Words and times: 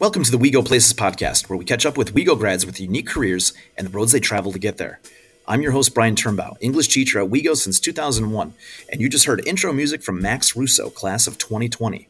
Welcome 0.00 0.24
to 0.24 0.30
the 0.30 0.38
WeGo 0.38 0.64
Places 0.64 0.94
podcast, 0.94 1.50
where 1.50 1.58
we 1.58 1.66
catch 1.66 1.84
up 1.84 1.98
with 1.98 2.14
WeGo 2.14 2.38
grads 2.38 2.64
with 2.64 2.80
unique 2.80 3.06
careers 3.06 3.52
and 3.76 3.86
the 3.86 3.90
roads 3.90 4.12
they 4.12 4.18
travel 4.18 4.50
to 4.50 4.58
get 4.58 4.78
there. 4.78 4.98
I'm 5.46 5.60
your 5.60 5.72
host, 5.72 5.92
Brian 5.92 6.14
Turnbow, 6.14 6.56
English 6.62 6.88
teacher 6.88 7.20
at 7.20 7.28
WeGo 7.28 7.54
since 7.54 7.78
2001, 7.78 8.54
and 8.90 8.98
you 9.02 9.10
just 9.10 9.26
heard 9.26 9.46
intro 9.46 9.74
music 9.74 10.02
from 10.02 10.22
Max 10.22 10.56
Russo, 10.56 10.88
class 10.88 11.26
of 11.26 11.36
2020. 11.36 12.08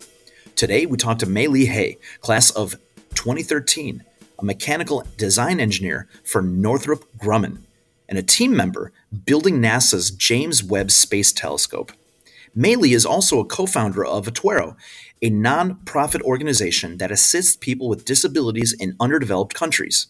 Today, 0.54 0.86
we 0.86 0.96
talk 0.98 1.18
to 1.18 1.26
Mei 1.26 1.48
Lee 1.48 1.66
Hay, 1.66 1.98
class 2.20 2.52
of 2.52 2.76
2013, 3.16 4.04
a 4.38 4.44
mechanical 4.44 5.04
design 5.16 5.58
engineer 5.58 6.06
for 6.22 6.42
Northrop 6.42 7.04
Grumman, 7.18 7.58
and 8.08 8.16
a 8.16 8.22
team 8.22 8.56
member 8.56 8.92
building 9.24 9.60
NASA's 9.60 10.12
James 10.12 10.62
Webb 10.62 10.92
Space 10.92 11.32
Telescope. 11.32 11.90
Mei 12.54 12.76
Lee 12.76 12.94
is 12.94 13.06
also 13.06 13.40
a 13.40 13.44
co 13.44 13.66
founder 13.66 14.04
of 14.04 14.26
Atwero, 14.26 14.76
a 15.22 15.30
non-profit 15.30 16.22
organization 16.22 16.98
that 16.98 17.10
assists 17.12 17.56
people 17.56 17.88
with 17.88 18.04
disabilities 18.04 18.72
in 18.72 18.96
underdeveloped 19.00 19.54
countries. 19.54 20.08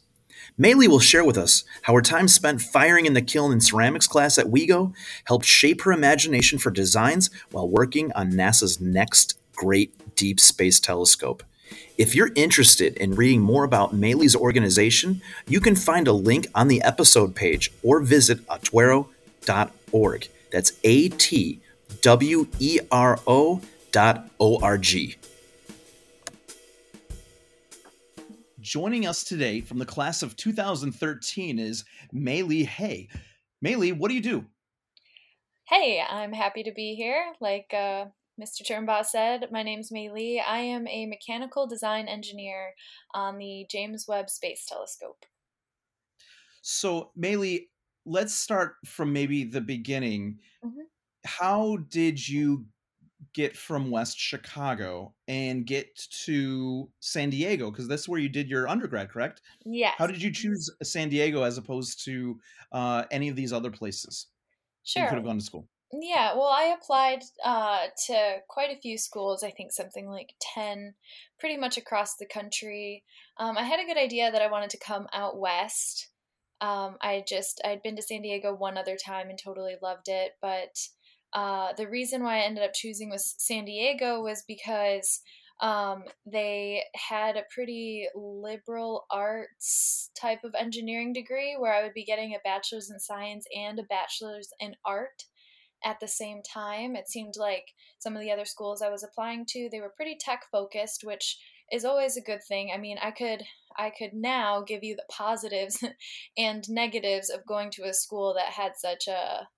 Mei 0.58 0.74
will 0.74 1.00
share 1.00 1.24
with 1.24 1.38
us 1.38 1.64
how 1.82 1.94
her 1.94 2.02
time 2.02 2.28
spent 2.28 2.60
firing 2.60 3.06
in 3.06 3.14
the 3.14 3.22
kiln 3.22 3.52
in 3.52 3.60
ceramics 3.60 4.06
class 4.06 4.38
at 4.38 4.46
WeGo 4.46 4.92
helped 5.24 5.46
shape 5.46 5.82
her 5.82 5.92
imagination 5.92 6.58
for 6.58 6.70
designs 6.70 7.30
while 7.50 7.68
working 7.68 8.12
on 8.12 8.32
NASA's 8.32 8.80
next 8.80 9.38
great 9.54 9.94
deep 10.16 10.38
space 10.40 10.80
telescope. 10.80 11.42
If 11.96 12.14
you're 12.14 12.32
interested 12.34 12.96
in 12.96 13.14
reading 13.14 13.40
more 13.40 13.64
about 13.64 13.94
Mei 13.94 14.14
organization, 14.34 15.22
you 15.46 15.60
can 15.60 15.76
find 15.76 16.08
a 16.08 16.12
link 16.12 16.46
on 16.54 16.68
the 16.68 16.82
episode 16.82 17.34
page 17.34 17.72
or 17.82 18.00
visit 18.00 18.44
atwero.org. 18.46 20.28
That's 20.50 20.72
A 20.84 21.08
T 21.10 21.60
W 22.02 22.46
E 22.58 22.80
R 22.90 23.18
O 23.26 23.60
dot 23.92 24.30
Joining 28.60 29.06
us 29.06 29.24
today 29.24 29.60
from 29.60 29.78
the 29.78 29.86
class 29.86 30.22
of 30.22 30.36
2013 30.36 31.58
is 31.58 31.84
Mei 32.12 32.42
Lee 32.42 32.64
Hay. 32.64 33.08
Mei 33.62 33.74
Lee, 33.74 33.92
what 33.92 34.08
do 34.08 34.14
you 34.14 34.20
do? 34.20 34.44
Hey, 35.66 36.02
I'm 36.08 36.32
happy 36.32 36.62
to 36.62 36.72
be 36.72 36.94
here. 36.94 37.32
Like 37.40 37.72
uh, 37.72 38.06
Mr. 38.40 38.62
Turnbaugh 38.62 39.04
said, 39.04 39.48
my 39.50 39.62
name's 39.62 39.90
Mei 39.90 40.10
Lee. 40.10 40.40
I 40.40 40.58
am 40.58 40.86
a 40.86 41.06
mechanical 41.06 41.66
design 41.66 42.06
engineer 42.06 42.74
on 43.12 43.38
the 43.38 43.66
James 43.70 44.06
Webb 44.06 44.30
Space 44.30 44.66
Telescope. 44.66 45.24
So, 46.62 47.10
Mei 47.16 47.36
Lee, 47.36 47.68
let's 48.04 48.34
start 48.34 48.74
from 48.84 49.12
maybe 49.12 49.44
the 49.44 49.60
beginning. 49.60 50.38
Mm-hmm. 50.64 50.80
How 51.24 51.78
did 51.88 52.28
you 52.28 52.66
get 53.32 53.56
from 53.56 53.90
West 53.90 54.18
Chicago 54.18 55.14
and 55.28 55.66
get 55.66 55.96
to 56.24 56.90
San 57.00 57.30
Diego 57.30 57.70
because 57.70 57.88
that's 57.88 58.08
where 58.08 58.20
you 58.20 58.28
did 58.28 58.48
your 58.48 58.68
undergrad, 58.68 59.10
correct? 59.10 59.42
Yes. 59.64 59.94
How 59.96 60.06
did 60.06 60.22
you 60.22 60.32
choose 60.32 60.70
San 60.82 61.08
Diego 61.08 61.42
as 61.42 61.58
opposed 61.58 62.04
to 62.04 62.38
uh, 62.72 63.04
any 63.10 63.28
of 63.28 63.36
these 63.36 63.52
other 63.52 63.70
places? 63.70 64.26
Sure. 64.84 65.02
You 65.02 65.08
could 65.08 65.16
have 65.16 65.24
gone 65.24 65.38
to 65.38 65.44
school. 65.44 65.68
Yeah, 65.92 66.34
well, 66.34 66.46
I 66.46 66.76
applied 66.80 67.24
uh, 67.44 67.86
to 68.06 68.36
quite 68.48 68.70
a 68.70 68.80
few 68.80 68.96
schools. 68.96 69.42
I 69.42 69.50
think 69.50 69.72
something 69.72 70.08
like 70.08 70.34
ten, 70.40 70.94
pretty 71.40 71.56
much 71.56 71.76
across 71.76 72.14
the 72.16 72.26
country. 72.26 73.02
Um, 73.38 73.58
I 73.58 73.64
had 73.64 73.80
a 73.80 73.86
good 73.86 73.98
idea 73.98 74.30
that 74.30 74.42
I 74.42 74.50
wanted 74.50 74.70
to 74.70 74.78
come 74.78 75.08
out 75.12 75.38
west. 75.38 76.08
Um, 76.60 76.96
I 77.00 77.24
just 77.26 77.60
I'd 77.64 77.82
been 77.82 77.96
to 77.96 78.02
San 78.02 78.22
Diego 78.22 78.54
one 78.54 78.78
other 78.78 78.96
time 78.96 79.30
and 79.30 79.38
totally 79.38 79.76
loved 79.82 80.08
it, 80.08 80.32
but 80.40 80.78
uh, 81.32 81.72
the 81.76 81.88
reason 81.88 82.22
why 82.22 82.38
I 82.38 82.44
ended 82.44 82.64
up 82.64 82.74
choosing 82.74 83.10
was 83.10 83.34
San 83.38 83.64
Diego 83.64 84.20
was 84.22 84.44
because 84.46 85.20
um, 85.60 86.04
they 86.24 86.82
had 86.94 87.36
a 87.36 87.44
pretty 87.54 88.06
liberal 88.14 89.04
arts 89.10 90.10
type 90.18 90.42
of 90.42 90.54
engineering 90.58 91.12
degree 91.12 91.54
where 91.58 91.74
I 91.74 91.82
would 91.82 91.94
be 91.94 92.04
getting 92.04 92.34
a 92.34 92.38
bachelor's 92.42 92.90
in 92.90 92.98
science 92.98 93.44
and 93.54 93.78
a 93.78 93.84
bachelor's 93.84 94.48
in 94.58 94.74
art 94.84 95.24
at 95.84 95.98
the 96.00 96.08
same 96.08 96.40
time. 96.42 96.96
It 96.96 97.08
seemed 97.08 97.34
like 97.36 97.64
some 97.98 98.16
of 98.16 98.22
the 98.22 98.30
other 98.30 98.44
schools 98.44 98.82
I 98.82 98.90
was 98.90 99.04
applying 99.04 99.44
to, 99.50 99.68
they 99.70 99.80
were 99.80 99.92
pretty 99.94 100.16
tech 100.18 100.44
focused, 100.50 101.02
which 101.04 101.38
is 101.70 101.84
always 101.84 102.16
a 102.16 102.22
good 102.22 102.40
thing. 102.48 102.70
I 102.74 102.78
mean, 102.78 102.96
I 103.02 103.10
could 103.10 103.42
I 103.76 103.90
could 103.90 104.12
now 104.12 104.62
give 104.66 104.82
you 104.82 104.96
the 104.96 105.04
positives 105.10 105.84
and 106.38 106.68
negatives 106.68 107.30
of 107.30 107.46
going 107.46 107.70
to 107.72 107.84
a 107.84 107.94
school 107.94 108.34
that 108.34 108.52
had 108.52 108.72
such 108.76 109.06
a 109.06 109.48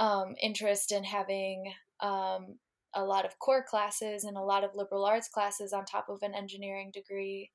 um, 0.00 0.34
interest 0.42 0.90
in 0.90 1.04
having 1.04 1.72
um, 2.00 2.58
a 2.94 3.04
lot 3.04 3.26
of 3.26 3.38
core 3.38 3.64
classes 3.68 4.24
and 4.24 4.36
a 4.36 4.42
lot 4.42 4.64
of 4.64 4.74
liberal 4.74 5.04
arts 5.04 5.28
classes 5.28 5.72
on 5.72 5.84
top 5.84 6.08
of 6.08 6.22
an 6.22 6.34
engineering 6.34 6.90
degree. 6.92 7.50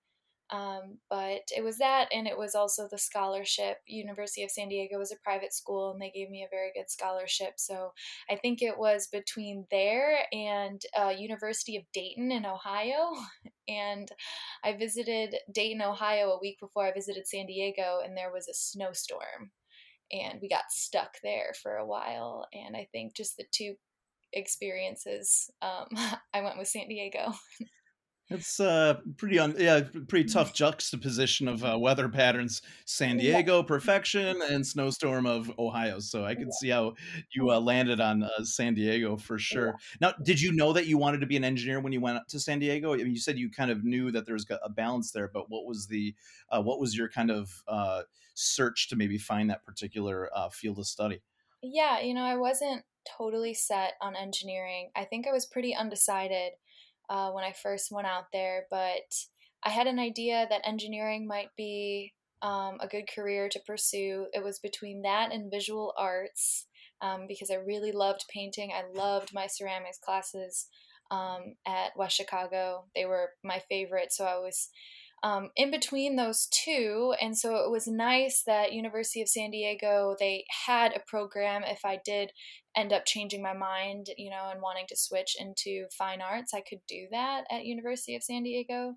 Um, 0.51 0.99
but 1.09 1.41
it 1.57 1.63
was 1.63 1.79
that, 1.79 2.07
and 2.13 2.27
it 2.27 2.37
was 2.37 2.53
also 2.53 2.87
the 2.87 2.99
scholarship. 2.99 3.77
University 3.87 4.43
of 4.43 4.51
San 4.51 4.69
Diego 4.69 4.99
was 4.99 5.11
a 5.11 5.15
private 5.23 5.53
school, 5.55 5.91
and 5.91 5.99
they 5.99 6.11
gave 6.11 6.29
me 6.29 6.43
a 6.43 6.55
very 6.55 6.71
good 6.75 6.87
scholarship. 6.87 7.53
So 7.57 7.93
I 8.29 8.35
think 8.35 8.61
it 8.61 8.77
was 8.77 9.07
between 9.11 9.65
there 9.71 10.19
and 10.31 10.79
uh, 10.95 11.13
University 11.17 11.77
of 11.77 11.83
Dayton 11.93 12.31
in 12.31 12.45
Ohio. 12.45 13.11
And 13.67 14.07
I 14.63 14.77
visited 14.77 15.37
Dayton, 15.51 15.81
Ohio, 15.81 16.29
a 16.29 16.39
week 16.39 16.59
before 16.59 16.85
I 16.85 16.93
visited 16.93 17.27
San 17.27 17.47
Diego, 17.47 18.01
and 18.05 18.15
there 18.15 18.31
was 18.31 18.47
a 18.47 18.53
snowstorm 18.53 19.49
and 20.11 20.39
we 20.41 20.49
got 20.49 20.63
stuck 20.69 21.15
there 21.23 21.53
for 21.61 21.77
a 21.77 21.85
while. 21.85 22.47
And 22.53 22.75
I 22.75 22.87
think 22.91 23.15
just 23.15 23.37
the 23.37 23.45
two 23.51 23.75
experiences, 24.33 25.49
um, 25.61 25.87
I 26.33 26.41
went 26.41 26.57
with 26.57 26.67
San 26.67 26.87
Diego. 26.87 27.33
It's 28.29 28.59
uh 28.59 29.01
pretty 29.17 29.37
un- 29.37 29.55
yeah 29.57 29.81
pretty 30.07 30.27
tough 30.27 30.51
juxtaposition 30.51 31.47
of 31.47 31.63
uh, 31.63 31.77
weather 31.79 32.09
patterns. 32.09 32.63
San 32.85 33.17
Diego 33.17 33.61
perfection 33.61 34.41
and 34.41 34.65
snowstorm 34.65 35.27
of 35.27 35.51
Ohio. 35.59 35.99
So 35.99 36.25
I 36.25 36.33
can 36.33 36.51
see 36.51 36.69
how 36.69 36.95
you 37.35 37.51
uh, 37.51 37.59
landed 37.59 38.01
on 38.01 38.23
uh, 38.23 38.43
San 38.43 38.73
Diego 38.73 39.15
for 39.15 39.37
sure. 39.37 39.75
Now, 40.01 40.13
did 40.23 40.41
you 40.41 40.51
know 40.53 40.73
that 40.73 40.87
you 40.87 40.97
wanted 40.97 41.19
to 41.19 41.27
be 41.27 41.37
an 41.37 41.43
engineer 41.43 41.79
when 41.79 41.93
you 41.93 42.01
went 42.01 42.27
to 42.29 42.39
San 42.39 42.57
Diego? 42.57 42.93
I 42.93 42.97
mean, 42.97 43.11
you 43.11 43.19
said 43.19 43.37
you 43.37 43.51
kind 43.51 43.69
of 43.69 43.83
knew 43.83 44.11
that 44.11 44.25
there 44.25 44.33
was 44.33 44.47
a 44.49 44.69
balance 44.69 45.11
there, 45.11 45.27
but 45.27 45.51
what 45.51 45.67
was 45.67 45.85
the 45.85 46.15
uh, 46.49 46.63
what 46.63 46.79
was 46.79 46.97
your 46.97 47.09
kind 47.09 47.29
of 47.29 47.63
uh, 47.67 48.03
search 48.33 48.89
to 48.89 48.95
maybe 48.95 49.19
find 49.19 49.51
that 49.51 49.63
particular 49.63 50.31
uh, 50.35 50.49
field 50.49 50.79
of 50.79 50.87
study? 50.87 51.21
Yeah, 51.61 51.99
you 52.01 52.15
know, 52.15 52.23
I 52.23 52.37
wasn't 52.37 52.85
totally 53.17 53.53
set 53.53 53.93
on 54.01 54.15
engineering. 54.15 54.89
I 54.95 55.05
think 55.05 55.27
I 55.27 55.31
was 55.31 55.45
pretty 55.45 55.75
undecided 55.75 56.53
uh, 57.09 57.31
when 57.31 57.43
I 57.43 57.53
first 57.53 57.91
went 57.91 58.07
out 58.07 58.25
there, 58.33 58.65
but 58.69 59.13
I 59.63 59.69
had 59.69 59.87
an 59.87 59.99
idea 59.99 60.45
that 60.49 60.67
engineering 60.67 61.27
might 61.27 61.49
be 61.57 62.13
um, 62.41 62.77
a 62.79 62.87
good 62.87 63.05
career 63.13 63.49
to 63.49 63.59
pursue. 63.65 64.27
It 64.33 64.43
was 64.43 64.59
between 64.59 65.01
that 65.01 65.31
and 65.31 65.51
visual 65.51 65.93
arts 65.97 66.67
um, 67.01 67.25
because 67.27 67.49
I 67.49 67.55
really 67.55 67.91
loved 67.91 68.25
painting. 68.31 68.71
I 68.71 68.83
loved 68.97 69.33
my 69.33 69.47
ceramics 69.47 69.99
classes 70.03 70.67
um, 71.09 71.55
at 71.65 71.97
West 71.97 72.15
Chicago. 72.15 72.85
They 72.93 73.05
were 73.05 73.31
my 73.43 73.61
favorite, 73.69 74.13
so 74.13 74.25
I 74.25 74.37
was 74.37 74.69
um, 75.23 75.49
in 75.55 75.71
between 75.71 76.15
those 76.15 76.47
two 76.51 77.15
and 77.19 77.35
so 77.35 77.55
it 77.55 77.71
was 77.71 77.87
nice 77.87 78.43
that 78.45 78.73
university 78.73 79.21
of 79.21 79.29
san 79.29 79.49
diego 79.49 80.15
they 80.19 80.45
had 80.67 80.93
a 80.93 80.99
program 81.07 81.63
if 81.65 81.83
i 81.83 81.99
did 82.05 82.31
end 82.75 82.93
up 82.93 83.05
changing 83.05 83.41
my 83.41 83.53
mind 83.53 84.07
you 84.17 84.29
know 84.29 84.49
and 84.51 84.61
wanting 84.61 84.85
to 84.87 84.95
switch 84.95 85.35
into 85.39 85.85
fine 85.97 86.21
arts 86.21 86.53
i 86.53 86.61
could 86.61 86.79
do 86.87 87.07
that 87.11 87.43
at 87.51 87.65
university 87.65 88.15
of 88.15 88.23
san 88.23 88.43
diego 88.43 88.93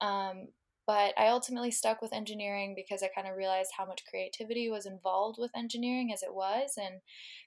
um, 0.00 0.48
but 0.86 1.12
i 1.18 1.28
ultimately 1.28 1.70
stuck 1.70 2.02
with 2.02 2.12
engineering 2.12 2.74
because 2.74 3.02
i 3.02 3.08
kind 3.14 3.28
of 3.28 3.36
realized 3.36 3.70
how 3.76 3.86
much 3.86 4.02
creativity 4.08 4.70
was 4.70 4.86
involved 4.86 5.36
with 5.38 5.50
engineering 5.56 6.10
as 6.12 6.22
it 6.22 6.34
was 6.34 6.72
and 6.76 7.00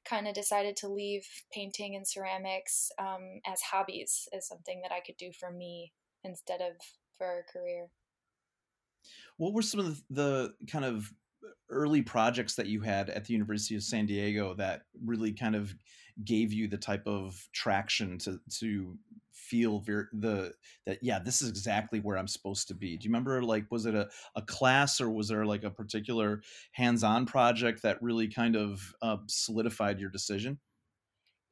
kind 0.08 0.28
of 0.28 0.34
decided 0.34 0.76
to 0.76 0.88
leave 0.88 1.26
painting 1.52 1.96
and 1.96 2.08
ceramics 2.08 2.92
um, 3.00 3.40
as 3.46 3.62
hobbies 3.62 4.28
as 4.34 4.48
something 4.48 4.82
that 4.82 4.92
i 4.92 5.00
could 5.06 5.18
do 5.18 5.32
for 5.40 5.52
me 5.52 5.92
instead 6.24 6.62
of 6.62 6.74
for 7.18 7.40
a 7.40 7.52
career. 7.52 7.88
What 9.38 9.54
were 9.54 9.62
some 9.62 9.80
of 9.80 10.04
the, 10.10 10.54
the 10.60 10.68
kind 10.72 10.86
of 10.86 11.12
early 11.70 12.02
projects 12.02 12.56
that 12.56 12.68
you 12.68 12.82
had 12.82 13.10
at 13.10 13.26
the 13.26 13.34
University 13.34 13.76
of 13.76 13.84
San 13.84 14.06
Diego 14.06 14.54
that 14.56 14.84
really 15.04 15.34
kind 15.34 15.56
of 15.56 15.76
gave 16.24 16.54
you 16.54 16.68
the 16.68 16.78
type 16.78 17.06
of 17.08 17.50
traction 17.52 18.18
to 18.20 18.40
to 18.50 18.98
feel 19.32 19.80
very, 19.80 20.06
the 20.14 20.54
that 20.86 21.00
yeah 21.02 21.20
this 21.20 21.42
is 21.42 21.50
exactly 21.50 22.00
where 22.00 22.18
I'm 22.18 22.28
supposed 22.28 22.68
to 22.70 22.74
be. 22.74 22.98
Do 22.98 23.06
you 23.06 23.10
remember 23.10 23.44
like 23.44 23.70
was 23.70 23.86
it 23.86 23.96
a, 23.96 24.10
a 24.36 24.42
class 24.42 25.02
or 25.02 25.10
was 25.10 25.28
there 25.28 25.46
like 25.46 25.64
a 25.64 25.72
particular 25.72 26.42
hands-on 26.72 27.26
project 27.26 27.82
that 27.84 28.02
really 28.02 28.28
kind 28.28 28.56
of 28.56 28.94
uh, 29.02 29.18
solidified 29.28 30.00
your 30.00 30.10
decision? 30.10 30.60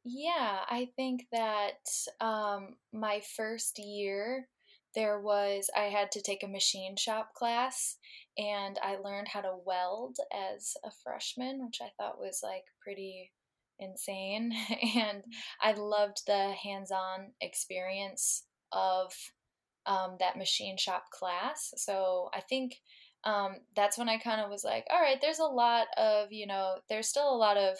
Yeah, 0.06 0.66
I 0.68 0.92
think 0.95 1.28
that 1.31 1.88
um, 2.19 2.75
my 2.92 3.22
first 3.22 3.80
year 3.80 4.50
there 4.95 5.19
was 5.19 5.69
I 5.75 5.86
had 5.86 6.12
to 6.13 6.22
take 6.22 6.44
a 6.44 6.48
machine 6.48 6.95
shop 6.98 7.34
class 7.34 7.98
and 8.38 8.80
I 8.81 8.97
learned 8.97 9.27
how 9.27 9.41
to 9.41 9.56
weld 9.65 10.18
as 10.33 10.74
a 10.83 10.89
freshman, 11.03 11.65
which 11.65 11.80
I 11.81 11.89
thought 11.97 12.19
was 12.19 12.41
like 12.44 12.63
pretty 12.81 13.31
insane 13.80 14.53
and 14.95 15.24
I 15.62 15.74
loved 15.74 16.21
the 16.25 16.53
hands-on 16.63 17.31
experience 17.41 18.44
of 18.71 19.13
um, 19.85 20.18
that 20.19 20.38
machine 20.38 20.77
shop 20.77 21.06
class. 21.12 21.74
So 21.77 22.30
I 22.33 22.41
think 22.41 22.75
um, 23.24 23.57
that's 23.75 23.97
when 23.97 24.09
I 24.09 24.18
kind 24.18 24.41
of 24.41 24.50
was 24.50 24.63
like, 24.63 24.85
all 24.89 25.01
right, 25.01 25.19
there's 25.21 25.39
a 25.39 25.45
lot 25.45 25.88
of, 25.97 26.31
you 26.31 26.47
know, 26.47 26.75
there's 26.89 27.07
still 27.07 27.30
a 27.30 27.38
lot 27.38 27.57
of 27.57 27.77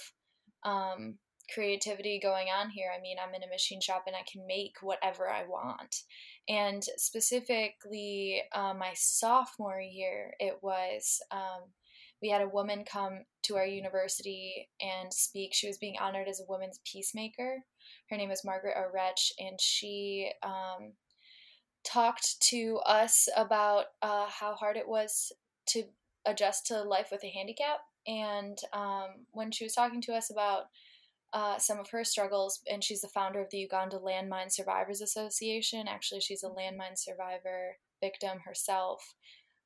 um, 0.64 1.18
creativity 1.54 2.20
going 2.22 2.48
on 2.48 2.70
here. 2.70 2.92
I 2.96 3.02
mean, 3.02 3.18
I'm 3.22 3.34
in 3.34 3.44
a 3.44 3.52
machine 3.52 3.82
shop 3.82 4.04
and 4.08 4.16
I 4.16 4.24
can 4.32 4.46
make 4.48 4.76
whatever 4.82 5.30
I 5.30 5.44
want. 5.44 6.04
And 6.48 6.84
specifically, 6.98 8.44
uh, 8.54 8.74
my 8.74 8.92
sophomore 8.96 9.82
year, 9.82 10.34
it 10.40 10.60
was 10.62 11.22
um, 11.32 11.72
we 12.22 12.30
had 12.30 12.42
a 12.42 12.48
woman 12.48 12.86
come 12.90 13.26
to 13.44 13.58
our 13.58 13.66
university 13.66 14.70
and 14.82 15.14
speak. 15.14 15.54
She 15.54 15.68
was 15.68 15.78
being 15.78 15.98
honored 16.00 16.30
as 16.30 16.40
a 16.40 16.46
women's 16.48 16.80
peacemaker. 16.90 17.64
Her 18.10 18.18
name 18.18 18.32
is 18.32 18.46
Margaret 18.46 18.76
Orech, 18.78 19.32
and 19.40 19.60
she 19.60 20.32
um, 20.42 20.94
talked 21.84 22.42
to 22.50 22.80
us 22.86 23.28
about 23.36 23.88
uh, 24.02 24.28
how 24.30 24.56
hard 24.56 24.78
it 24.78 24.88
was 24.88 25.34
to 25.68 25.84
adjust 26.26 26.68
to 26.68 26.82
life 26.82 27.10
with 27.12 27.24
a 27.26 27.30
handicap. 27.30 27.80
And 28.08 28.58
um, 28.72 29.26
when 29.32 29.52
she 29.52 29.66
was 29.66 29.74
talking 29.74 30.02
to 30.04 30.14
us 30.14 30.32
about 30.32 30.66
uh, 31.34 31.58
some 31.58 31.80
of 31.80 31.90
her 31.90 32.04
struggles, 32.04 32.62
and 32.70 32.84
she's 32.84 33.02
the 33.02 33.08
founder 33.08 33.42
of 33.42 33.50
the 33.50 33.58
Uganda 33.58 33.98
Landmine 33.98 34.52
Survivors 34.52 35.02
Association. 35.02 35.88
Actually, 35.88 36.22
she's 36.22 36.44
a 36.44 36.50
landmine 36.50 36.96
survivor 36.96 37.78
victim 38.02 38.40
herself. 38.46 39.16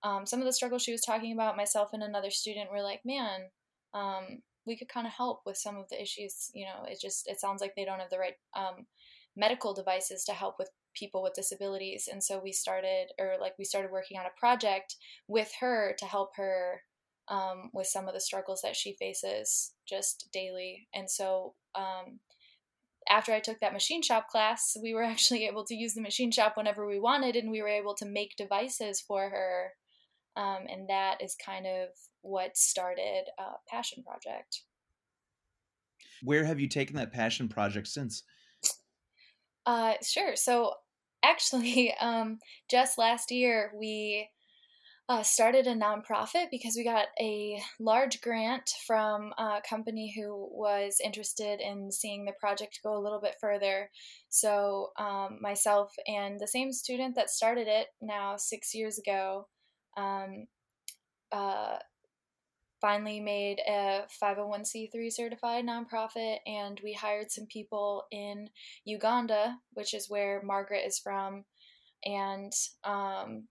Um, 0.01 0.25
some 0.25 0.39
of 0.39 0.45
the 0.45 0.53
struggles 0.53 0.83
she 0.83 0.93
was 0.93 1.01
talking 1.01 1.33
about, 1.33 1.57
myself 1.57 1.89
and 1.91 2.03
another 2.03 2.31
student 2.31 2.71
were 2.71 2.81
like, 2.81 3.01
man, 3.03 3.49
um, 3.93 4.43
we 4.65 4.77
could 4.77 4.87
kind 4.87 5.07
of 5.07 5.13
help 5.13 5.41
with 5.45 5.57
some 5.57 5.75
of 5.75 5.89
the 5.89 6.01
issues. 6.01 6.51
You 6.53 6.65
know, 6.65 6.85
it 6.87 6.99
just 7.01 7.27
it 7.27 7.39
sounds 7.39 7.61
like 7.61 7.73
they 7.75 7.85
don't 7.85 7.99
have 7.99 8.09
the 8.09 8.19
right 8.19 8.35
um, 8.55 8.85
medical 9.35 9.73
devices 9.73 10.23
to 10.25 10.33
help 10.33 10.55
with 10.57 10.69
people 10.95 11.21
with 11.21 11.33
disabilities, 11.33 12.07
and 12.11 12.23
so 12.23 12.39
we 12.41 12.53
started, 12.53 13.07
or 13.19 13.35
like 13.41 13.53
we 13.59 13.65
started 13.65 13.91
working 13.91 14.17
on 14.17 14.25
a 14.25 14.39
project 14.39 14.95
with 15.27 15.51
her 15.59 15.95
to 15.99 16.05
help 16.05 16.31
her 16.37 16.81
um, 17.29 17.69
with 17.73 17.87
some 17.87 18.07
of 18.07 18.13
the 18.13 18.19
struggles 18.19 18.61
that 18.63 18.75
she 18.75 18.93
faces 18.93 19.73
just 19.87 20.29
daily. 20.31 20.87
And 20.93 21.09
so 21.09 21.55
um, 21.75 22.19
after 23.09 23.33
I 23.33 23.39
took 23.39 23.59
that 23.59 23.73
machine 23.73 24.01
shop 24.01 24.29
class, 24.29 24.77
we 24.81 24.93
were 24.93 25.03
actually 25.13 25.45
able 25.47 25.65
to 25.65 25.75
use 25.75 25.93
the 25.93 26.01
machine 26.01 26.31
shop 26.31 26.53
whenever 26.55 26.85
we 26.85 26.99
wanted, 26.99 27.35
and 27.35 27.51
we 27.51 27.61
were 27.61 27.67
able 27.67 27.95
to 27.95 28.05
make 28.05 28.35
devices 28.35 29.01
for 29.01 29.29
her. 29.29 29.73
Um, 30.35 30.67
and 30.69 30.87
that 30.89 31.17
is 31.21 31.35
kind 31.43 31.65
of 31.65 31.89
what 32.21 32.55
started 32.57 33.23
a 33.39 33.43
Passion 33.67 34.03
Project. 34.03 34.61
Where 36.23 36.45
have 36.45 36.59
you 36.59 36.67
taken 36.67 36.95
that 36.95 37.11
passion 37.11 37.47
project 37.47 37.87
since? 37.87 38.23
Uh, 39.65 39.93
sure. 40.01 40.35
So 40.35 40.73
actually, 41.23 41.93
um, 42.01 42.39
just 42.69 42.97
last 42.97 43.31
year 43.31 43.71
we 43.75 44.29
uh, 45.09 45.23
started 45.23 45.67
a 45.67 45.73
nonprofit 45.73 46.47
because 46.51 46.75
we 46.75 46.83
got 46.83 47.07
a 47.19 47.61
large 47.79 48.19
grant 48.19 48.69
from 48.85 49.31
a 49.37 49.61
company 49.67 50.13
who 50.15 50.49
was 50.51 50.97
interested 51.03 51.61
in 51.61 51.91
seeing 51.91 52.25
the 52.25 52.33
project 52.33 52.79
go 52.83 52.97
a 52.97 52.99
little 52.99 53.21
bit 53.21 53.35
further. 53.39 53.89
So, 54.29 54.91
um, 54.99 55.39
myself 55.41 55.93
and 56.07 56.39
the 56.39 56.47
same 56.47 56.73
student 56.73 57.15
that 57.15 57.29
started 57.29 57.67
it 57.67 57.87
now 58.01 58.35
six 58.37 58.75
years 58.75 58.99
ago 58.99 59.47
um, 59.95 60.47
uh, 61.31 61.77
finally 62.81 63.19
made 63.19 63.59
a 63.67 64.01
501c3 64.21 65.11
certified 65.11 65.65
nonprofit, 65.65 66.37
and 66.45 66.79
we 66.83 66.93
hired 66.93 67.31
some 67.31 67.45
people 67.47 68.03
in 68.11 68.49
Uganda, 68.85 69.55
which 69.73 69.93
is 69.93 70.09
where 70.09 70.41
Margaret 70.43 70.83
is 70.85 70.99
from. 70.99 71.45
And 72.05 72.53
um, 72.83 73.47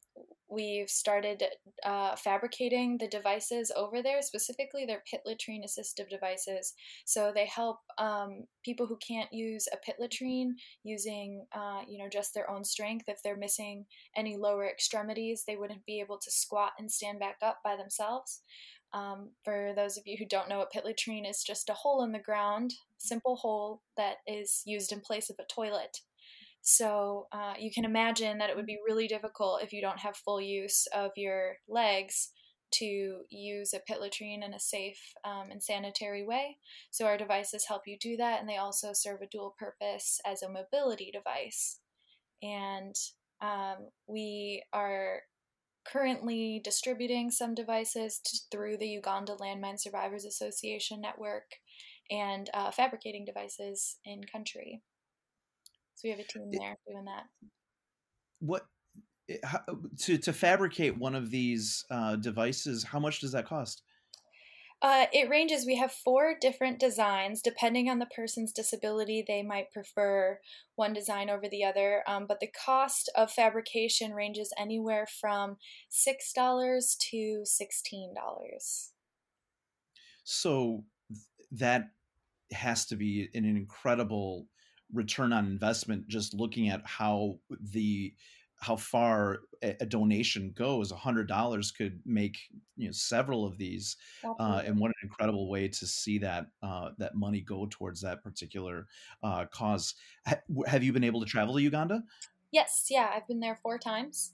we've 0.49 0.89
started 0.89 1.43
uh, 1.85 2.15
fabricating 2.17 2.99
the 2.99 3.09
devices 3.09 3.73
over 3.75 4.03
there 4.03 4.23
specifically 4.23 4.85
they're 4.87 5.03
pit 5.11 5.23
latrine 5.27 5.65
assistive 5.65 6.09
devices. 6.09 6.75
So 7.05 7.33
they 7.35 7.47
help 7.47 7.79
um, 7.99 8.45
people 8.65 8.87
who 8.87 8.97
can't 8.97 9.33
use 9.33 9.67
a 9.73 9.77
pit 9.77 9.97
latrine 9.99 10.57
using 10.85 11.47
uh, 11.53 11.83
you 11.89 11.99
know 11.99 12.09
just 12.09 12.35
their 12.35 12.51
own 12.51 12.65
strength. 12.65 13.07
If 13.09 13.23
they're 13.23 13.37
missing 13.37 13.87
any 14.17 14.37
lower 14.37 14.67
extremities 14.67 15.45
they 15.47 15.57
wouldn't 15.57 15.85
be 15.87 16.01
able 16.01 16.19
to 16.19 16.31
squat 16.31 16.73
and 16.79 16.91
stand 16.91 17.19
back 17.19 17.37
up 17.43 17.59
by 17.65 17.77
themselves. 17.77 18.43
Um, 18.93 19.31
for 19.45 19.73
those 19.75 19.99
of 19.99 20.07
you 20.07 20.17
who 20.17 20.25
don't 20.25 20.49
know 20.49 20.59
what 20.59 20.71
pit 20.71 20.85
latrine 20.85 21.27
is 21.27 21.43
just 21.43 21.69
a 21.69 21.75
hole 21.75 22.05
in 22.05 22.13
the 22.13 22.19
ground 22.19 22.73
simple 22.99 23.37
hole 23.37 23.83
that 23.97 24.17
is 24.27 24.63
used 24.65 24.93
in 24.93 25.01
place 25.01 25.29
of 25.29 25.37
a 25.39 25.45
toilet 25.53 25.99
so 26.69 27.29
uh, 27.31 27.55
you 27.57 27.71
can 27.71 27.85
imagine 27.85 28.39
that 28.39 28.51
it 28.51 28.57
would 28.57 28.67
be 28.67 28.81
really 28.85 29.07
difficult 29.07 29.63
if 29.63 29.73
you 29.73 29.81
don't 29.81 30.01
have 30.01 30.17
full 30.17 30.41
use 30.41 30.89
of 30.93 31.13
your 31.15 31.59
legs 31.69 32.31
to 32.73 33.21
use 33.31 33.73
a 33.73 33.79
pit 33.79 34.01
latrine 34.01 34.43
in 34.43 34.53
a 34.53 34.59
safe 34.59 34.99
um, 35.25 35.53
and 35.53 35.63
sanitary 35.63 36.27
way. 36.27 36.57
So 36.91 37.07
our 37.07 37.17
devices 37.17 37.67
help 37.69 37.83
you 37.87 37.97
do 38.01 38.17
that, 38.17 38.41
and 38.41 38.49
they 38.49 38.57
also 38.57 38.89
serve 38.93 39.21
a 39.23 39.29
dual 39.31 39.55
purpose 39.57 40.19
as 40.27 40.43
a 40.43 40.51
mobility 40.51 41.13
device. 41.13 41.79
And 42.43 42.97
um, 43.41 43.91
we 44.09 44.65
are 44.73 45.21
currently 45.87 46.61
distributing 46.65 47.31
some 47.31 47.55
devices 47.55 48.21
to, 48.25 48.39
through 48.51 48.79
the 48.79 48.89
Uganda 48.89 49.37
Landmine 49.37 49.79
Survivors 49.79 50.25
Association 50.25 51.01
network 51.01 51.45
and 52.11 52.51
uh, 52.53 52.73
fabricating 52.73 53.25
devices 53.25 53.99
in 54.05 54.25
country. 54.25 54.83
So 55.97 56.03
we 56.05 56.11
have 56.11 56.21
a 56.21 56.25
team 56.25 56.51
there 56.53 56.77
doing 56.87 57.07
that. 57.07 57.25
What 58.41 58.67
how, 59.43 59.61
to 60.03 60.19
to 60.19 60.33
fabricate 60.33 60.97
one 60.99 61.15
of 61.15 61.31
these 61.31 61.85
uh, 61.91 62.17
devices? 62.17 62.85
How 62.85 63.01
much 63.01 63.21
does 63.21 63.33
that 63.33 63.47
cost? 63.47 63.83
Uh, 64.83 65.07
it 65.11 65.31
ranges. 65.31 65.65
We 65.65 65.77
have 65.77 65.91
four 65.91 66.35
different 66.39 66.79
designs. 66.79 67.41
Depending 67.41 67.89
on 67.89 67.99
the 67.99 68.07
person's 68.07 68.53
disability, 68.53 69.25
they 69.27 69.43
might 69.43 69.73
prefer 69.73 70.39
one 70.75 70.93
design 70.93 71.31
over 71.31 71.49
the 71.49 71.65
other. 71.65 72.03
Um, 72.07 72.27
but 72.29 72.41
the 72.41 72.51
cost 72.65 73.11
of 73.17 73.31
fabrication 73.31 74.13
ranges 74.13 74.53
anywhere 74.59 75.07
from 75.21 75.57
$6 75.91 76.99
to 77.11 77.43
$16. 77.43 78.91
So 80.25 80.85
that 81.53 81.85
has 82.53 82.85
to 82.87 82.97
be 82.97 83.31
an 83.35 83.47
incredible 83.47 84.47
return 84.93 85.33
on 85.33 85.47
investment 85.47 86.07
just 86.09 86.35
looking 86.35 86.69
at 86.69 86.81
how 86.85 87.39
the 87.73 88.15
how 88.59 88.77
far 88.77 89.41
a, 89.63 89.85
donation 89.87 90.53
goes 90.57 90.91
a 90.91 90.97
hundred 90.97 91.29
dollars 91.29 91.71
could 91.71 92.01
make 92.07 92.39
you 92.77 92.87
know 92.87 92.93
several 92.93 93.45
of 93.45 93.59
these 93.59 93.97
uh, 94.41 94.63
and 94.65 94.79
what 94.79 94.89
an 94.89 94.95
incredible 95.03 95.51
way 95.51 95.69
to 95.69 95.87
see 95.87 96.19
that 96.19 96.47
uh, 96.63 96.91
that 96.99 97.15
money 97.15 97.41
go 97.41 97.67
towards 97.71 98.01
that 98.01 98.23
particular 98.23 98.87
uh, 99.23 99.45
cause. 99.51 99.95
Have 100.67 100.83
you 100.83 100.93
been 100.93 101.05
able 101.05 101.21
to 101.21 101.27
travel 101.27 101.55
to 101.55 101.63
uganda? 101.63 102.03
Yes 102.53 102.87
yeah 102.91 103.11
i've 103.15 103.27
been 103.27 103.41
there 103.41 103.59
four 103.63 103.79
times 103.79 104.33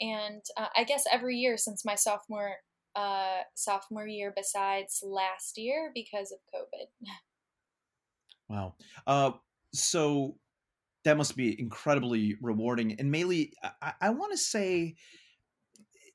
and 0.00 0.42
uh, 0.56 0.68
i 0.76 0.84
guess 0.84 1.04
every 1.10 1.36
year 1.36 1.56
since 1.56 1.84
my 1.84 1.94
sophomore 1.94 2.56
uh, 2.94 3.40
sophomore 3.54 4.06
year 4.06 4.32
besides 4.36 5.02
last 5.04 5.58
year 5.58 5.90
because 5.94 6.30
of 6.32 6.38
covid. 6.54 6.86
Wow. 8.48 8.74
Uh, 9.06 9.32
so 9.74 10.36
that 11.04 11.16
must 11.16 11.36
be 11.36 11.58
incredibly 11.60 12.36
rewarding. 12.40 12.98
And 12.98 13.12
Maylee, 13.12 13.50
I, 13.82 13.92
I 14.00 14.10
want 14.10 14.32
to 14.32 14.38
say 14.38 14.96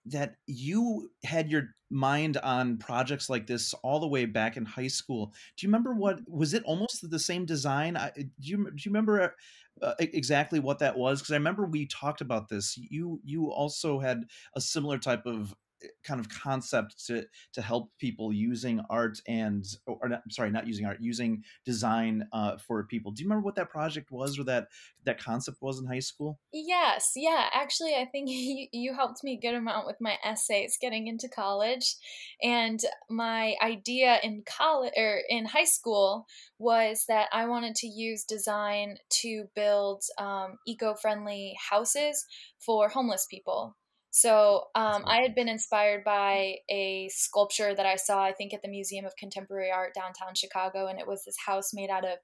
that 0.05 0.35
you 0.47 1.11
had 1.23 1.51
your 1.51 1.75
mind 1.91 2.37
on 2.37 2.77
projects 2.77 3.29
like 3.29 3.47
this 3.47 3.73
all 3.83 3.99
the 3.99 4.07
way 4.07 4.25
back 4.25 4.57
in 4.57 4.65
high 4.65 4.87
school. 4.87 5.33
Do 5.57 5.65
you 5.65 5.69
remember 5.69 5.93
what 5.93 6.19
was 6.27 6.53
it? 6.53 6.63
Almost 6.63 7.09
the 7.09 7.19
same 7.19 7.45
design. 7.45 7.97
I, 7.97 8.11
do 8.15 8.29
you 8.39 8.57
do 8.57 8.77
you 8.77 8.91
remember 8.91 9.35
uh, 9.81 9.93
exactly 9.99 10.59
what 10.59 10.79
that 10.79 10.97
was? 10.97 11.19
Because 11.19 11.33
I 11.33 11.37
remember 11.37 11.65
we 11.65 11.85
talked 11.85 12.21
about 12.21 12.49
this. 12.49 12.77
You 12.77 13.19
you 13.23 13.51
also 13.51 13.99
had 13.99 14.25
a 14.55 14.61
similar 14.61 14.97
type 14.97 15.25
of 15.25 15.53
kind 16.03 16.19
of 16.19 16.29
concept 16.29 17.05
to 17.07 17.25
to 17.53 17.61
help 17.61 17.91
people 17.99 18.33
using 18.33 18.81
art 18.89 19.19
and 19.27 19.65
or 19.85 20.09
not, 20.09 20.21
sorry 20.29 20.51
not 20.51 20.67
using 20.67 20.85
art 20.85 20.97
using 20.99 21.43
design 21.65 22.27
uh, 22.33 22.57
for 22.57 22.83
people. 22.85 23.11
Do 23.11 23.21
you 23.21 23.29
remember 23.29 23.45
what 23.45 23.55
that 23.55 23.69
project 23.69 24.11
was 24.11 24.39
or 24.39 24.43
that 24.45 24.67
that 25.05 25.21
concept 25.21 25.61
was 25.61 25.79
in 25.79 25.85
high 25.85 25.99
school? 25.99 26.39
Yes 26.53 27.13
yeah 27.15 27.47
actually 27.53 27.95
i 27.95 28.05
think 28.05 28.29
you, 28.29 28.67
you 28.71 28.93
helped 28.93 29.23
me 29.23 29.33
a 29.33 29.39
good 29.39 29.55
amount 29.55 29.85
with 29.85 29.97
my 29.99 30.17
essays 30.23 30.77
getting 30.79 31.07
into 31.07 31.27
college 31.27 31.95
and 32.41 32.81
my 33.09 33.55
idea 33.61 34.19
in 34.23 34.43
college 34.45 34.93
or 34.95 35.21
in 35.29 35.45
high 35.45 35.65
school 35.65 36.25
was 36.57 37.05
that 37.07 37.27
i 37.33 37.45
wanted 37.45 37.75
to 37.75 37.87
use 37.87 38.23
design 38.23 38.97
to 39.09 39.45
build 39.55 40.03
um, 40.17 40.57
eco-friendly 40.67 41.55
houses 41.69 42.25
for 42.59 42.89
homeless 42.89 43.27
people 43.29 43.75
so 44.11 44.65
um, 44.75 45.03
I 45.05 45.21
had 45.21 45.35
been 45.35 45.47
inspired 45.47 46.03
by 46.03 46.55
a 46.69 47.09
sculpture 47.09 47.75
that 47.75 47.85
I 47.85 47.95
saw, 47.95 48.23
I 48.23 48.33
think, 48.33 48.53
at 48.53 48.61
the 48.61 48.67
Museum 48.67 49.05
of 49.05 49.15
Contemporary 49.15 49.71
Art 49.71 49.93
downtown 49.93 50.33
Chicago, 50.35 50.87
and 50.87 50.99
it 50.99 51.07
was 51.07 51.23
this 51.23 51.37
house 51.45 51.73
made 51.73 51.89
out 51.89 52.05
of 52.05 52.17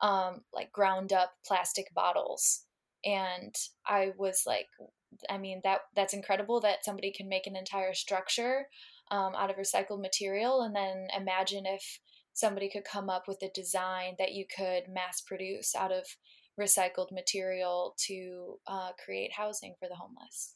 um, 0.00 0.40
like 0.52 0.72
ground 0.72 1.12
up 1.12 1.32
plastic 1.46 1.86
bottles. 1.94 2.64
And 3.04 3.54
I 3.86 4.12
was 4.18 4.42
like, 4.46 4.66
I 5.30 5.38
mean 5.38 5.60
that 5.64 5.80
that's 5.94 6.12
incredible 6.12 6.60
that 6.60 6.84
somebody 6.84 7.12
can 7.12 7.28
make 7.28 7.46
an 7.46 7.56
entire 7.56 7.94
structure 7.94 8.66
um, 9.10 9.34
out 9.36 9.50
of 9.50 9.56
recycled 9.56 10.02
material, 10.02 10.62
and 10.62 10.74
then 10.74 11.06
imagine 11.16 11.64
if 11.66 12.00
somebody 12.34 12.68
could 12.68 12.84
come 12.84 13.08
up 13.08 13.24
with 13.26 13.42
a 13.42 13.50
design 13.54 14.16
that 14.18 14.32
you 14.32 14.44
could 14.54 14.84
mass 14.88 15.20
produce 15.20 15.74
out 15.74 15.92
of 15.92 16.04
recycled 16.60 17.12
material 17.12 17.94
to 18.06 18.58
uh, 18.66 18.90
create 19.04 19.32
housing 19.36 19.74
for 19.78 19.88
the 19.88 19.94
homeless. 19.94 20.54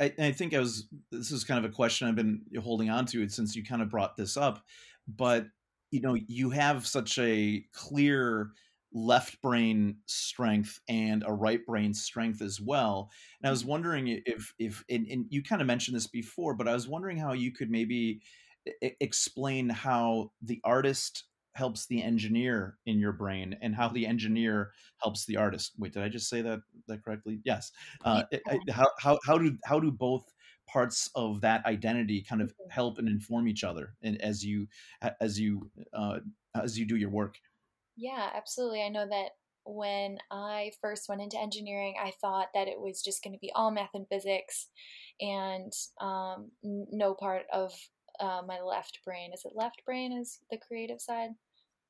I, 0.00 0.12
I, 0.18 0.32
think 0.32 0.54
I 0.54 0.58
was. 0.58 0.88
This 1.10 1.30
is 1.30 1.44
kind 1.44 1.64
of 1.64 1.70
a 1.70 1.74
question 1.74 2.08
I've 2.08 2.16
been 2.16 2.42
holding 2.62 2.90
on 2.90 3.06
to 3.06 3.28
since 3.28 3.56
you 3.56 3.64
kind 3.64 3.82
of 3.82 3.90
brought 3.90 4.16
this 4.16 4.36
up, 4.36 4.62
but 5.08 5.46
you 5.90 6.00
know, 6.00 6.14
you 6.14 6.50
have 6.50 6.86
such 6.86 7.18
a 7.18 7.64
clear 7.72 8.50
left 8.92 9.40
brain 9.42 9.96
strength 10.06 10.80
and 10.88 11.24
a 11.26 11.32
right 11.32 11.64
brain 11.66 11.92
strength 11.92 12.40
as 12.40 12.60
well. 12.60 13.10
And 13.40 13.48
I 13.48 13.50
was 13.50 13.64
wondering 13.64 14.22
if 14.24 14.54
if 14.58 14.84
and, 14.88 15.06
and 15.08 15.26
you 15.28 15.42
kind 15.42 15.60
of 15.60 15.66
mentioned 15.66 15.96
this 15.96 16.06
before, 16.06 16.54
but 16.54 16.68
I 16.68 16.72
was 16.72 16.88
wondering 16.88 17.16
how 17.16 17.32
you 17.32 17.52
could 17.52 17.70
maybe 17.70 18.20
explain 19.00 19.68
how 19.68 20.30
the 20.42 20.60
artist 20.64 21.24
helps 21.54 21.86
the 21.86 22.02
engineer 22.02 22.76
in 22.86 22.98
your 22.98 23.12
brain 23.12 23.56
and 23.62 23.74
how 23.74 23.88
the 23.88 24.06
engineer 24.06 24.72
helps 25.00 25.24
the 25.24 25.36
artist 25.36 25.72
wait 25.78 25.92
did 25.92 26.02
i 26.02 26.08
just 26.08 26.28
say 26.28 26.42
that 26.42 26.60
that 26.86 27.04
correctly 27.04 27.40
yes 27.44 27.72
uh, 28.04 28.22
how, 28.70 28.86
how, 28.98 29.18
how 29.24 29.38
do 29.38 29.56
how 29.64 29.78
do 29.78 29.90
both 29.90 30.32
parts 30.66 31.10
of 31.14 31.40
that 31.40 31.64
identity 31.66 32.22
kind 32.22 32.42
of 32.42 32.50
mm-hmm. 32.50 32.70
help 32.70 32.98
and 32.98 33.08
inform 33.08 33.48
each 33.48 33.64
other 33.64 33.94
and 34.02 34.20
as 34.20 34.44
you 34.44 34.66
as 35.20 35.38
you 35.38 35.70
uh, 35.92 36.18
as 36.60 36.78
you 36.78 36.84
do 36.86 36.96
your 36.96 37.10
work 37.10 37.36
yeah 37.96 38.30
absolutely 38.34 38.82
i 38.82 38.88
know 38.88 39.06
that 39.08 39.30
when 39.66 40.18
i 40.30 40.70
first 40.80 41.08
went 41.08 41.22
into 41.22 41.40
engineering 41.40 41.94
i 42.02 42.12
thought 42.20 42.48
that 42.52 42.68
it 42.68 42.78
was 42.78 43.00
just 43.00 43.22
going 43.22 43.32
to 43.32 43.38
be 43.38 43.52
all 43.54 43.70
math 43.70 43.94
and 43.94 44.08
physics 44.08 44.66
and 45.20 45.72
um, 46.00 46.50
no 46.62 47.14
part 47.14 47.44
of 47.52 47.72
uh, 48.20 48.42
my 48.46 48.60
left 48.60 49.00
brain. 49.04 49.32
Is 49.32 49.44
it 49.44 49.52
left 49.54 49.84
brain 49.84 50.12
is 50.12 50.40
the 50.50 50.58
creative 50.58 51.00
side? 51.00 51.30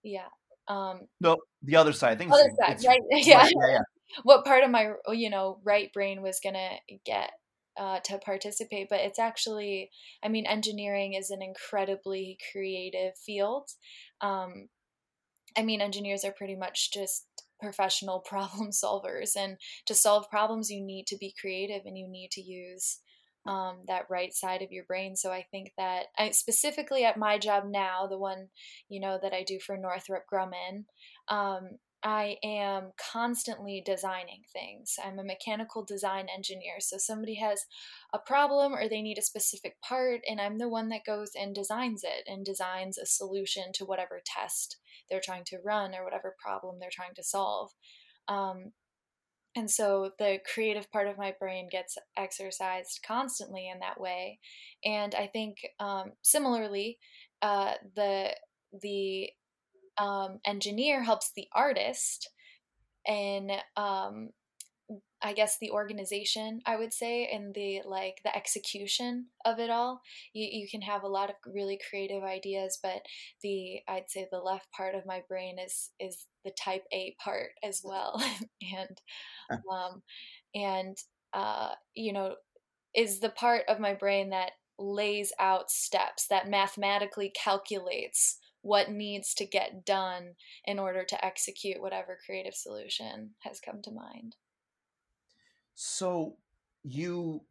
Yeah. 0.05 0.29
Um, 0.69 1.01
no, 1.21 1.39
the 1.63 1.77
other 1.77 1.93
side. 1.93 2.13
I 2.13 2.17
think 2.17 2.33
other 2.33 2.51
side, 2.61 2.85
right? 2.87 3.01
Yeah. 3.11 3.39
Right, 3.39 3.53
yeah, 3.61 3.73
yeah. 3.73 3.83
what 4.23 4.45
part 4.45 4.65
of 4.65 4.71
my 4.71 4.93
you 5.13 5.31
know 5.31 5.59
right 5.65 5.93
brain 5.93 6.23
was 6.23 6.41
gonna 6.43 6.79
get 7.05 7.31
uh, 7.77 8.01
to 8.05 8.19
participate, 8.19 8.89
but 8.89 9.01
it's 9.01 9.19
actually, 9.19 9.91
I 10.23 10.29
mean, 10.29 10.47
engineering 10.47 11.15
is 11.15 11.31
an 11.31 11.43
incredibly 11.43 12.39
creative 12.53 13.17
field. 13.19 13.69
Um, 14.21 14.69
I 15.57 15.63
mean, 15.63 15.81
engineers 15.81 16.25
are 16.25 16.33
pretty 16.33 16.57
much 16.57 16.93
just 16.93 17.27
professional 17.61 18.21
problem 18.25 18.71
solvers, 18.71 19.37
and 19.37 19.57
to 19.87 19.95
solve 19.95 20.31
problems, 20.31 20.71
you 20.71 20.85
need 20.85 21.07
to 21.09 21.17
be 21.19 21.35
creative 21.41 21.83
and 21.85 21.99
you 21.99 22.09
need 22.09 22.31
to 22.33 22.41
use 22.43 23.01
um, 23.47 23.79
that 23.87 24.07
right 24.11 24.33
side 24.33 24.63
of 24.63 24.73
your 24.73 24.85
brain. 24.85 25.17
So 25.17 25.31
I 25.31 25.45
think 25.51 25.73
that 25.77 26.07
I, 26.19 26.31
specifically 26.31 27.05
at 27.05 27.19
my 27.19 27.39
job 27.39 27.65
now, 27.67 28.07
the 28.07 28.19
one 28.19 28.49
you 28.89 29.01
know 29.01 29.19
that 29.23 29.33
I 29.33 29.43
do 29.43 29.59
for 29.59 29.77
Northrop 29.77 30.25
Grumman, 30.33 30.85
um, 31.29 31.79
I 32.05 32.37
am 32.45 32.93
constantly 33.13 33.83
designing 33.85 34.43
things. 34.53 34.97
I'm 35.03 35.19
a 35.19 35.25
mechanical 35.25 35.83
design 35.83 36.27
engineer. 36.35 36.75
So 36.81 36.99
somebody 36.99 37.37
has 37.37 37.65
a 38.13 38.19
problem 38.19 38.75
or 38.75 38.89
they 38.89 39.01
need 39.01 39.17
a 39.17 39.23
specific 39.23 39.81
part, 39.81 40.21
and 40.29 40.39
I'm 40.39 40.59
the 40.59 40.69
one 40.69 40.91
that 40.91 41.07
goes 41.07 41.31
and 41.35 41.55
designs 41.55 42.05
it 42.05 42.31
and 42.31 42.45
designs 42.45 42.99
a 42.99 43.07
solution 43.07 43.73
to 43.77 43.87
whatever 43.87 44.21
test 44.25 44.77
they're 45.09 45.23
trying 45.25 45.45
to 45.47 45.59
run 45.65 45.95
or 45.95 46.05
whatever 46.05 46.37
problem 46.39 46.77
they're 46.79 46.91
trying 46.93 47.15
to 47.17 47.25
solve. 47.25 47.71
Um, 48.29 48.73
and 49.57 49.71
so 49.71 50.11
the 50.19 50.39
creative 50.53 50.91
part 50.91 51.07
of 51.07 51.19
my 51.19 51.35
brain 51.39 51.69
gets 51.71 51.97
exercised 52.17 53.01
constantly 53.07 53.69
in 53.69 53.79
that 53.81 54.01
way. 54.01 54.39
And 54.85 55.15
i 55.15 55.27
think 55.27 55.59
um, 55.81 56.13
similarly 56.23 56.99
uh, 57.43 57.75
the 57.95 58.35
the 58.83 59.31
um, 59.99 60.41
engineer 60.45 61.03
helps 61.03 61.31
the 61.37 61.47
artist 61.53 62.31
in 63.07 63.51
um, 63.77 64.31
I 65.25 65.33
guess 65.33 65.57
the 65.59 65.71
organization, 65.71 66.61
I 66.67 66.77
would 66.77 66.93
say, 66.93 67.27
and 67.33 67.55
the 67.55 67.81
like 67.87 68.21
the 68.25 68.37
execution 68.37 69.29
of 69.47 69.59
it 69.59 69.71
all. 69.71 70.03
You, 70.35 70.47
you 70.53 70.69
can 70.69 70.83
have 70.83 71.03
a 71.03 71.09
lot 71.09 71.31
of 71.31 71.37
really 71.47 71.81
creative 71.89 72.23
ideas, 72.23 72.79
but 72.83 73.01
the 73.43 73.81
I'd 73.89 74.11
say 74.11 74.29
the 74.31 74.39
left 74.39 74.71
part 74.71 74.95
of 74.95 75.07
my 75.07 75.23
brain 75.27 75.59
is 75.59 75.91
is 75.99 76.27
the 76.45 76.51
type 76.51 76.85
A 76.93 77.17
part 77.25 77.53
as 77.65 77.81
well, 77.83 78.23
and 78.63 79.01
um, 79.51 80.03
and 80.55 80.97
uh, 81.33 81.71
you 81.95 82.13
know 82.13 82.35
is 82.95 83.21
the 83.21 83.31
part 83.31 83.63
of 83.67 83.81
my 83.81 83.95
brain 83.95 84.29
that 84.31 84.53
lays 84.79 85.33
out 85.41 85.71
steps 85.71 86.27
that 86.29 86.51
mathematically 86.51 87.33
calculates 87.35 88.39
what 88.61 88.91
needs 88.91 89.33
to 89.35 89.47
get 89.47 89.87
done 89.87 90.35
in 90.67 90.79
order 90.79 91.05
to 91.05 91.25
execute 91.25 91.81
whatever 91.81 92.19
creative 92.27 92.55
solution 92.55 93.31
has 93.41 93.61
come 93.61 93.81
to 93.83 93.91
mind. 93.91 94.37
So 95.75 96.37
you 96.83 97.43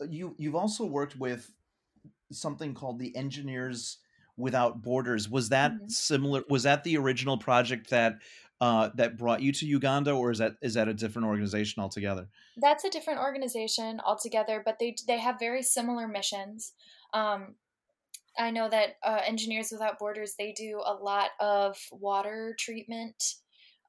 uh, 0.00 0.06
you 0.08 0.34
you've 0.38 0.54
also 0.54 0.84
worked 0.84 1.16
with 1.16 1.50
something 2.32 2.74
called 2.74 2.98
the 2.98 3.14
Engineers 3.16 3.98
Without 4.36 4.82
Borders. 4.82 5.28
Was 5.28 5.48
that 5.50 5.72
mm-hmm. 5.72 5.88
similar? 5.88 6.42
Was 6.48 6.64
that 6.64 6.84
the 6.84 6.96
original 6.96 7.38
project 7.38 7.90
that 7.90 8.16
uh, 8.60 8.90
that 8.94 9.16
brought 9.16 9.42
you 9.42 9.52
to 9.52 9.66
Uganda, 9.66 10.12
or 10.12 10.30
is 10.30 10.38
that 10.38 10.56
is 10.62 10.74
that 10.74 10.88
a 10.88 10.94
different 10.94 11.28
organization 11.28 11.82
altogether? 11.82 12.28
That's 12.56 12.84
a 12.84 12.90
different 12.90 13.20
organization 13.20 14.00
altogether, 14.04 14.62
but 14.64 14.78
they 14.78 14.96
they 15.06 15.18
have 15.18 15.38
very 15.38 15.62
similar 15.62 16.08
missions. 16.08 16.72
Um, 17.12 17.54
I 18.38 18.50
know 18.50 18.68
that 18.68 18.96
uh, 19.02 19.20
Engineers 19.26 19.70
Without 19.72 19.98
Borders 19.98 20.34
they 20.38 20.52
do 20.52 20.82
a 20.84 20.92
lot 20.92 21.30
of 21.40 21.78
water 21.90 22.54
treatment 22.58 23.36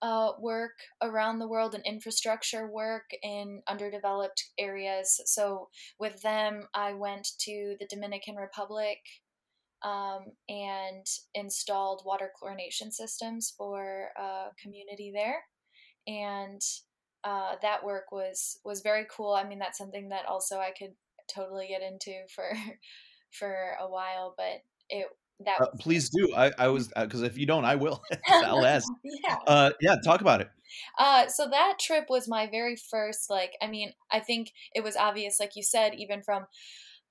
uh, 0.01 0.31
work 0.39 0.73
around 1.01 1.39
the 1.39 1.47
world 1.47 1.73
and 1.73 1.83
infrastructure 1.85 2.67
work 2.67 3.09
in 3.23 3.61
underdeveloped 3.67 4.45
areas. 4.57 5.19
So 5.25 5.69
with 5.99 6.21
them, 6.21 6.67
I 6.73 6.93
went 6.93 7.29
to 7.39 7.75
the 7.79 7.87
Dominican 7.87 8.35
Republic 8.35 8.99
um, 9.83 10.25
and 10.49 11.05
installed 11.33 12.03
water 12.05 12.31
chlorination 12.41 12.91
systems 12.91 13.53
for 13.57 14.09
a 14.17 14.47
community 14.61 15.11
there, 15.13 15.43
and 16.07 16.61
uh, 17.23 17.55
that 17.61 17.83
work 17.83 18.11
was 18.11 18.59
was 18.63 18.81
very 18.81 19.05
cool. 19.09 19.33
I 19.33 19.47
mean, 19.47 19.59
that's 19.59 19.77
something 19.77 20.09
that 20.09 20.25
also 20.27 20.57
I 20.57 20.71
could 20.77 20.93
totally 21.33 21.67
get 21.67 21.81
into 21.81 22.13
for 22.33 22.51
for 23.31 23.75
a 23.79 23.89
while, 23.89 24.33
but 24.37 24.61
it 24.89 25.07
that 25.45 25.61
uh, 25.61 25.67
please 25.79 26.09
do. 26.09 26.33
I, 26.35 26.51
I 26.57 26.67
was 26.69 26.87
because 26.87 27.21
uh, 27.21 27.25
if 27.25 27.37
you 27.37 27.45
don't, 27.45 27.65
I 27.65 27.75
will. 27.75 28.01
I'll 28.27 28.65
ask. 28.65 28.87
yeah. 29.03 29.37
Uh, 29.45 29.71
yeah. 29.81 29.95
Talk 30.03 30.21
about 30.21 30.41
it. 30.41 30.49
Uh, 30.97 31.27
so 31.27 31.47
that 31.49 31.77
trip 31.79 32.05
was 32.09 32.27
my 32.27 32.47
very 32.47 32.75
first. 32.75 33.29
Like, 33.29 33.53
I 33.61 33.67
mean, 33.67 33.93
I 34.11 34.19
think 34.19 34.51
it 34.73 34.83
was 34.83 34.95
obvious, 34.95 35.39
like 35.39 35.55
you 35.55 35.63
said, 35.63 35.93
even 35.95 36.23
from 36.23 36.45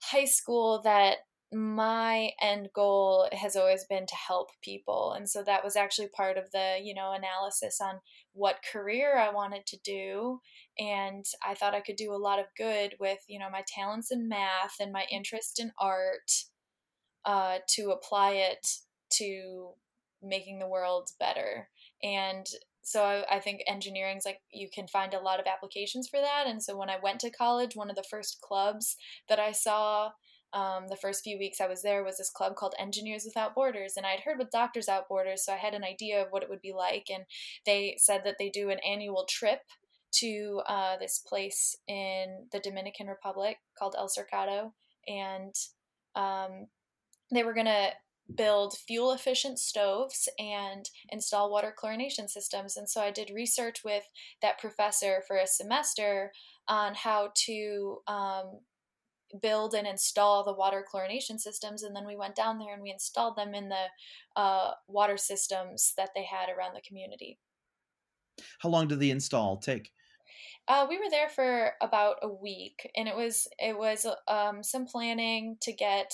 high 0.03 0.25
school, 0.25 0.81
that 0.85 1.19
my 1.53 2.31
end 2.43 2.69
goal 2.75 3.29
has 3.33 3.55
always 3.55 3.85
been 3.85 4.07
to 4.07 4.15
help 4.17 4.49
people, 4.63 5.13
and 5.17 5.29
so 5.29 5.45
that 5.45 5.63
was 5.63 5.77
actually 5.77 6.09
part 6.09 6.37
of 6.37 6.51
the 6.53 6.79
you 6.83 6.93
know 6.93 7.13
analysis 7.13 7.79
on 7.81 8.01
what 8.33 8.65
career 8.71 9.17
I 9.17 9.33
wanted 9.33 9.65
to 9.67 9.79
do, 9.85 10.41
and 10.79 11.25
I 11.47 11.55
thought 11.55 11.75
I 11.75 11.81
could 11.81 11.97
do 11.97 12.13
a 12.13 12.19
lot 12.19 12.41
of 12.41 12.47
good 12.59 12.97
with 12.99 13.21
you 13.29 13.39
know 13.39 13.49
my 13.51 13.63
talents 13.67 14.11
in 14.11 14.29
math 14.29 14.75
and 14.81 14.93
my 14.93 15.07
interest 15.11 15.61
in 15.61 15.71
art 15.81 16.31
uh, 17.27 17.59
to 17.71 17.91
apply 17.91 18.33
it 18.33 18.67
to 19.11 19.71
making 20.23 20.59
the 20.59 20.69
world 20.69 21.11
better. 21.21 21.69
And 22.03 22.47
so 22.83 23.03
I, 23.03 23.37
I 23.37 23.41
think 23.41 23.63
engineering 23.67 24.17
is 24.17 24.25
like 24.25 24.41
you 24.53 24.69
can 24.73 24.87
find 24.87 25.13
a 25.13 25.21
lot 25.21 25.41
of 25.41 25.47
applications 25.47 26.09
for 26.09 26.21
that. 26.21 26.45
And 26.47 26.63
so 26.63 26.77
when 26.77 26.89
I 26.89 26.99
went 27.03 27.21
to 27.21 27.31
college, 27.31 27.75
one 27.75 27.91
of 27.91 27.97
the 27.97 28.05
first 28.09 28.41
clubs 28.41 28.97
that 29.29 29.41
I 29.41 29.53
saw 29.53 30.11
um, 30.53 30.87
the 30.89 30.97
first 30.97 31.23
few 31.23 31.39
weeks 31.39 31.61
I 31.61 31.67
was 31.67 31.83
there 31.83 32.05
was 32.05 32.17
this 32.17 32.31
club 32.31 32.55
called 32.55 32.75
Engineers 32.79 33.25
Without 33.25 33.55
Borders, 33.55 33.95
and 33.97 34.07
I'd 34.07 34.21
heard 34.21 34.39
with 34.39 34.51
Doctors 34.51 34.87
Without 34.87 35.09
Borders, 35.09 35.45
so 35.45 35.53
I 35.53 35.57
had 35.57 35.75
an 35.75 35.85
idea 35.85 36.23
of 36.23 36.29
what 36.31 36.43
it 36.43 36.49
would 36.49 36.63
be 36.63 36.73
like. 36.73 37.09
And 37.13 37.25
they 37.67 37.97
said 37.99 38.23
that 38.25 38.37
they 38.39 38.49
do 38.49 38.71
an 38.71 38.79
annual 38.79 39.27
trip 39.29 39.61
to 40.13 40.63
uh, 40.67 40.97
this 40.99 41.19
place 41.19 41.77
in 41.89 42.47
the 42.53 42.61
Dominican 42.61 43.09
Republic 43.09 43.59
called 43.79 43.97
El 43.99 44.09
Cercado, 44.09 44.73
and 45.07 45.55
um, 46.15 46.69
they 47.33 47.43
were 47.43 47.55
going 47.55 47.67
to 47.67 47.91
build 48.35 48.77
fuel 48.87 49.13
efficient 49.13 49.59
stoves 49.59 50.29
and 50.39 50.91
install 51.11 51.51
water 51.51 51.73
chlorination 51.81 52.29
systems. 52.29 52.77
And 52.77 52.89
so 52.89 53.01
I 53.01 53.11
did 53.11 53.31
research 53.31 53.85
with 53.85 54.03
that 54.43 54.59
professor 54.59 55.23
for 55.27 55.37
a 55.37 55.47
semester 55.47 56.33
on 56.67 56.95
how 56.95 57.31
to 57.47 57.99
um, 58.09 58.61
build 59.41 59.75
and 59.75 59.87
install 59.87 60.45
the 60.45 60.55
water 60.55 60.85
chlorination 60.93 61.39
systems. 61.39 61.83
And 61.83 61.95
then 61.95 62.07
we 62.07 62.17
went 62.17 62.35
down 62.35 62.59
there 62.59 62.75
and 62.75 62.83
we 62.83 62.91
installed 62.91 63.37
them 63.37 63.55
in 63.55 63.69
the 63.69 63.87
uh, 64.35 64.73
water 64.89 65.17
systems 65.17 65.93
that 65.97 66.11
they 66.15 66.25
had 66.25 66.49
around 66.49 66.75
the 66.75 66.83
community. 66.87 67.39
How 68.59 68.69
long 68.69 68.89
did 68.89 69.01
the 69.01 69.11
install 69.11 69.57
take? 69.59 69.93
Uh, 70.69 70.87
we 70.89 70.99
were 70.99 71.11
there 71.11 71.29
for 71.29 71.73
about 71.81 72.17
a 72.23 72.29
week, 72.29 72.91
and 72.97 73.07
it 73.07 73.15
was 73.15 73.47
it 73.59 73.79
was 73.79 74.05
um, 74.27 74.65
some 74.65 74.85
planning 74.85 75.57
to 75.61 75.73
get 75.73 76.13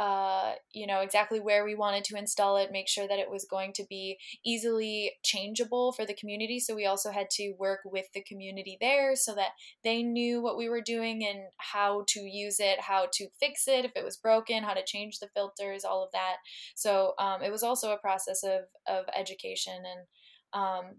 uh, 0.00 0.54
you 0.72 0.86
know, 0.86 1.00
exactly 1.00 1.38
where 1.38 1.62
we 1.62 1.74
wanted 1.74 2.02
to 2.02 2.16
install 2.16 2.56
it, 2.56 2.72
make 2.72 2.88
sure 2.88 3.06
that 3.06 3.18
it 3.18 3.30
was 3.30 3.44
going 3.44 3.70
to 3.70 3.84
be 3.90 4.16
easily 4.42 5.12
changeable 5.22 5.92
for 5.92 6.06
the 6.06 6.14
community. 6.14 6.58
So 6.58 6.74
we 6.74 6.86
also 6.86 7.10
had 7.10 7.28
to 7.32 7.52
work 7.58 7.80
with 7.84 8.06
the 8.14 8.22
community 8.22 8.78
there 8.80 9.14
so 9.14 9.34
that 9.34 9.50
they 9.84 10.02
knew 10.02 10.40
what 10.40 10.56
we 10.56 10.70
were 10.70 10.80
doing 10.80 11.22
and 11.22 11.40
how 11.58 12.04
to 12.08 12.20
use 12.20 12.60
it, 12.60 12.80
how 12.80 13.08
to 13.12 13.28
fix 13.38 13.68
it 13.68 13.84
if 13.84 13.92
it 13.94 14.02
was 14.02 14.16
broken, 14.16 14.62
how 14.62 14.72
to 14.72 14.82
change 14.86 15.18
the 15.18 15.28
filters, 15.34 15.84
all 15.84 16.02
of 16.02 16.12
that. 16.12 16.36
So 16.74 17.12
um, 17.18 17.42
it 17.42 17.52
was 17.52 17.62
also 17.62 17.92
a 17.92 17.98
process 17.98 18.42
of, 18.42 18.62
of 18.88 19.04
education 19.14 19.74
and 19.74 20.06
um, 20.54 20.94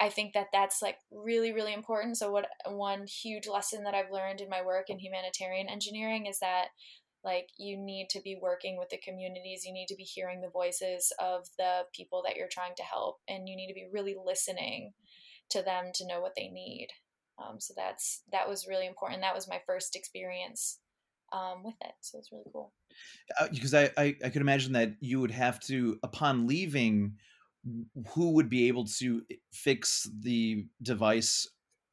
I 0.00 0.10
think 0.10 0.34
that 0.34 0.46
that's 0.52 0.80
like 0.80 0.98
really, 1.10 1.52
really 1.52 1.74
important. 1.74 2.18
So, 2.18 2.30
what 2.30 2.46
one 2.68 3.04
huge 3.08 3.48
lesson 3.48 3.82
that 3.82 3.94
I've 3.94 4.12
learned 4.12 4.40
in 4.40 4.48
my 4.48 4.62
work 4.62 4.90
in 4.90 5.00
humanitarian 5.00 5.68
engineering 5.68 6.26
is 6.26 6.38
that 6.38 6.68
like 7.28 7.48
you 7.58 7.76
need 7.76 8.08
to 8.08 8.20
be 8.22 8.38
working 8.40 8.78
with 8.78 8.88
the 8.88 8.96
communities 8.98 9.64
you 9.66 9.72
need 9.72 9.88
to 9.88 9.96
be 9.96 10.02
hearing 10.02 10.40
the 10.40 10.48
voices 10.48 11.12
of 11.20 11.46
the 11.58 11.82
people 11.92 12.22
that 12.24 12.36
you're 12.36 12.48
trying 12.50 12.74
to 12.76 12.82
help 12.82 13.18
and 13.28 13.48
you 13.48 13.56
need 13.56 13.68
to 13.68 13.74
be 13.74 13.86
really 13.92 14.16
listening 14.24 14.92
to 15.50 15.62
them 15.62 15.90
to 15.94 16.06
know 16.06 16.20
what 16.20 16.34
they 16.36 16.48
need. 16.48 16.88
Um, 17.38 17.60
so 17.60 17.72
that's 17.76 18.22
that 18.32 18.48
was 18.48 18.66
really 18.66 18.86
important. 18.86 19.22
That 19.22 19.34
was 19.34 19.48
my 19.48 19.60
first 19.66 19.94
experience 19.94 20.78
um, 21.32 21.62
with 21.64 21.76
it. 21.80 21.92
So 22.00 22.18
it's 22.18 22.32
really 22.32 22.50
cool. 22.52 22.72
Uh, 23.40 23.48
because 23.52 23.74
I, 23.74 23.90
I 23.96 24.16
i 24.24 24.28
could 24.28 24.42
imagine 24.42 24.72
that 24.72 24.94
you 25.00 25.20
would 25.20 25.30
have 25.30 25.60
to 25.60 25.98
upon 26.02 26.46
leaving 26.46 27.14
who 28.14 28.32
would 28.32 28.48
be 28.48 28.68
able 28.68 28.84
to 28.84 29.22
fix 29.52 30.08
the 30.20 30.66
device 30.82 31.46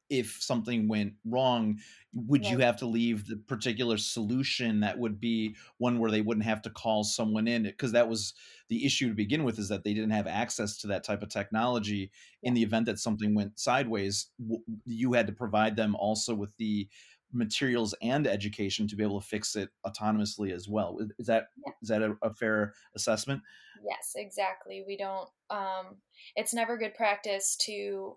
if 0.08 0.38
something 0.40 0.88
went 0.88 1.12
wrong 1.24 1.78
would 2.16 2.42
right. 2.42 2.50
you 2.50 2.58
have 2.58 2.76
to 2.76 2.86
leave 2.86 3.26
the 3.26 3.36
particular 3.36 3.98
solution 3.98 4.80
that 4.80 4.98
would 4.98 5.20
be 5.20 5.54
one 5.76 5.98
where 5.98 6.10
they 6.10 6.22
wouldn't 6.22 6.46
have 6.46 6.62
to 6.62 6.70
call 6.70 7.04
someone 7.04 7.46
in 7.46 7.64
because 7.64 7.92
that 7.92 8.08
was 8.08 8.32
the 8.68 8.86
issue 8.86 9.08
to 9.08 9.14
begin 9.14 9.44
with 9.44 9.58
is 9.58 9.68
that 9.68 9.84
they 9.84 9.92
didn't 9.92 10.10
have 10.10 10.26
access 10.26 10.78
to 10.78 10.86
that 10.86 11.04
type 11.04 11.22
of 11.22 11.28
technology 11.28 12.10
yeah. 12.40 12.48
in 12.48 12.54
the 12.54 12.62
event 12.62 12.86
that 12.86 12.98
something 12.98 13.34
went 13.34 13.58
sideways 13.58 14.30
you 14.86 15.12
had 15.12 15.26
to 15.26 15.32
provide 15.32 15.76
them 15.76 15.94
also 15.96 16.34
with 16.34 16.56
the 16.56 16.88
materials 17.32 17.94
and 18.00 18.26
education 18.26 18.88
to 18.88 18.96
be 18.96 19.02
able 19.02 19.20
to 19.20 19.26
fix 19.26 19.56
it 19.56 19.68
autonomously 19.86 20.52
as 20.52 20.68
well 20.68 20.98
is 21.18 21.26
that 21.26 21.48
yeah. 21.66 21.72
is 21.82 21.88
that 21.88 22.02
a, 22.02 22.16
a 22.22 22.32
fair 22.32 22.72
assessment 22.94 23.42
yes 23.84 24.12
exactly 24.16 24.82
we 24.86 24.96
don't 24.96 25.28
um 25.50 25.96
it's 26.34 26.54
never 26.54 26.78
good 26.78 26.94
practice 26.94 27.56
to 27.56 28.16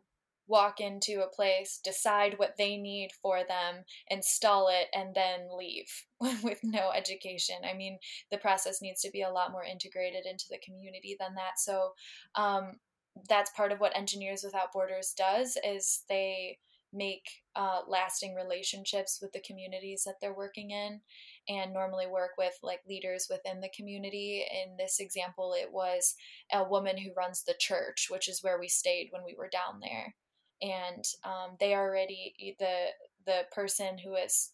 walk 0.50 0.82
into 0.82 1.22
a 1.22 1.30
place, 1.30 1.80
decide 1.82 2.38
what 2.38 2.56
they 2.58 2.76
need 2.76 3.12
for 3.22 3.42
them, 3.48 3.86
install 4.10 4.68
it, 4.68 4.88
and 4.94 5.14
then 5.14 5.48
leave 5.56 6.06
with 6.44 6.60
no 6.64 6.92
education. 6.92 7.58
I 7.64 7.76
mean, 7.76 8.00
the 8.32 8.40
process 8.40 8.82
needs 8.82 9.02
to 9.02 9.12
be 9.12 9.22
a 9.22 9.30
lot 9.30 9.52
more 9.52 9.64
integrated 9.64 10.26
into 10.26 10.46
the 10.50 10.58
community 10.58 11.16
than 11.18 11.36
that. 11.36 11.60
So, 11.60 11.92
um, 12.36 12.80
that's 13.28 13.52
part 13.52 13.72
of 13.72 13.80
what 13.80 13.96
Engineers 13.96 14.44
Without 14.44 14.72
Borders 14.72 15.14
does 15.16 15.58
is 15.64 16.04
they 16.10 16.58
make 16.92 17.30
uh, 17.56 17.82
lasting 17.88 18.34
relationships 18.34 19.20
with 19.22 19.32
the 19.32 19.42
communities 19.42 20.04
that 20.06 20.16
they're 20.20 20.34
working 20.34 20.72
in 20.72 21.02
and 21.48 21.74
normally 21.74 22.08
work 22.08 22.32
with 22.38 22.58
like 22.64 22.80
leaders 22.88 23.28
within 23.30 23.62
the 23.62 23.70
community 23.76 24.44
in 24.52 24.76
this 24.78 25.00
example 25.00 25.54
it 25.56 25.72
was 25.72 26.16
a 26.52 26.64
woman 26.64 26.98
who 26.98 27.12
runs 27.16 27.44
the 27.44 27.54
church 27.60 28.08
which 28.10 28.28
is 28.28 28.42
where 28.42 28.60
we 28.60 28.68
stayed 28.68 29.10
when 29.12 29.24
we 29.24 29.36
were 29.38 29.50
down 29.50 29.80
there 29.82 30.16
and 30.62 31.04
um, 31.24 31.56
they 31.60 31.74
already 31.74 32.56
the 32.60 32.88
the 33.26 33.42
person 33.52 33.98
who 33.98 34.16
is 34.16 34.52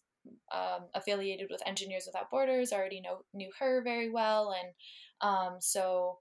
um, 0.52 0.86
affiliated 0.94 1.48
with 1.50 1.62
Engineers 1.66 2.04
Without 2.06 2.30
Borders 2.30 2.72
already 2.72 3.00
know 3.00 3.22
knew 3.32 3.50
her 3.58 3.82
very 3.82 4.10
well, 4.10 4.52
and 4.52 4.72
um, 5.20 5.56
so 5.60 6.18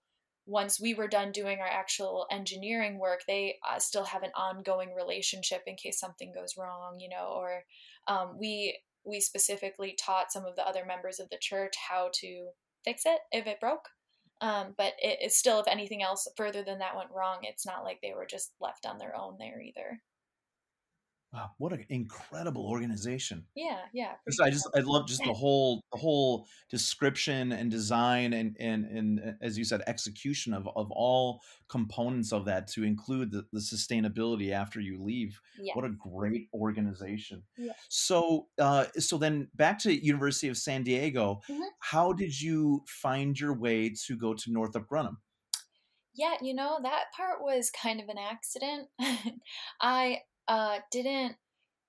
once 0.47 0.79
we 0.79 0.93
were 0.93 1.07
done 1.07 1.31
doing 1.31 1.59
our 1.59 1.67
actual 1.67 2.27
engineering 2.31 2.99
work, 2.99 3.21
they 3.27 3.55
uh, 3.67 3.79
still 3.79 4.05
have 4.05 4.21
an 4.21 4.31
ongoing 4.35 4.93
relationship 4.93 5.63
in 5.65 5.75
case 5.75 5.99
something 5.99 6.31
goes 6.33 6.55
wrong, 6.55 6.99
you 6.99 7.09
know, 7.09 7.33
or 7.35 7.63
um, 8.07 8.37
we 8.39 8.77
we 9.03 9.19
specifically 9.19 9.95
taught 9.99 10.31
some 10.31 10.45
of 10.45 10.55
the 10.55 10.67
other 10.67 10.85
members 10.85 11.19
of 11.19 11.29
the 11.29 11.37
church 11.39 11.73
how 11.89 12.09
to 12.13 12.49
fix 12.83 13.03
it 13.05 13.19
if 13.31 13.47
it 13.47 13.59
broke 13.59 13.89
um, 14.45 14.75
but 14.77 14.93
it, 14.99 15.17
it's 15.21 15.37
still, 15.37 15.59
if 15.59 15.67
anything 15.67 16.03
else 16.03 16.27
further 16.37 16.61
than 16.61 16.77
that 16.77 16.95
went 16.95 17.09
wrong, 17.09 17.39
it's 17.41 17.65
not 17.65 17.83
like 17.83 17.97
they 18.03 18.13
were 18.15 18.27
just 18.27 18.51
left 18.61 18.85
on 18.85 18.99
their 18.99 19.15
own 19.15 19.37
there 19.39 19.59
either. 19.59 19.99
Wow, 21.35 21.51
what 21.57 21.73
an 21.73 21.85
incredible 21.89 22.65
organization! 22.65 23.43
Yeah, 23.55 23.79
yeah. 23.91 24.13
I 24.41 24.49
just 24.49 24.69
I 24.73 24.79
love 24.79 25.05
just 25.05 25.21
the 25.21 25.33
whole 25.33 25.83
the 25.91 25.97
whole 25.97 26.47
description 26.69 27.51
and 27.51 27.69
design 27.69 28.31
and 28.31 28.55
and 28.57 28.85
and 28.85 29.35
as 29.41 29.57
you 29.57 29.65
said 29.65 29.81
execution 29.85 30.53
of 30.53 30.65
of 30.77 30.89
all 30.91 31.41
components 31.67 32.31
of 32.31 32.45
that 32.45 32.67
to 32.67 32.83
include 32.83 33.31
the, 33.31 33.45
the 33.51 33.59
sustainability 33.59 34.51
after 34.51 34.79
you 34.79 35.03
leave. 35.03 35.41
What 35.73 35.83
a 35.83 35.89
great 35.89 36.47
organization! 36.53 37.43
Yeah. 37.57 37.73
So 37.89 38.47
uh, 38.57 38.85
so 38.97 39.17
then 39.17 39.49
back 39.55 39.77
to 39.79 39.93
University 39.93 40.47
of 40.47 40.55
San 40.55 40.83
Diego. 40.83 41.41
Mm-hmm. 41.49 41.63
How 41.79 42.13
did 42.13 42.39
you 42.39 42.85
find 42.87 43.37
your 43.37 43.59
way 43.59 43.93
to 44.05 44.15
go 44.15 44.33
to 44.35 44.51
Northrop 44.53 44.87
Grumman? 44.87 45.17
Yeah, 46.13 46.35
you 46.41 46.53
know 46.53 46.79
that 46.81 47.11
part 47.15 47.41
was 47.41 47.69
kind 47.71 47.99
of 47.99 48.07
an 48.07 48.17
accident. 48.17 48.87
I 49.81 50.19
uh, 50.47 50.79
didn't, 50.91 51.35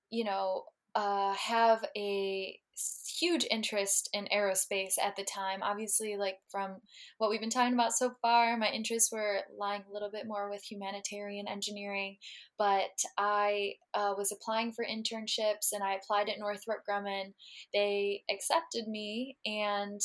you 0.09 0.23
know, 0.23 0.63
uh, 0.95 1.33
have 1.33 1.85
a 1.95 2.59
huge 3.19 3.45
interest 3.49 4.09
in 4.13 4.27
aerospace 4.33 4.93
at 5.01 5.15
the 5.15 5.23
time. 5.23 5.61
Obviously, 5.63 6.17
like 6.17 6.37
from 6.49 6.75
what 7.17 7.29
we've 7.29 7.39
been 7.39 7.49
talking 7.49 7.73
about 7.73 7.93
so 7.93 8.11
far, 8.21 8.57
my 8.57 8.69
interests 8.69 9.11
were 9.11 9.39
lying 9.57 9.83
a 9.89 9.93
little 9.93 10.11
bit 10.11 10.27
more 10.27 10.49
with 10.49 10.63
humanitarian 10.63 11.47
engineering. 11.47 12.17
But 12.57 12.97
I 13.17 13.73
uh, 13.93 14.13
was 14.17 14.31
applying 14.31 14.73
for 14.73 14.85
internships 14.85 15.71
and 15.71 15.83
I 15.83 15.95
applied 15.95 16.29
at 16.29 16.39
Northrop 16.39 16.79
Grumman. 16.87 17.33
They 17.73 18.23
accepted 18.29 18.87
me 18.87 19.37
and 19.45 19.99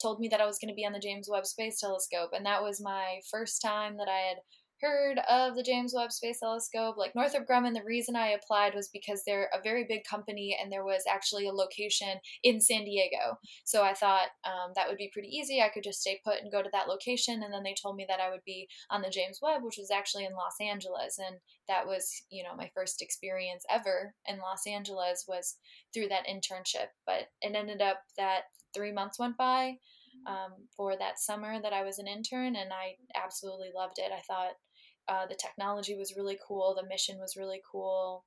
told 0.00 0.20
me 0.20 0.28
that 0.28 0.40
I 0.40 0.46
was 0.46 0.58
going 0.58 0.68
to 0.68 0.76
be 0.76 0.86
on 0.86 0.92
the 0.92 1.00
James 1.00 1.28
Webb 1.30 1.46
Space 1.46 1.80
Telescope. 1.80 2.30
And 2.32 2.46
that 2.46 2.62
was 2.62 2.80
my 2.80 3.20
first 3.30 3.60
time 3.62 3.96
that 3.96 4.08
I 4.08 4.28
had 4.28 4.36
heard 4.80 5.18
of 5.28 5.56
the 5.56 5.62
James 5.62 5.92
Webb 5.94 6.12
Space 6.12 6.40
Telescope. 6.40 6.96
Like 6.96 7.14
Northrop 7.14 7.46
Grumman, 7.46 7.74
the 7.74 7.84
reason 7.84 8.16
I 8.16 8.28
applied 8.28 8.74
was 8.74 8.88
because 8.88 9.22
they're 9.24 9.50
a 9.52 9.62
very 9.62 9.84
big 9.88 10.04
company 10.04 10.56
and 10.60 10.70
there 10.70 10.84
was 10.84 11.02
actually 11.08 11.46
a 11.46 11.52
location 11.52 12.18
in 12.42 12.60
San 12.60 12.84
Diego. 12.84 13.38
So 13.64 13.82
I 13.82 13.94
thought 13.94 14.28
um, 14.44 14.72
that 14.74 14.88
would 14.88 14.98
be 14.98 15.10
pretty 15.12 15.28
easy. 15.28 15.60
I 15.60 15.68
could 15.68 15.82
just 15.82 16.00
stay 16.00 16.20
put 16.24 16.40
and 16.40 16.52
go 16.52 16.62
to 16.62 16.70
that 16.72 16.88
location. 16.88 17.42
And 17.42 17.52
then 17.52 17.62
they 17.62 17.74
told 17.80 17.96
me 17.96 18.06
that 18.08 18.20
I 18.20 18.30
would 18.30 18.44
be 18.44 18.68
on 18.90 19.02
the 19.02 19.10
James 19.10 19.40
Webb, 19.42 19.62
which 19.62 19.78
was 19.78 19.90
actually 19.90 20.24
in 20.24 20.32
Los 20.32 20.56
Angeles. 20.60 21.18
And 21.18 21.36
that 21.68 21.86
was, 21.86 22.22
you 22.30 22.42
know, 22.42 22.54
my 22.56 22.70
first 22.74 23.02
experience 23.02 23.64
ever 23.70 24.14
in 24.26 24.38
Los 24.38 24.66
Angeles 24.66 25.24
was 25.28 25.56
through 25.92 26.08
that 26.08 26.26
internship. 26.26 26.88
But 27.06 27.28
it 27.40 27.54
ended 27.54 27.82
up 27.82 28.02
that 28.16 28.42
three 28.74 28.92
months 28.92 29.18
went 29.18 29.36
by. 29.36 29.76
Um, 30.26 30.66
for 30.76 30.96
that 30.98 31.20
summer 31.20 31.62
that 31.62 31.72
I 31.72 31.84
was 31.84 32.00
an 32.00 32.08
intern, 32.08 32.56
and 32.56 32.72
I 32.72 32.96
absolutely 33.14 33.68
loved 33.74 33.98
it. 33.98 34.10
I 34.12 34.20
thought 34.20 34.54
uh, 35.08 35.26
the 35.26 35.34
technology 35.34 35.94
was 35.94 36.14
really 36.16 36.38
cool, 36.46 36.74
the 36.74 36.88
mission 36.88 37.18
was 37.18 37.36
really 37.36 37.60
cool. 37.70 38.24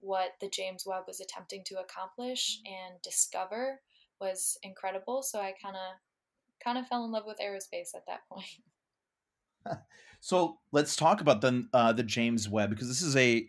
What 0.00 0.32
the 0.40 0.48
James 0.48 0.84
Webb 0.86 1.04
was 1.06 1.20
attempting 1.20 1.62
to 1.66 1.80
accomplish 1.80 2.60
and 2.66 3.00
discover 3.02 3.80
was 4.20 4.58
incredible. 4.62 5.22
So 5.22 5.40
I 5.40 5.54
kind 5.62 5.76
of 5.76 6.62
kind 6.62 6.78
of 6.78 6.86
fell 6.86 7.04
in 7.04 7.12
love 7.12 7.24
with 7.26 7.38
aerospace 7.38 7.94
at 7.94 8.06
that 8.06 8.20
point. 8.30 9.78
so 10.20 10.58
let's 10.72 10.96
talk 10.96 11.20
about 11.20 11.40
the 11.40 11.66
uh, 11.72 11.92
the 11.92 12.02
James 12.02 12.48
Webb 12.48 12.70
because 12.70 12.88
this 12.88 13.02
is 13.02 13.16
a 13.16 13.48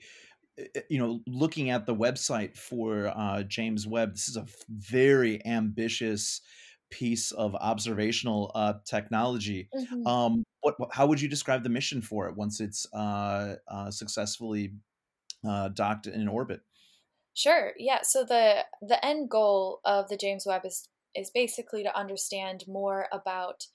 you 0.90 0.98
know 0.98 1.22
looking 1.28 1.70
at 1.70 1.86
the 1.86 1.96
website 1.96 2.56
for 2.56 3.08
uh, 3.08 3.44
James 3.44 3.88
Webb. 3.88 4.14
This 4.14 4.30
is 4.30 4.38
a 4.38 4.46
very 4.70 5.46
ambitious 5.46 6.42
piece 6.90 7.32
of 7.32 7.56
observational 7.56 8.52
uh, 8.56 8.74
technology. 8.86 9.70
Mm-hmm. 9.76 10.08
Um, 10.08 10.44
what, 10.62 10.76
how 10.92 11.08
would 11.08 11.22
you 11.22 11.28
describe 11.28 11.64
the 11.64 11.70
mission 11.70 12.02
for 12.02 12.28
it 12.28 12.36
once 12.36 12.60
it's 12.60 12.86
uh, 12.94 13.56
uh, 13.68 13.92
successfully 13.92 14.74
uh, 15.48 15.70
docked 15.70 16.08
in 16.08 16.28
orbit? 16.28 16.62
Sure. 17.34 17.74
Yeah. 17.78 18.00
So 18.02 18.24
the 18.24 18.66
the 18.82 19.04
end 19.06 19.30
goal 19.30 19.80
of 19.86 20.10
the 20.10 20.18
James 20.18 20.46
Webb 20.48 20.64
is 20.66 20.90
is 21.16 21.30
basically 21.32 21.84
to 21.84 21.98
understand 21.98 22.64
more 22.68 23.08
about 23.12 23.66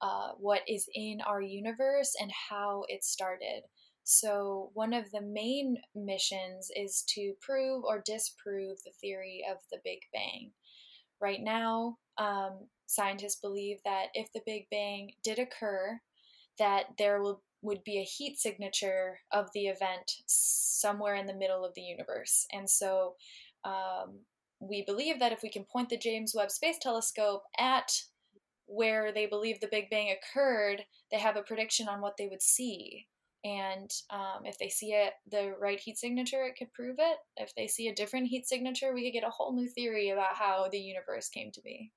uh, 0.00 0.32
what 0.38 0.62
is 0.66 0.88
in 0.94 1.20
our 1.26 1.40
universe 1.40 2.14
and 2.20 2.30
how 2.50 2.84
it 2.88 3.04
started. 3.04 3.62
So, 4.04 4.70
one 4.74 4.92
of 4.92 5.12
the 5.12 5.20
main 5.20 5.76
missions 5.94 6.70
is 6.74 7.04
to 7.10 7.34
prove 7.40 7.84
or 7.84 8.02
disprove 8.04 8.78
the 8.84 8.90
theory 9.00 9.44
of 9.48 9.58
the 9.70 9.78
Big 9.84 10.00
Bang. 10.12 10.50
Right 11.20 11.40
now, 11.40 11.98
um, 12.18 12.68
scientists 12.86 13.36
believe 13.40 13.78
that 13.84 14.06
if 14.14 14.32
the 14.32 14.42
Big 14.44 14.66
Bang 14.70 15.12
did 15.24 15.38
occur, 15.38 16.00
that 16.58 16.84
there 16.98 17.22
will 17.22 17.42
would 17.62 17.84
be 17.84 17.98
a 17.98 18.04
heat 18.04 18.38
signature 18.38 19.20
of 19.30 19.48
the 19.54 19.66
event 19.66 20.10
somewhere 20.26 21.14
in 21.14 21.26
the 21.26 21.34
middle 21.34 21.64
of 21.64 21.74
the 21.74 21.80
universe. 21.80 22.44
And 22.52 22.68
so 22.68 23.14
um, 23.64 24.18
we 24.58 24.84
believe 24.84 25.20
that 25.20 25.30
if 25.30 25.42
we 25.44 25.48
can 25.48 25.64
point 25.64 25.88
the 25.88 25.96
James 25.96 26.34
Webb 26.36 26.50
Space 26.50 26.78
Telescope 26.80 27.44
at 27.56 27.92
where 28.66 29.12
they 29.12 29.26
believe 29.26 29.60
the 29.60 29.68
Big 29.70 29.90
Bang 29.90 30.12
occurred, 30.12 30.84
they 31.12 31.18
have 31.18 31.36
a 31.36 31.42
prediction 31.42 31.88
on 31.88 32.00
what 32.00 32.16
they 32.18 32.26
would 32.26 32.42
see. 32.42 33.06
And 33.44 33.90
um, 34.10 34.44
if 34.44 34.58
they 34.58 34.68
see 34.68 34.92
it, 34.92 35.12
the 35.30 35.54
right 35.60 35.78
heat 35.78 35.98
signature, 35.98 36.42
it 36.42 36.56
could 36.58 36.72
prove 36.72 36.96
it. 36.98 37.18
If 37.36 37.54
they 37.54 37.68
see 37.68 37.86
a 37.88 37.94
different 37.94 38.26
heat 38.26 38.46
signature, 38.46 38.92
we 38.92 39.04
could 39.04 39.20
get 39.20 39.26
a 39.26 39.30
whole 39.30 39.54
new 39.54 39.68
theory 39.68 40.10
about 40.10 40.34
how 40.34 40.68
the 40.68 40.80
universe 40.80 41.28
came 41.28 41.52
to 41.52 41.60
be 41.60 41.92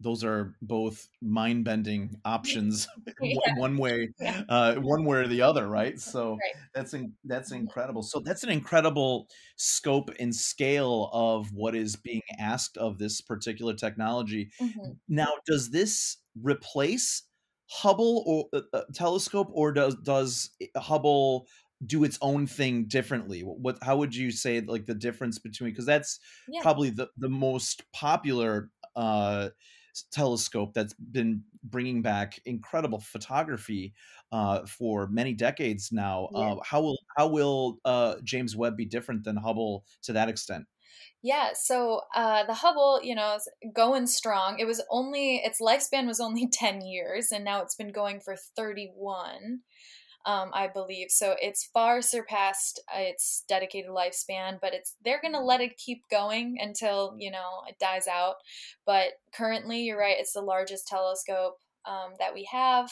those 0.00 0.22
are 0.24 0.54
both 0.60 1.08
mind-bending 1.22 2.16
options 2.24 2.88
yeah. 3.20 3.36
one 3.56 3.76
way 3.76 4.08
yeah. 4.20 4.42
uh, 4.48 4.74
one 4.76 5.04
way 5.04 5.18
or 5.18 5.28
the 5.28 5.42
other 5.42 5.66
right 5.66 5.98
so 6.00 6.32
right. 6.32 6.62
that's 6.74 6.94
in, 6.94 7.12
that's 7.24 7.50
mm-hmm. 7.50 7.62
incredible 7.62 8.02
so 8.02 8.20
that's 8.20 8.42
an 8.42 8.50
incredible 8.50 9.28
scope 9.56 10.10
and 10.20 10.34
scale 10.34 11.10
of 11.12 11.52
what 11.52 11.74
is 11.74 11.96
being 11.96 12.22
asked 12.38 12.76
of 12.76 12.98
this 12.98 13.20
particular 13.20 13.74
technology 13.74 14.50
mm-hmm. 14.60 14.92
now 15.08 15.32
does 15.46 15.70
this 15.70 16.18
replace 16.42 17.22
hubble 17.68 18.22
or 18.26 18.60
uh, 18.60 18.76
uh 18.76 18.82
telescope 18.94 19.48
or 19.52 19.72
does 19.72 19.96
does 19.96 20.50
hubble 20.76 21.46
do 21.84 22.04
its 22.04 22.18
own 22.22 22.46
thing 22.46 22.84
differently 22.84 23.40
what 23.40 23.76
how 23.82 23.96
would 23.96 24.14
you 24.14 24.30
say 24.30 24.60
like 24.60 24.86
the 24.86 24.94
difference 24.94 25.38
between 25.38 25.70
because 25.70 25.84
that's 25.84 26.20
yeah. 26.48 26.62
probably 26.62 26.90
the 26.90 27.08
the 27.18 27.28
most 27.28 27.82
popular 27.92 28.70
uh 28.94 29.48
telescope 30.04 30.74
that's 30.74 30.94
been 30.94 31.42
bringing 31.64 32.02
back 32.02 32.40
incredible 32.44 33.00
photography 33.00 33.94
uh, 34.32 34.64
for 34.66 35.08
many 35.08 35.32
decades 35.32 35.90
now. 35.92 36.28
Yeah. 36.32 36.40
Uh, 36.40 36.56
how 36.64 36.80
will 36.82 36.98
how 37.16 37.28
will 37.28 37.78
uh, 37.84 38.16
James 38.22 38.56
Webb 38.56 38.76
be 38.76 38.84
different 38.84 39.24
than 39.24 39.36
Hubble 39.36 39.84
to 40.02 40.12
that 40.12 40.28
extent? 40.28 40.66
Yeah, 41.22 41.50
so 41.54 42.02
uh, 42.14 42.44
the 42.44 42.54
Hubble, 42.54 43.00
you 43.02 43.14
know, 43.14 43.34
is 43.34 43.48
going 43.74 44.06
strong. 44.06 44.58
It 44.58 44.66
was 44.66 44.82
only 44.90 45.36
its 45.36 45.60
lifespan 45.60 46.06
was 46.06 46.20
only 46.20 46.48
ten 46.52 46.80
years, 46.82 47.32
and 47.32 47.44
now 47.44 47.62
it's 47.62 47.74
been 47.74 47.92
going 47.92 48.20
for 48.20 48.36
thirty 48.36 48.90
one 48.94 49.60
um, 50.26 50.50
I 50.52 50.66
believe. 50.66 51.10
So 51.10 51.36
it's 51.40 51.64
far 51.72 52.02
surpassed 52.02 52.80
its 52.94 53.44
dedicated 53.48 53.90
lifespan, 53.90 54.58
but 54.60 54.74
it's 54.74 54.96
they're 55.04 55.20
gonna 55.22 55.42
let 55.42 55.60
it 55.60 55.78
keep 55.78 56.02
going 56.10 56.58
until 56.60 57.14
you 57.16 57.30
know 57.30 57.62
it 57.68 57.78
dies 57.78 58.08
out. 58.08 58.36
But 58.84 59.12
currently, 59.32 59.82
you're 59.82 59.98
right; 59.98 60.16
it's 60.18 60.32
the 60.32 60.40
largest 60.40 60.88
telescope 60.88 61.58
um, 61.86 62.14
that 62.18 62.34
we 62.34 62.48
have. 62.50 62.90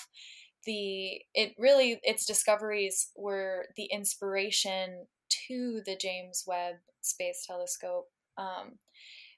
The 0.64 1.20
it 1.34 1.54
really 1.58 2.00
its 2.04 2.24
discoveries 2.24 3.10
were 3.16 3.66
the 3.76 3.88
inspiration 3.92 5.06
to 5.48 5.82
the 5.84 5.96
James 5.96 6.44
Webb 6.46 6.76
Space 7.00 7.44
Telescope. 7.46 8.08
Um, 8.38 8.78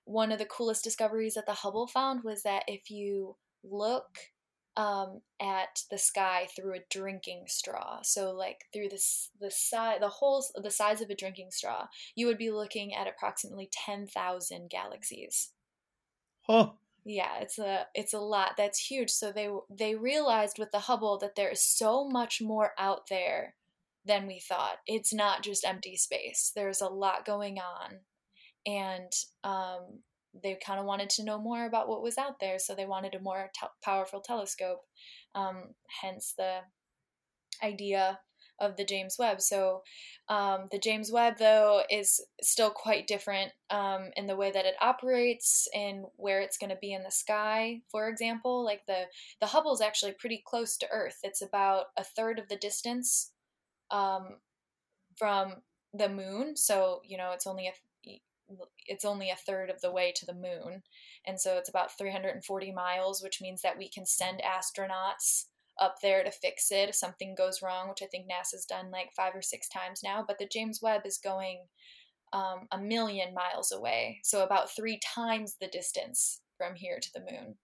one 0.04 0.30
of 0.30 0.38
the 0.38 0.44
coolest 0.44 0.84
discoveries 0.84 1.34
that 1.34 1.46
the 1.46 1.52
Hubble 1.52 1.86
found 1.86 2.22
was 2.22 2.42
that 2.42 2.62
if 2.68 2.90
you 2.90 3.36
look 3.64 4.18
um, 4.76 5.22
at 5.40 5.82
the 5.90 5.98
sky 5.98 6.46
through 6.54 6.74
a 6.74 6.84
drinking 6.90 7.44
straw. 7.48 8.00
So 8.02 8.32
like 8.32 8.64
through 8.72 8.90
this 8.90 9.30
the 9.40 9.50
side 9.50 10.02
the 10.02 10.08
whole 10.08 10.44
the 10.54 10.70
size 10.70 11.00
of 11.00 11.10
a 11.10 11.14
drinking 11.14 11.50
straw, 11.50 11.86
you 12.14 12.26
would 12.26 12.38
be 12.38 12.50
looking 12.50 12.94
at 12.94 13.08
approximately 13.08 13.70
ten 13.72 14.06
thousand 14.06 14.70
galaxies. 14.70 15.52
Huh. 16.42 16.70
Yeah, 17.04 17.38
it's 17.40 17.58
a 17.58 17.86
it's 17.94 18.14
a 18.14 18.18
lot. 18.18 18.52
That's 18.56 18.90
huge. 18.90 19.10
So 19.10 19.32
they 19.32 19.48
they 19.70 19.94
realized 19.94 20.58
with 20.58 20.72
the 20.72 20.80
Hubble 20.80 21.18
that 21.18 21.36
there 21.36 21.50
is 21.50 21.62
so 21.62 22.08
much 22.08 22.42
more 22.42 22.72
out 22.78 23.08
there 23.08 23.54
than 24.04 24.26
we 24.26 24.40
thought. 24.40 24.78
It's 24.86 25.14
not 25.14 25.42
just 25.42 25.64
empty 25.64 25.96
space. 25.96 26.52
There's 26.54 26.80
a 26.80 26.88
lot 26.88 27.24
going 27.24 27.58
on, 27.58 28.00
and 28.66 29.12
um, 29.44 30.00
they 30.42 30.58
kind 30.64 30.80
of 30.80 30.86
wanted 30.86 31.10
to 31.10 31.24
know 31.24 31.38
more 31.38 31.66
about 31.66 31.88
what 31.88 32.02
was 32.02 32.18
out 32.18 32.40
there, 32.40 32.58
so 32.58 32.74
they 32.74 32.86
wanted 32.86 33.14
a 33.14 33.20
more 33.20 33.50
powerful 33.82 34.20
telescope. 34.20 34.82
Um, 35.34 35.74
hence 36.00 36.34
the 36.36 36.60
idea 37.62 38.20
of 38.58 38.76
the 38.76 38.84
James 38.84 39.16
Webb. 39.18 39.40
So 39.40 39.82
um, 40.28 40.68
the 40.70 40.78
James 40.78 41.12
Webb, 41.12 41.34
though, 41.38 41.82
is 41.90 42.24
still 42.40 42.70
quite 42.70 43.06
different 43.06 43.52
um, 43.70 44.10
in 44.16 44.26
the 44.26 44.36
way 44.36 44.50
that 44.50 44.64
it 44.64 44.74
operates 44.80 45.68
and 45.74 46.04
where 46.16 46.40
it's 46.40 46.58
going 46.58 46.70
to 46.70 46.78
be 46.80 46.92
in 46.92 47.02
the 47.02 47.10
sky. 47.10 47.80
For 47.90 48.08
example, 48.08 48.64
like 48.64 48.86
the 48.86 49.04
the 49.40 49.46
Hubble 49.46 49.74
is 49.74 49.80
actually 49.80 50.12
pretty 50.12 50.42
close 50.46 50.76
to 50.78 50.90
Earth. 50.90 51.18
It's 51.22 51.42
about 51.42 51.86
a 51.96 52.04
third 52.04 52.38
of 52.38 52.48
the 52.48 52.56
distance 52.56 53.32
um, 53.90 54.36
from 55.16 55.56
the 55.92 56.08
moon. 56.08 56.56
So 56.56 57.02
you 57.04 57.18
know, 57.18 57.32
it's 57.32 57.46
only 57.46 57.66
a 57.66 57.72
it's 58.86 59.04
only 59.04 59.30
a 59.30 59.36
third 59.36 59.70
of 59.70 59.80
the 59.80 59.90
way 59.90 60.12
to 60.16 60.26
the 60.26 60.34
moon. 60.34 60.82
And 61.26 61.40
so 61.40 61.56
it's 61.56 61.68
about 61.68 61.96
340 61.96 62.72
miles, 62.72 63.22
which 63.22 63.40
means 63.40 63.62
that 63.62 63.78
we 63.78 63.88
can 63.88 64.06
send 64.06 64.40
astronauts 64.40 65.46
up 65.80 65.96
there 66.02 66.24
to 66.24 66.30
fix 66.30 66.70
it 66.70 66.88
if 66.88 66.94
something 66.94 67.34
goes 67.36 67.60
wrong, 67.62 67.88
which 67.88 68.02
I 68.02 68.06
think 68.06 68.26
NASA's 68.26 68.64
done 68.64 68.90
like 68.90 69.10
five 69.16 69.34
or 69.34 69.42
six 69.42 69.68
times 69.68 70.00
now. 70.02 70.24
But 70.26 70.38
the 70.38 70.48
James 70.50 70.80
Webb 70.82 71.02
is 71.04 71.18
going 71.18 71.64
um, 72.32 72.66
a 72.72 72.78
million 72.78 73.34
miles 73.34 73.72
away, 73.72 74.20
so 74.22 74.42
about 74.42 74.74
three 74.74 74.98
times 75.14 75.56
the 75.60 75.68
distance 75.68 76.40
from 76.56 76.74
here 76.74 76.98
to 77.00 77.08
the 77.14 77.20
moon. 77.20 77.54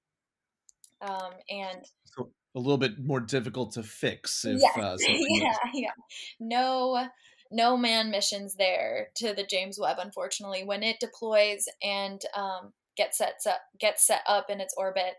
Um, 1.01 1.33
and 1.51 1.85
so 2.05 2.31
a 2.55 2.59
little 2.59 2.79
bit 2.79 2.99
more 3.03 3.21
difficult 3.21 3.73
to 3.73 3.83
fix 3.83 4.45
if 4.45 4.61
yes. 4.61 4.77
uh, 4.79 4.97
yeah, 5.09 5.57
yeah. 5.73 5.90
No 6.38 7.07
no 7.52 7.76
man 7.76 8.10
missions 8.10 8.54
there 8.54 9.08
to 9.16 9.34
the 9.34 9.44
James 9.44 9.78
Webb. 9.78 9.98
Unfortunately, 10.00 10.64
when 10.64 10.82
it 10.82 11.00
deploys 11.00 11.66
and 11.82 12.20
um, 12.34 12.72
gets 12.96 13.18
set 13.18 13.34
up, 13.46 13.60
gets 13.78 14.06
set 14.06 14.22
up 14.26 14.50
in 14.50 14.60
its 14.60 14.74
orbit, 14.76 15.14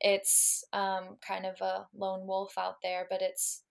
it's 0.00 0.64
um, 0.72 1.16
kind 1.26 1.46
of 1.46 1.60
a 1.60 1.86
lone 1.96 2.26
wolf 2.26 2.54
out 2.58 2.76
there, 2.82 3.06
but 3.08 3.22
it's 3.22 3.62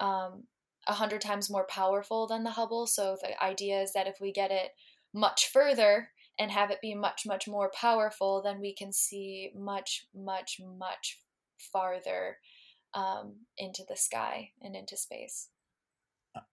um, 0.00 0.44
a 0.86 0.92
hundred 0.92 1.20
times 1.20 1.50
more 1.50 1.66
powerful 1.68 2.26
than 2.26 2.44
the 2.44 2.50
Hubble. 2.50 2.86
So 2.86 3.16
the 3.20 3.42
idea 3.42 3.80
is 3.80 3.92
that 3.94 4.06
if 4.06 4.16
we 4.20 4.32
get 4.32 4.50
it 4.50 4.70
much 5.12 5.50
further 5.52 6.10
and 6.38 6.50
have 6.50 6.70
it 6.70 6.82
be 6.82 6.94
much 6.94 7.22
much 7.26 7.48
more 7.48 7.70
powerful, 7.74 8.42
then 8.42 8.60
we 8.60 8.74
can 8.74 8.92
see 8.92 9.50
much 9.56 10.06
much 10.14 10.60
much 10.78 11.18
farther 11.58 12.38
um, 12.94 13.36
into 13.56 13.82
the 13.88 13.96
sky 13.96 14.50
and 14.60 14.76
into 14.76 14.96
space. 14.96 15.48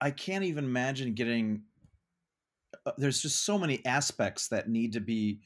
I 0.00 0.10
can't 0.10 0.44
even 0.44 0.64
imagine 0.64 1.14
getting. 1.14 1.62
Uh, 2.86 2.92
there's 2.98 3.22
just 3.22 3.44
so 3.44 3.58
many 3.58 3.84
aspects 3.86 4.48
that 4.48 4.68
need 4.68 4.92
to 4.92 5.00
be 5.00 5.40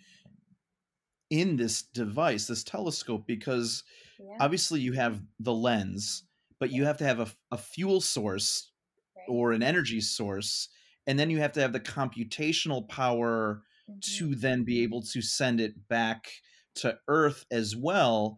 in 1.31 1.57
this 1.57 1.83
device, 1.83 2.47
this 2.47 2.65
telescope, 2.65 3.27
because 3.27 3.85
yeah. 4.19 4.37
obviously 4.41 4.81
you 4.81 4.93
have 4.93 5.21
the 5.41 5.53
lens, 5.53 6.25
but 6.59 6.71
you 6.71 6.85
have 6.85 6.97
to 6.99 7.05
have 7.05 7.21
a, 7.21 7.29
a 7.51 7.59
fuel 7.59 8.01
source 8.01 8.71
right. 9.17 9.27
or 9.29 9.53
an 9.53 9.63
energy 9.63 10.01
source, 10.01 10.69
and 11.07 11.19
then 11.19 11.31
you 11.31 11.39
have 11.39 11.53
to 11.53 11.61
have 11.61 11.73
the 11.73 11.81
computational 11.81 12.89
power 12.89 13.63
mm-hmm. 13.89 13.99
to 14.17 14.35
then 14.35 14.65
be 14.65 14.83
able 14.83 15.03
to 15.03 15.21
send 15.21 15.61
it 15.61 15.89
back 15.89 16.31
to 16.77 16.97
Earth 17.09 17.45
as 17.51 17.77
well 17.77 18.37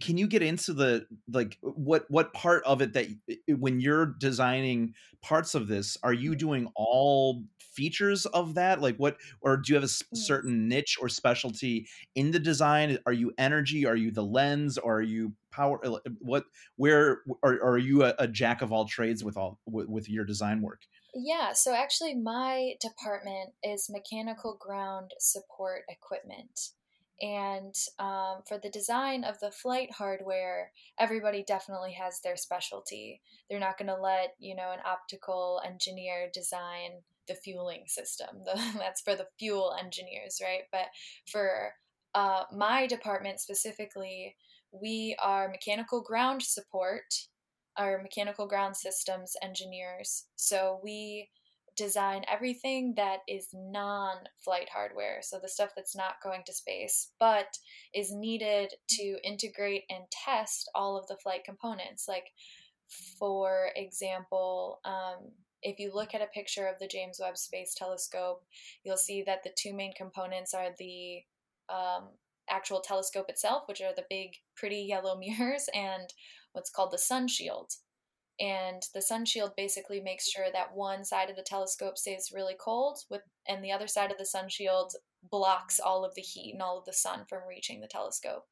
can 0.00 0.18
you 0.18 0.26
get 0.26 0.42
into 0.42 0.72
the 0.72 1.06
like 1.30 1.56
what 1.60 2.04
what 2.08 2.32
part 2.32 2.64
of 2.64 2.82
it 2.82 2.92
that 2.94 3.06
when 3.48 3.80
you're 3.80 4.06
designing 4.18 4.92
parts 5.22 5.54
of 5.54 5.68
this 5.68 5.96
are 6.02 6.12
you 6.12 6.34
doing 6.34 6.68
all 6.74 7.44
features 7.76 8.26
of 8.26 8.54
that? 8.54 8.80
Like 8.80 8.96
what 8.96 9.18
or 9.42 9.58
do 9.58 9.72
you 9.72 9.74
have 9.74 9.84
a 9.84 9.86
mm. 9.86 10.02
certain 10.14 10.66
niche 10.66 10.96
or 11.00 11.08
specialty 11.08 11.86
in 12.14 12.30
the 12.30 12.38
design? 12.38 12.98
Are 13.06 13.12
you 13.12 13.32
energy? 13.38 13.86
Are 13.86 13.94
you 13.94 14.10
the 14.10 14.24
lens? 14.24 14.78
Or 14.78 14.96
are 14.96 15.02
you 15.02 15.32
power 15.52 15.78
uh, 15.86 15.98
what 16.18 16.44
where 16.76 17.20
are, 17.44 17.62
are 17.62 17.78
you 17.78 18.04
a, 18.04 18.14
a 18.18 18.26
jack 18.26 18.62
of 18.62 18.72
all 18.72 18.86
trades 18.86 19.22
with 19.22 19.36
all 19.36 19.60
with, 19.66 19.88
with 19.88 20.08
your 20.08 20.24
design 20.24 20.62
work? 20.62 20.80
Yeah, 21.14 21.52
so 21.54 21.74
actually, 21.74 22.14
my 22.14 22.74
department 22.80 23.52
is 23.62 23.90
mechanical 23.90 24.58
ground 24.60 25.12
support 25.18 25.82
equipment. 25.88 26.72
And 27.20 27.74
um, 27.98 28.42
for 28.46 28.58
the 28.62 28.68
design 28.68 29.24
of 29.24 29.40
the 29.40 29.50
flight 29.50 29.92
hardware, 29.92 30.72
everybody 30.98 31.42
definitely 31.46 31.92
has 31.92 32.20
their 32.20 32.36
specialty. 32.36 33.22
They're 33.48 33.58
not 33.58 33.78
going 33.78 33.88
to 33.88 34.00
let, 34.00 34.34
you 34.38 34.54
know, 34.54 34.72
an 34.72 34.80
optical 34.84 35.62
engineer 35.64 36.28
design 36.32 37.02
the 37.26 37.34
fueling 37.34 37.84
system. 37.86 38.42
That's 38.78 39.00
for 39.00 39.14
the 39.14 39.26
fuel 39.38 39.74
engineers, 39.82 40.40
right? 40.42 40.64
But 40.70 40.86
for 41.30 41.72
uh, 42.14 42.44
my 42.52 42.86
department 42.86 43.40
specifically, 43.40 44.36
we 44.72 45.16
are 45.22 45.48
mechanical 45.48 46.02
ground 46.02 46.42
support, 46.42 47.14
our 47.76 48.02
mechanical 48.02 48.46
ground 48.46 48.76
systems 48.76 49.34
engineers. 49.42 50.26
So 50.36 50.80
we 50.82 51.28
design 51.76 52.24
everything 52.32 52.94
that 52.96 53.18
is 53.28 53.48
non 53.52 54.16
flight 54.42 54.68
hardware, 54.72 55.20
so 55.22 55.38
the 55.38 55.48
stuff 55.48 55.70
that's 55.76 55.96
not 55.96 56.22
going 56.22 56.42
to 56.46 56.52
space, 56.52 57.12
but 57.20 57.58
is 57.94 58.12
needed 58.12 58.74
to 58.88 59.18
integrate 59.24 59.84
and 59.90 60.04
test 60.10 60.70
all 60.74 60.96
of 60.96 61.06
the 61.06 61.16
flight 61.22 61.44
components. 61.44 62.06
Like, 62.08 62.30
for 63.18 63.70
example, 63.76 64.80
um, 64.84 65.32
if 65.62 65.78
you 65.78 65.90
look 65.92 66.14
at 66.14 66.22
a 66.22 66.26
picture 66.26 66.66
of 66.66 66.78
the 66.78 66.86
James 66.86 67.18
Webb 67.20 67.36
Space 67.36 67.74
Telescope, 67.74 68.44
you'll 68.84 68.96
see 68.96 69.22
that 69.26 69.42
the 69.42 69.50
two 69.56 69.74
main 69.74 69.92
components 69.94 70.54
are 70.54 70.68
the 70.78 71.22
um, 71.68 72.08
actual 72.48 72.80
telescope 72.80 73.28
itself, 73.28 73.64
which 73.66 73.80
are 73.80 73.94
the 73.94 74.04
big, 74.08 74.30
pretty 74.56 74.82
yellow 74.82 75.18
mirrors, 75.18 75.68
and 75.74 76.12
what's 76.52 76.70
called 76.70 76.92
the 76.92 76.98
sun 76.98 77.28
shield. 77.28 77.72
And 78.38 78.82
the 78.92 79.00
sun 79.00 79.24
shield 79.24 79.52
basically 79.56 80.00
makes 80.00 80.28
sure 80.28 80.46
that 80.52 80.74
one 80.74 81.04
side 81.04 81.30
of 81.30 81.36
the 81.36 81.42
telescope 81.42 81.96
stays 81.96 82.32
really 82.34 82.54
cold, 82.58 82.98
with 83.10 83.22
and 83.48 83.64
the 83.64 83.72
other 83.72 83.86
side 83.86 84.10
of 84.10 84.18
the 84.18 84.26
sun 84.26 84.48
shield 84.48 84.92
blocks 85.30 85.80
all 85.80 86.04
of 86.04 86.14
the 86.14 86.22
heat 86.22 86.52
and 86.52 86.62
all 86.62 86.78
of 86.78 86.84
the 86.84 86.92
sun 86.92 87.24
from 87.28 87.48
reaching 87.48 87.80
the 87.80 87.88
telescope. 87.88 88.44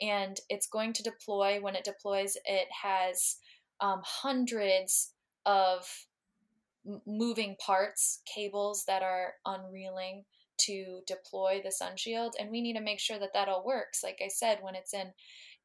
And 0.00 0.38
it's 0.48 0.66
going 0.66 0.92
to 0.94 1.02
deploy. 1.02 1.60
When 1.60 1.76
it 1.76 1.84
deploys, 1.84 2.36
it 2.44 2.68
has 2.82 3.36
um, 3.80 4.00
hundreds 4.04 5.12
of 5.46 5.86
moving 7.06 7.56
parts, 7.64 8.22
cables 8.26 8.84
that 8.86 9.02
are 9.02 9.34
unreeling 9.46 10.24
to 10.66 11.00
deploy 11.06 11.60
the 11.64 11.72
sun 11.72 11.96
shield 11.96 12.34
and 12.38 12.50
we 12.50 12.60
need 12.60 12.74
to 12.74 12.82
make 12.82 13.00
sure 13.00 13.18
that 13.18 13.32
that 13.32 13.48
all 13.48 13.64
works 13.64 14.02
like 14.02 14.20
i 14.24 14.28
said 14.28 14.58
when 14.60 14.74
it's 14.74 14.92
in 14.92 15.10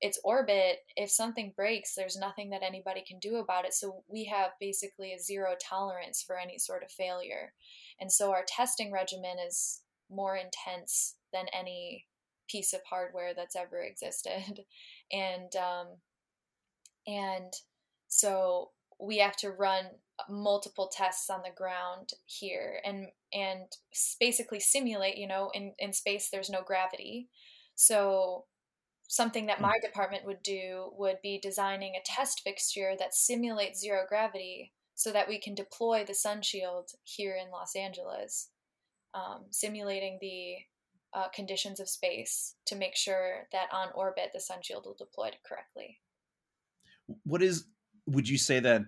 its 0.01 0.19
orbit 0.23 0.79
if 0.95 1.09
something 1.09 1.53
breaks 1.55 1.95
there's 1.95 2.17
nothing 2.17 2.49
that 2.49 2.63
anybody 2.63 3.03
can 3.07 3.17
do 3.19 3.37
about 3.37 3.65
it. 3.65 3.73
So 3.73 4.03
we 4.07 4.25
have 4.25 4.51
basically 4.59 5.13
a 5.13 5.19
zero 5.19 5.55
tolerance 5.61 6.23
for 6.25 6.37
any 6.37 6.57
sort 6.57 6.83
of 6.83 6.91
failure. 6.91 7.53
And 7.99 8.11
so 8.11 8.31
our 8.31 8.43
testing 8.47 8.91
regimen 8.91 9.37
is 9.45 9.81
more 10.09 10.35
intense 10.35 11.15
than 11.31 11.45
any 11.53 12.05
piece 12.49 12.73
of 12.73 12.81
hardware 12.89 13.33
that's 13.35 13.55
ever 13.55 13.81
existed. 13.81 14.65
And 15.11 15.55
um, 15.55 15.87
and 17.05 17.53
so 18.07 18.71
we 18.99 19.19
have 19.19 19.35
to 19.37 19.51
run 19.51 19.85
multiple 20.27 20.89
tests 20.91 21.29
on 21.29 21.41
the 21.43 21.53
ground 21.55 22.09
here 22.25 22.79
and 22.83 23.09
and 23.31 23.67
basically 24.19 24.59
simulate 24.59 25.17
you 25.17 25.27
know 25.27 25.51
in, 25.53 25.73
in 25.77 25.93
space 25.93 26.29
there's 26.31 26.49
no 26.49 26.63
gravity. 26.65 27.29
So 27.75 28.45
something 29.07 29.45
that 29.45 29.57
hmm. 29.57 29.63
my 29.63 29.79
department 29.81 30.25
would 30.25 30.41
do 30.43 30.91
would 30.97 31.17
be 31.21 31.39
designing 31.41 31.93
a 31.95 32.03
test 32.05 32.41
fixture 32.43 32.93
that 32.97 33.13
simulates 33.13 33.79
zero 33.79 34.03
gravity 34.07 34.73
so 34.95 35.11
that 35.11 35.27
we 35.27 35.39
can 35.39 35.53
deploy 35.53 36.03
the 36.05 36.13
sun 36.13 36.41
shield 36.41 36.91
here 37.03 37.35
in 37.35 37.51
los 37.51 37.75
angeles 37.75 38.49
um, 39.13 39.45
simulating 39.49 40.17
the 40.21 40.55
uh, 41.13 41.29
conditions 41.29 41.79
of 41.79 41.87
space 41.87 42.55
to 42.65 42.75
make 42.75 42.95
sure 42.95 43.47
that 43.51 43.67
on 43.71 43.87
orbit 43.95 44.31
the 44.33 44.39
sun 44.39 44.61
shield 44.61 44.85
will 44.85 44.95
deploy 44.97 45.29
correctly 45.47 45.99
what 47.23 47.41
is 47.41 47.65
would 48.07 48.27
you 48.27 48.37
say 48.37 48.59
that 48.59 48.83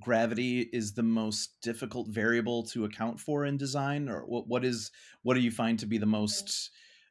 gravity 0.00 0.68
is 0.72 0.92
the 0.92 1.02
most 1.02 1.60
difficult 1.62 2.08
variable 2.08 2.64
to 2.64 2.84
account 2.84 3.20
for 3.20 3.44
in 3.44 3.56
design 3.56 4.08
or 4.08 4.22
what, 4.22 4.48
what 4.48 4.64
is 4.64 4.90
what 5.22 5.34
do 5.34 5.40
you 5.40 5.50
find 5.50 5.78
to 5.78 5.86
be 5.86 5.98
the 5.98 6.06
most 6.06 6.70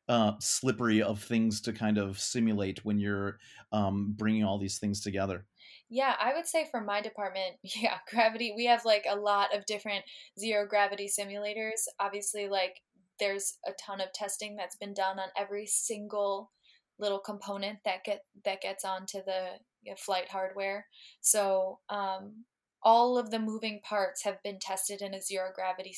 uh, 0.09 0.33
slippery 0.39 1.01
of 1.01 1.21
things 1.21 1.61
to 1.61 1.73
kind 1.73 1.97
of 1.97 2.19
simulate 2.19 2.83
when 2.83 2.99
you're 2.99 3.39
um, 3.71 4.13
bringing 4.17 4.43
all 4.43 4.57
these 4.57 4.77
things 4.79 5.01
together. 5.01 5.45
Yeah 5.89 6.15
i 6.19 6.33
would 6.33 6.47
say 6.47 6.67
for 6.71 6.81
my 6.81 7.01
department 7.01 7.55
yeah 7.61 7.97
gravity 8.09 8.53
we 8.55 8.65
have 8.65 8.83
like 8.85 9.05
a 9.07 9.15
lot 9.15 9.55
of 9.55 9.65
different 9.65 10.03
zero 10.39 10.65
gravity 10.67 11.07
simulators. 11.07 11.81
Obviously 11.99 12.47
like 12.47 12.81
there's 13.19 13.57
a 13.67 13.71
ton 13.73 14.01
of 14.01 14.11
testing 14.13 14.55
that's 14.55 14.75
been 14.75 14.93
done 14.93 15.19
on 15.19 15.27
every 15.37 15.65
single 15.65 16.51
little 16.99 17.19
component 17.19 17.79
that 17.85 18.03
get 18.03 18.21
that 18.45 18.61
gets 18.61 18.85
onto 18.85 19.19
the 19.25 19.59
you 19.83 19.91
know, 19.91 19.95
flight 19.97 20.29
hardware. 20.29 20.87
So 21.21 21.79
um, 21.89 22.45
all 22.81 23.17
of 23.17 23.31
the 23.31 23.39
moving 23.39 23.81
parts 23.83 24.23
have 24.23 24.41
been 24.43 24.59
tested 24.59 25.01
in 25.01 25.13
a 25.13 25.21
zero 25.21 25.49
gravity 25.53 25.95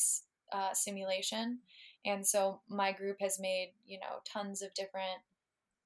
uh, 0.52 0.74
simulation. 0.74 1.60
And 2.06 2.26
so 2.26 2.62
my 2.70 2.92
group 2.92 3.18
has 3.20 3.40
made, 3.40 3.74
you 3.86 4.00
know, 4.00 4.20
tons 4.32 4.62
of 4.62 4.74
different 4.74 5.22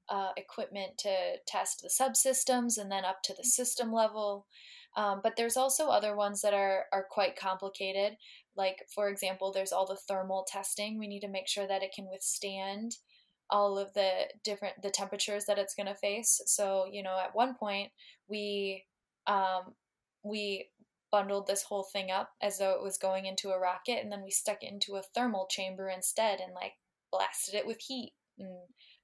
uh, 0.10 0.32
equipment 0.38 0.97
to 0.97 1.38
test 1.47 1.82
the 1.82 1.89
subsystems 1.89 2.77
and 2.77 2.91
then 2.91 3.05
up 3.05 3.21
to 3.23 3.34
the 3.34 3.43
system 3.43 3.93
level. 3.93 4.45
Um, 4.97 5.21
but 5.23 5.36
there's 5.38 5.58
also 5.58 5.88
other 5.88 6.15
ones 6.15 6.41
that 6.41 6.53
are, 6.53 6.86
are 6.91 7.05
quite 7.10 7.36
complicated. 7.36 8.17
Like, 8.55 8.77
for 8.93 9.08
example, 9.08 9.51
there's 9.51 9.71
all 9.71 9.86
the 9.86 9.95
thermal 9.95 10.45
testing. 10.47 10.97
We 10.97 11.08
need 11.08 11.21
to 11.21 11.27
make 11.27 11.47
sure 11.47 11.67
that 11.67 11.84
it 11.84 11.93
can 11.95 12.08
withstand 12.12 12.97
all 13.51 13.77
of 13.77 13.93
the 13.93 14.12
different 14.43 14.82
the 14.82 14.91
temperatures 14.91 15.45
that 15.45 15.58
it's 15.58 15.73
going 15.75 15.88
to 15.88 15.95
face. 15.95 16.41
So, 16.45 16.86
you 16.91 17.01
know, 17.01 17.17
at 17.19 17.36
one 17.36 17.55
point 17.55 17.91
we 18.27 18.86
um, 19.27 19.73
we 20.23 20.67
bundled 21.11 21.47
this 21.47 21.63
whole 21.63 21.83
thing 21.83 22.11
up 22.11 22.31
as 22.41 22.57
though 22.57 22.71
it 22.71 22.83
was 22.83 22.97
going 22.97 23.25
into 23.25 23.49
a 23.49 23.59
rocket 23.59 23.99
and 24.01 24.11
then 24.11 24.23
we 24.23 24.31
stuck 24.31 24.63
it 24.63 24.71
into 24.71 24.95
a 24.95 25.01
thermal 25.01 25.47
chamber 25.49 25.89
instead 25.89 26.39
and 26.39 26.53
like 26.53 26.73
blasted 27.11 27.55
it 27.55 27.65
with 27.65 27.79
heat 27.87 28.13
and 28.37 28.49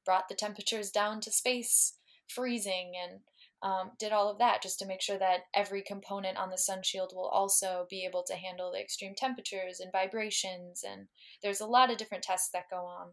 brought 0.05 0.29
the 0.29 0.35
temperatures 0.35 0.91
down 0.91 1.19
to 1.21 1.31
space 1.31 1.97
freezing 2.27 2.93
and 3.01 3.21
um, 3.63 3.91
did 3.97 4.11
all 4.11 4.29
of 4.29 4.37
that 4.37 4.61
just 4.61 4.77
to 4.79 4.85
make 4.85 5.01
sure 5.01 5.17
that 5.17 5.41
every 5.55 5.81
component 5.81 6.37
on 6.37 6.51
the 6.51 6.57
sun 6.57 6.83
shield 6.83 7.11
will 7.15 7.27
also 7.27 7.87
be 7.89 8.05
able 8.05 8.23
to 8.27 8.35
handle 8.35 8.71
the 8.71 8.79
extreme 8.79 9.15
temperatures 9.15 9.79
and 9.79 9.91
vibrations 9.91 10.83
and 10.87 11.07
there's 11.41 11.61
a 11.61 11.65
lot 11.65 11.89
of 11.89 11.97
different 11.97 12.23
tests 12.23 12.49
that 12.53 12.69
go 12.69 12.85
on. 12.85 13.07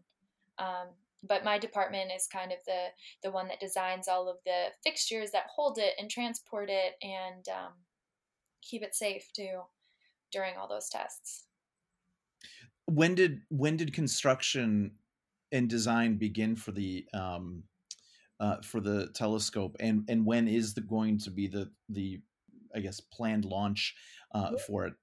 Um, 0.59 0.89
but 1.23 1.45
my 1.45 1.57
department 1.57 2.11
is 2.15 2.27
kind 2.27 2.51
of 2.51 2.57
the 2.67 2.87
the 3.23 3.31
one 3.31 3.47
that 3.47 3.59
designs 3.59 4.07
all 4.07 4.29
of 4.29 4.37
the 4.45 4.65
fixtures 4.83 5.31
that 5.31 5.47
hold 5.55 5.77
it 5.79 5.93
and 5.97 6.09
transport 6.09 6.69
it 6.69 6.93
and 7.01 7.47
um, 7.49 7.73
keep 8.69 8.83
it 8.83 8.95
safe 8.95 9.31
too 9.33 9.61
during 10.31 10.57
all 10.57 10.67
those 10.67 10.89
tests. 10.89 11.45
When 12.85 13.15
did 13.15 13.41
when 13.49 13.77
did 13.77 13.93
construction 13.93 14.91
and 15.51 15.69
design 15.69 16.17
begin 16.17 16.55
for 16.55 16.71
the 16.71 17.05
um, 17.13 17.63
uh, 18.39 18.57
for 18.61 18.81
the 18.81 19.07
telescope, 19.13 19.77
and 19.79 20.03
and 20.09 20.25
when 20.25 20.47
is 20.47 20.73
the 20.73 20.81
going 20.81 21.19
to 21.19 21.31
be 21.31 21.47
the 21.47 21.71
the 21.87 22.21
I 22.75 22.79
guess 22.79 22.99
planned 22.99 23.45
launch 23.45 23.95
uh, 24.33 24.57
for 24.67 24.85
it? 24.85 24.93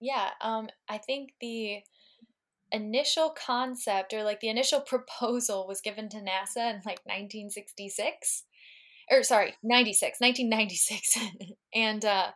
Yeah, 0.00 0.30
um, 0.40 0.68
I 0.88 0.98
think 0.98 1.34
the 1.40 1.82
initial 2.72 3.30
concept 3.30 4.12
or 4.12 4.24
like 4.24 4.40
the 4.40 4.48
initial 4.48 4.80
proposal 4.80 5.66
was 5.66 5.80
given 5.80 6.08
to 6.08 6.16
NASA 6.16 6.70
in 6.70 6.82
like 6.84 7.00
1966 7.06 8.44
or 9.10 9.22
sorry 9.22 9.54
96 9.62 10.20
1996 10.20 11.18
and 11.74 12.04
uh 12.04 12.30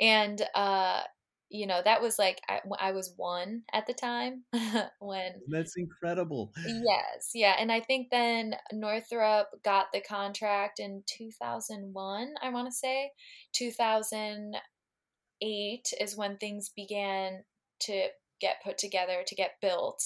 and 0.00 0.40
uh 0.54 1.00
you 1.48 1.66
know 1.66 1.80
that 1.84 2.02
was 2.02 2.18
like 2.18 2.40
I, 2.48 2.60
I 2.78 2.92
was 2.92 3.14
one 3.16 3.62
at 3.72 3.86
the 3.86 3.94
time 3.94 4.44
when 5.00 5.32
that's 5.48 5.76
incredible. 5.76 6.52
Yes 6.66 7.30
yeah 7.34 7.54
and 7.58 7.70
i 7.70 7.80
think 7.80 8.08
then 8.10 8.56
northrop 8.72 9.48
got 9.64 9.86
the 9.92 10.00
contract 10.00 10.80
in 10.80 11.04
2001 11.06 12.34
i 12.42 12.50
want 12.50 12.66
to 12.66 12.72
say 12.72 13.12
2008 13.52 15.92
is 16.00 16.16
when 16.16 16.36
things 16.36 16.72
began 16.74 17.44
to 17.80 18.08
get 18.40 18.56
put 18.64 18.78
together 18.78 19.22
to 19.26 19.34
get 19.36 19.60
built 19.62 20.02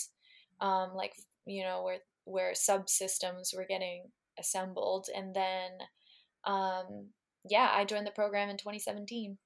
um 0.60 0.90
like 0.94 1.14
you 1.46 1.62
know 1.62 1.82
where 1.82 2.00
where 2.24 2.52
subsystems 2.52 3.56
were 3.56 3.64
getting 3.66 4.02
assembled 4.40 5.07
and 5.14 5.35
then 5.35 5.70
um 6.44 7.09
yeah 7.48 7.70
i 7.72 7.85
joined 7.85 8.07
the 8.07 8.12
program 8.12 8.48
in 8.48 8.57
2017 8.57 9.38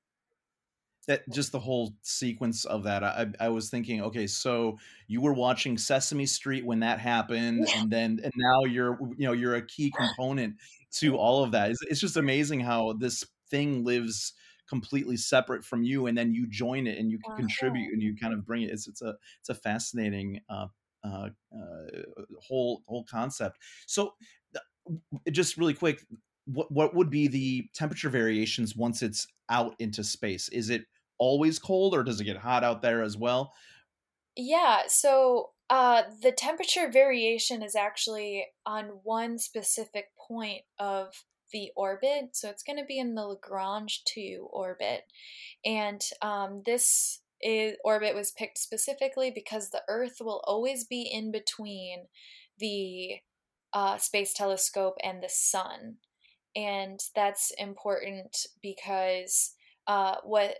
that 1.06 1.28
just 1.30 1.52
the 1.52 1.58
whole 1.58 1.94
sequence 2.02 2.64
of 2.64 2.84
that 2.84 3.04
I, 3.04 3.26
I 3.40 3.48
was 3.48 3.68
thinking 3.68 4.02
okay 4.02 4.26
so 4.26 4.78
you 5.06 5.20
were 5.20 5.32
watching 5.32 5.76
sesame 5.76 6.26
street 6.26 6.64
when 6.64 6.80
that 6.80 6.98
happened 6.98 7.66
yeah. 7.68 7.80
and 7.80 7.90
then 7.90 8.20
and 8.22 8.32
now 8.36 8.64
you're 8.64 8.98
you 9.16 9.26
know 9.26 9.32
you're 9.32 9.56
a 9.56 9.66
key 9.66 9.92
component 9.96 10.56
to 10.92 11.16
all 11.16 11.42
of 11.42 11.52
that 11.52 11.70
it's, 11.70 11.82
it's 11.82 12.00
just 12.00 12.16
amazing 12.16 12.60
how 12.60 12.94
this 12.94 13.24
thing 13.50 13.84
lives 13.84 14.32
completely 14.68 15.16
separate 15.16 15.64
from 15.64 15.82
you 15.82 16.06
and 16.06 16.16
then 16.16 16.32
you 16.32 16.46
join 16.48 16.86
it 16.86 16.98
and 16.98 17.10
you 17.10 17.18
can 17.18 17.32
uh-huh. 17.32 17.40
contribute 17.40 17.92
and 17.92 18.02
you 18.02 18.16
kind 18.16 18.32
of 18.32 18.46
bring 18.46 18.62
it 18.62 18.70
it's, 18.70 18.88
it's 18.88 19.02
a 19.02 19.14
it's 19.40 19.50
a 19.50 19.54
fascinating 19.54 20.40
uh, 20.48 20.66
uh, 21.04 21.28
uh, 21.54 22.02
whole 22.40 22.82
whole 22.86 23.04
concept 23.04 23.58
so 23.86 24.14
just 25.30 25.56
really 25.56 25.74
quick 25.74 26.04
what 26.46 26.70
what 26.70 26.94
would 26.94 27.10
be 27.10 27.26
the 27.26 27.66
temperature 27.74 28.10
variations 28.10 28.76
once 28.76 29.02
it's 29.02 29.26
out 29.48 29.74
into 29.78 30.04
space 30.04 30.48
is 30.50 30.70
it 30.70 30.84
always 31.18 31.58
cold 31.58 31.94
or 31.94 32.02
does 32.02 32.20
it 32.20 32.24
get 32.24 32.36
hot 32.36 32.64
out 32.64 32.82
there 32.82 33.02
as 33.02 33.16
well? 33.16 33.52
Yeah, 34.36 34.82
so 34.88 35.50
uh, 35.70 36.02
the 36.22 36.32
temperature 36.32 36.90
variation 36.90 37.62
is 37.62 37.76
actually 37.76 38.46
on 38.66 39.00
one 39.02 39.38
specific 39.38 40.06
point 40.28 40.62
of 40.78 41.24
the 41.52 41.70
orbit. 41.76 42.30
So 42.32 42.50
it's 42.50 42.64
going 42.64 42.78
to 42.78 42.84
be 42.84 42.98
in 42.98 43.14
the 43.14 43.26
Lagrange 43.26 44.02
2 44.04 44.48
orbit. 44.52 45.02
And 45.64 46.02
um, 46.20 46.62
this 46.66 47.20
is, 47.40 47.76
orbit 47.84 48.14
was 48.14 48.32
picked 48.32 48.58
specifically 48.58 49.30
because 49.32 49.70
the 49.70 49.82
Earth 49.88 50.16
will 50.20 50.42
always 50.46 50.84
be 50.84 51.02
in 51.02 51.30
between 51.30 52.06
the 52.58 53.20
uh, 53.74 53.98
space 53.98 54.32
telescope 54.32 54.96
and 55.02 55.22
the 55.22 55.28
sun. 55.28 55.96
And 56.56 57.00
that's 57.14 57.52
important 57.58 58.46
because 58.62 59.54
uh, 59.86 60.16
what 60.22 60.58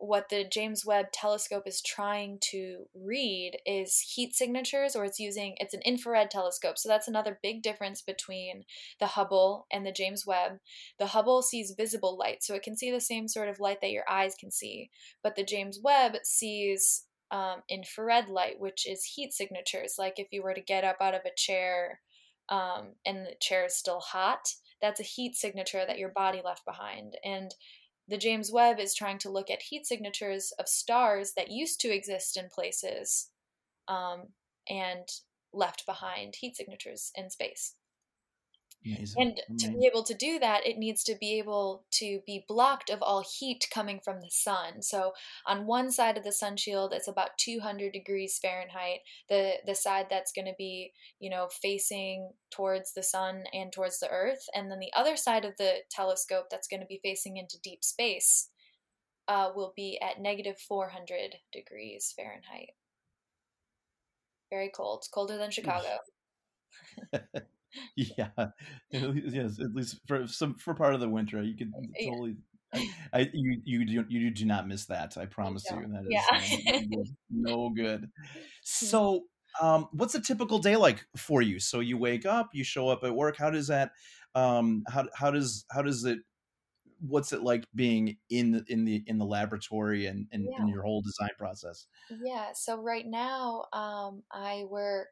what 0.00 0.28
the 0.28 0.44
James 0.44 0.86
Webb 0.86 1.06
telescope 1.12 1.64
is 1.66 1.82
trying 1.82 2.38
to 2.50 2.84
read 2.94 3.58
is 3.66 3.98
heat 4.14 4.32
signatures 4.32 4.94
or 4.94 5.04
it's 5.04 5.18
using 5.18 5.56
it's 5.58 5.74
an 5.74 5.82
infrared 5.84 6.30
telescope. 6.30 6.78
So 6.78 6.88
that's 6.88 7.08
another 7.08 7.38
big 7.42 7.62
difference 7.62 8.00
between 8.00 8.64
the 9.00 9.08
Hubble 9.08 9.66
and 9.72 9.84
the 9.84 9.92
James 9.92 10.24
Webb. 10.24 10.60
The 10.98 11.08
Hubble 11.08 11.42
sees 11.42 11.74
visible 11.76 12.16
light, 12.16 12.44
so 12.44 12.54
it 12.54 12.62
can 12.62 12.76
see 12.76 12.92
the 12.92 13.00
same 13.00 13.26
sort 13.26 13.48
of 13.48 13.60
light 13.60 13.80
that 13.80 13.90
your 13.90 14.04
eyes 14.08 14.34
can 14.38 14.52
see, 14.52 14.90
but 15.22 15.34
the 15.34 15.44
James 15.44 15.80
Webb 15.82 16.12
sees 16.22 17.04
um, 17.30 17.62
infrared 17.68 18.28
light, 18.28 18.58
which 18.58 18.86
is 18.86 19.04
heat 19.04 19.32
signatures. 19.32 19.96
Like 19.98 20.18
if 20.18 20.28
you 20.30 20.42
were 20.42 20.54
to 20.54 20.60
get 20.60 20.84
up 20.84 20.96
out 21.00 21.14
of 21.14 21.22
a 21.26 21.34
chair 21.36 22.00
um, 22.48 22.94
and 23.04 23.26
the 23.26 23.34
chair 23.40 23.66
is 23.66 23.76
still 23.76 24.00
hot, 24.00 24.54
that's 24.80 25.00
a 25.00 25.04
heat 25.04 25.36
signature 25.36 25.84
that 25.86 25.98
your 25.98 26.10
body 26.10 26.40
left 26.44 26.64
behind. 26.64 27.16
And 27.24 27.54
the 28.06 28.18
James 28.18 28.50
Webb 28.50 28.78
is 28.78 28.94
trying 28.94 29.18
to 29.18 29.30
look 29.30 29.50
at 29.50 29.62
heat 29.62 29.86
signatures 29.86 30.52
of 30.58 30.68
stars 30.68 31.32
that 31.36 31.50
used 31.50 31.80
to 31.80 31.94
exist 31.94 32.36
in 32.36 32.48
places 32.48 33.30
um, 33.86 34.28
and 34.68 35.06
left 35.52 35.84
behind 35.84 36.36
heat 36.36 36.56
signatures 36.56 37.10
in 37.14 37.30
space. 37.30 37.74
Amazing. 38.86 39.22
And 39.22 39.40
Amazing. 39.48 39.72
to 39.72 39.78
be 39.78 39.86
able 39.86 40.02
to 40.04 40.14
do 40.14 40.38
that, 40.38 40.66
it 40.66 40.78
needs 40.78 41.02
to 41.04 41.16
be 41.18 41.38
able 41.38 41.84
to 41.92 42.20
be 42.24 42.44
blocked 42.46 42.90
of 42.90 43.02
all 43.02 43.22
heat 43.22 43.66
coming 43.72 44.00
from 44.02 44.20
the 44.20 44.30
sun. 44.30 44.82
So 44.82 45.12
on 45.46 45.66
one 45.66 45.90
side 45.90 46.16
of 46.16 46.24
the 46.24 46.32
sun 46.32 46.56
shield, 46.56 46.92
it's 46.92 47.08
about 47.08 47.38
200 47.38 47.92
degrees 47.92 48.38
Fahrenheit. 48.38 49.00
The 49.28 49.54
the 49.66 49.74
side 49.74 50.06
that's 50.08 50.32
going 50.32 50.46
to 50.46 50.54
be, 50.56 50.92
you 51.18 51.28
know, 51.28 51.48
facing 51.60 52.30
towards 52.50 52.94
the 52.94 53.02
sun 53.02 53.44
and 53.52 53.72
towards 53.72 53.98
the 53.98 54.10
earth, 54.10 54.48
and 54.54 54.70
then 54.70 54.78
the 54.78 54.92
other 54.96 55.16
side 55.16 55.44
of 55.44 55.56
the 55.58 55.78
telescope 55.90 56.46
that's 56.50 56.68
going 56.68 56.80
to 56.80 56.86
be 56.86 57.00
facing 57.02 57.36
into 57.36 57.60
deep 57.60 57.82
space 57.84 58.48
uh, 59.26 59.50
will 59.54 59.72
be 59.76 60.00
at 60.00 60.20
negative 60.20 60.58
400 60.58 61.36
degrees 61.52 62.14
Fahrenheit. 62.16 62.70
Very 64.50 64.70
cold. 64.74 65.00
It's 65.00 65.08
colder 65.08 65.36
than 65.36 65.50
Chicago. 65.50 65.98
yeah, 67.96 68.28
yes, 68.90 69.60
at 69.60 69.74
least 69.74 70.00
for 70.06 70.26
some 70.26 70.54
for 70.54 70.74
part 70.74 70.94
of 70.94 71.00
the 71.00 71.08
winter, 71.08 71.42
you 71.42 71.56
could 71.56 71.72
totally. 72.02 72.36
I, 72.72 72.90
I 73.12 73.30
you 73.32 73.60
you 73.64 73.84
do 73.84 74.04
you 74.08 74.30
do 74.30 74.44
not 74.44 74.68
miss 74.68 74.86
that. 74.86 75.16
I 75.16 75.26
promise 75.26 75.64
you. 75.70 75.84
That 75.88 76.04
is 76.04 76.62
yeah. 76.64 76.82
no 77.30 77.70
good. 77.70 78.10
So, 78.62 79.24
um, 79.60 79.88
what's 79.92 80.14
a 80.14 80.20
typical 80.20 80.58
day 80.58 80.76
like 80.76 81.04
for 81.16 81.42
you? 81.42 81.60
So 81.60 81.80
you 81.80 81.98
wake 81.98 82.26
up, 82.26 82.50
you 82.52 82.64
show 82.64 82.88
up 82.88 83.04
at 83.04 83.14
work. 83.14 83.36
How 83.36 83.50
does 83.50 83.68
that? 83.68 83.92
Um, 84.34 84.84
how 84.88 85.06
how 85.14 85.30
does 85.30 85.64
how 85.70 85.82
does 85.82 86.04
it? 86.04 86.18
What's 87.00 87.32
it 87.32 87.42
like 87.42 87.64
being 87.74 88.16
in 88.28 88.50
the 88.50 88.64
in 88.68 88.84
the 88.84 89.04
in 89.06 89.18
the 89.18 89.24
laboratory 89.24 90.06
and 90.06 90.26
and 90.32 90.48
yeah. 90.50 90.60
in 90.60 90.68
your 90.68 90.82
whole 90.82 91.00
design 91.00 91.30
process? 91.38 91.86
Yeah. 92.22 92.48
So 92.54 92.82
right 92.82 93.06
now, 93.06 93.66
um, 93.72 94.24
I 94.32 94.64
work 94.68 95.08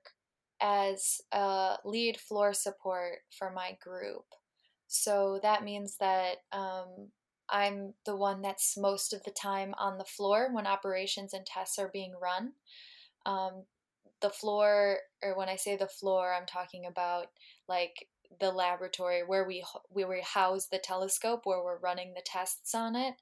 as 0.61 1.21
a 1.33 1.77
lead 1.85 2.19
floor 2.19 2.53
support 2.53 3.19
for 3.37 3.51
my 3.51 3.77
group. 3.83 4.25
So 4.89 5.41
that 5.43 5.65
means 5.65 5.97
that 5.99 6.37
um, 6.53 7.11
I'm 7.49 7.95
the 8.05 8.17
one 8.17 8.43
that's 8.43 8.77
most 8.77 9.13
of 9.13 9.23
the 9.25 9.31
time 9.31 9.75
on 9.79 9.99
the 9.99 10.05
floor 10.05 10.49
when 10.53 10.67
operations 10.67 11.33
and 11.33 11.45
tests 11.45 11.79
are 11.79 11.91
being 11.93 12.15
run. 12.21 12.53
Um, 13.25 13.65
the 14.23 14.31
floor, 14.31 14.99
or 15.23 15.37
when 15.37 15.49
I 15.49 15.57
say 15.57 15.77
the 15.77 15.89
floor, 15.89 16.33
I'm 16.35 16.47
talking 16.47 16.87
about 16.87 17.27
like 17.69 18.09
the 18.41 18.51
laboratory 18.51 19.23
where 19.25 19.47
we 19.47 19.65
where 19.89 20.09
we 20.09 20.21
house 20.21 20.67
the 20.67 20.79
telescope 20.79 21.43
where 21.45 21.63
we're 21.63 21.79
running 21.79 22.13
the 22.15 22.23
tests 22.25 22.75
on 22.75 22.97
it 22.97 23.15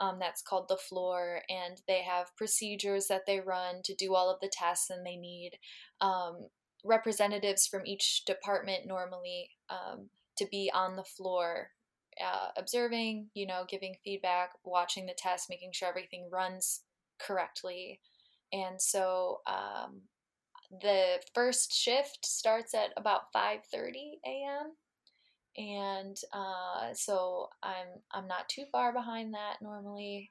um, 0.00 0.18
that's 0.18 0.42
called 0.42 0.66
the 0.68 0.76
floor 0.76 1.40
and 1.48 1.80
they 1.86 2.02
have 2.02 2.34
procedures 2.36 3.06
that 3.08 3.26
they 3.26 3.40
run 3.40 3.82
to 3.84 3.94
do 3.94 4.14
all 4.14 4.30
of 4.30 4.40
the 4.40 4.50
tests 4.50 4.90
and 4.90 5.04
they 5.06 5.16
need 5.16 5.52
um, 6.00 6.46
representatives 6.86 7.66
from 7.66 7.86
each 7.86 8.24
department 8.24 8.86
normally 8.86 9.50
um, 9.68 10.08
to 10.38 10.46
be 10.50 10.70
on 10.74 10.96
the 10.96 11.04
floor 11.04 11.70
uh, 12.24 12.48
observing, 12.56 13.28
you 13.34 13.46
know, 13.46 13.64
giving 13.68 13.94
feedback, 14.02 14.50
watching 14.64 15.06
the 15.06 15.14
test, 15.16 15.50
making 15.50 15.70
sure 15.72 15.88
everything 15.88 16.28
runs 16.30 16.82
correctly. 17.18 18.00
And 18.52 18.80
so 18.80 19.40
um, 19.46 20.02
the 20.80 21.20
first 21.34 21.72
shift 21.72 22.24
starts 22.24 22.74
at 22.74 22.90
about 22.96 23.32
5:30 23.34 24.18
a.m. 24.24 24.72
And 25.58 26.16
uh, 26.32 26.94
so 26.94 27.48
I'm 27.62 27.86
I'm 28.12 28.26
not 28.26 28.48
too 28.48 28.64
far 28.72 28.92
behind 28.92 29.34
that 29.34 29.56
normally. 29.60 30.30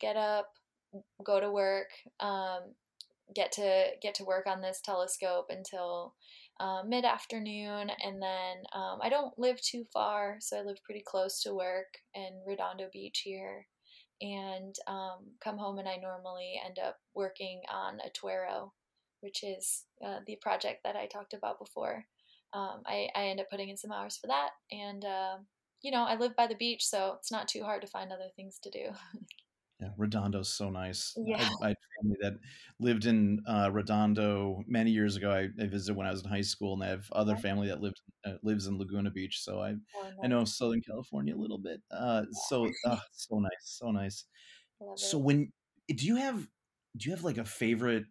Get 0.00 0.16
up, 0.16 0.48
go 1.24 1.40
to 1.40 1.50
work. 1.50 1.90
Um, 2.20 2.74
get 3.34 3.52
to 3.52 3.86
get 4.00 4.14
to 4.16 4.24
work 4.24 4.46
on 4.46 4.60
this 4.60 4.80
telescope 4.84 5.46
until 5.50 6.14
uh, 6.60 6.82
mid 6.86 7.04
afternoon, 7.04 7.90
and 8.04 8.22
then 8.22 8.62
um, 8.74 8.98
I 9.02 9.08
don't 9.08 9.36
live 9.38 9.60
too 9.60 9.84
far, 9.92 10.36
so 10.40 10.58
I 10.58 10.62
live 10.62 10.76
pretty 10.84 11.02
close 11.06 11.42
to 11.42 11.54
work 11.54 11.98
in 12.14 12.42
Redondo 12.46 12.88
Beach 12.92 13.22
here, 13.24 13.66
and 14.20 14.74
um, 14.86 15.32
come 15.42 15.58
home 15.58 15.78
and 15.78 15.88
I 15.88 15.96
normally 15.96 16.60
end 16.64 16.78
up 16.78 16.98
working 17.14 17.62
on 17.72 17.98
Atwero, 17.98 18.70
which 19.20 19.42
is 19.42 19.84
uh, 20.04 20.18
the 20.26 20.38
project 20.40 20.80
that 20.84 20.96
I 20.96 21.06
talked 21.06 21.34
about 21.34 21.58
before. 21.58 22.04
Um, 22.52 22.82
I, 22.86 23.08
I 23.16 23.24
end 23.24 23.40
up 23.40 23.50
putting 23.50 23.70
in 23.70 23.76
some 23.76 23.92
hours 23.92 24.16
for 24.16 24.26
that, 24.28 24.50
and 24.70 25.04
uh, 25.04 25.36
you 25.82 25.90
know 25.90 26.04
I 26.04 26.16
live 26.16 26.36
by 26.36 26.46
the 26.46 26.54
beach, 26.54 26.84
so 26.84 27.14
it's 27.18 27.32
not 27.32 27.48
too 27.48 27.62
hard 27.64 27.82
to 27.82 27.88
find 27.88 28.12
other 28.12 28.30
things 28.36 28.58
to 28.62 28.70
do. 28.70 28.90
Yeah, 29.82 29.88
Redondo's 29.98 30.48
so 30.48 30.70
nice. 30.70 31.12
Yeah. 31.16 31.48
I, 31.60 31.64
I 31.64 31.68
had 31.68 31.76
family 32.00 32.16
that 32.20 32.34
lived 32.78 33.06
in 33.06 33.42
uh, 33.48 33.68
Redondo 33.72 34.62
many 34.68 34.92
years 34.92 35.16
ago. 35.16 35.32
I, 35.32 35.48
I, 35.60 35.66
visited 35.66 35.96
when 35.96 36.06
I 36.06 36.12
was 36.12 36.22
in 36.22 36.28
high 36.28 36.42
school, 36.42 36.74
and 36.74 36.84
I 36.84 36.88
have 36.88 37.10
other 37.10 37.36
family 37.36 37.66
that 37.66 37.80
lived 37.80 38.00
uh, 38.24 38.34
lives 38.44 38.68
in 38.68 38.78
Laguna 38.78 39.10
Beach. 39.10 39.40
So 39.42 39.60
I 39.60 39.72
oh. 39.72 40.10
I 40.22 40.28
know 40.28 40.44
Southern 40.44 40.82
California 40.82 41.34
a 41.34 41.36
little 41.36 41.58
bit. 41.58 41.80
Uh, 41.90 42.22
so 42.48 42.70
uh, 42.86 42.98
so 43.12 43.40
nice, 43.40 43.50
so 43.64 43.90
nice. 43.90 44.24
So 44.94 45.18
when 45.18 45.52
do 45.88 46.06
you 46.06 46.14
have 46.14 46.46
do 46.96 47.08
you 47.08 47.16
have 47.16 47.24
like 47.24 47.38
a 47.38 47.44
favorite 47.44 48.04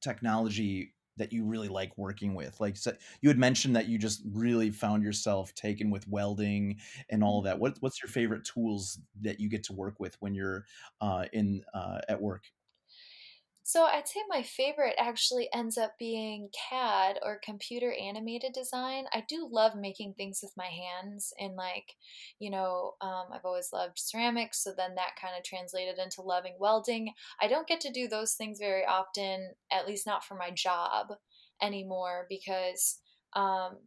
technology 0.00 0.93
that 1.16 1.32
you 1.32 1.44
really 1.44 1.68
like 1.68 1.96
working 1.96 2.34
with 2.34 2.58
like 2.60 2.76
so 2.76 2.92
you 3.20 3.28
had 3.28 3.38
mentioned 3.38 3.76
that 3.76 3.88
you 3.88 3.98
just 3.98 4.22
really 4.32 4.70
found 4.70 5.02
yourself 5.02 5.54
taken 5.54 5.90
with 5.90 6.06
welding 6.08 6.76
and 7.10 7.22
all 7.22 7.42
that. 7.42 7.58
What, 7.58 7.76
what's 7.80 8.02
your 8.02 8.08
favorite 8.08 8.44
tools 8.44 8.98
that 9.22 9.40
you 9.40 9.48
get 9.48 9.64
to 9.64 9.72
work 9.72 10.00
with 10.00 10.16
when 10.20 10.34
you're 10.34 10.64
uh, 11.00 11.26
in 11.32 11.62
uh, 11.74 12.00
at 12.08 12.20
work 12.20 12.44
so 13.66 13.84
I'd 13.84 14.06
say 14.06 14.20
my 14.28 14.42
favorite 14.42 14.94
actually 14.98 15.48
ends 15.52 15.78
up 15.78 15.98
being 15.98 16.50
CAD 16.52 17.18
or 17.22 17.40
computer 17.42 17.94
animated 17.94 18.52
design. 18.52 19.06
I 19.12 19.24
do 19.26 19.48
love 19.50 19.72
making 19.74 20.14
things 20.14 20.40
with 20.42 20.52
my 20.54 20.66
hands, 20.66 21.32
and 21.40 21.56
like, 21.56 21.94
you 22.38 22.50
know, 22.50 22.92
um, 23.00 23.26
I've 23.32 23.46
always 23.46 23.70
loved 23.72 23.98
ceramics, 23.98 24.62
so 24.62 24.72
then 24.76 24.94
that 24.96 25.16
kind 25.20 25.34
of 25.36 25.44
translated 25.44 25.98
into 25.98 26.20
loving 26.20 26.56
welding. 26.60 27.12
I 27.40 27.48
don't 27.48 27.66
get 27.66 27.80
to 27.80 27.90
do 27.90 28.06
those 28.06 28.34
things 28.34 28.58
very 28.60 28.84
often, 28.84 29.52
at 29.72 29.88
least 29.88 30.06
not 30.06 30.24
for 30.24 30.34
my 30.34 30.50
job 30.50 31.14
anymore, 31.62 32.26
because 32.28 32.98
um, 33.34 33.78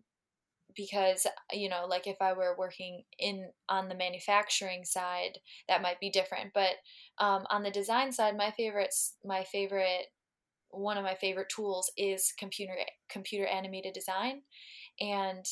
because 0.77 1.27
you 1.51 1.67
know 1.67 1.85
like 1.87 2.07
if 2.07 2.17
i 2.21 2.31
were 2.31 2.55
working 2.57 3.03
in 3.19 3.49
on 3.67 3.89
the 3.89 3.95
manufacturing 3.95 4.85
side 4.85 5.39
that 5.67 5.81
might 5.81 5.99
be 5.99 6.09
different 6.09 6.51
but 6.53 6.75
um, 7.17 7.45
on 7.49 7.63
the 7.63 7.71
design 7.71 8.11
side 8.11 8.37
my 8.37 8.51
favorites 8.51 9.15
my 9.25 9.43
favorite 9.43 10.05
one 10.69 10.97
of 10.97 11.03
my 11.03 11.15
favorite 11.15 11.49
tools 11.49 11.91
is 11.97 12.33
computer 12.37 12.73
computer 13.09 13.47
animated 13.47 13.93
design 13.93 14.41
and 15.01 15.45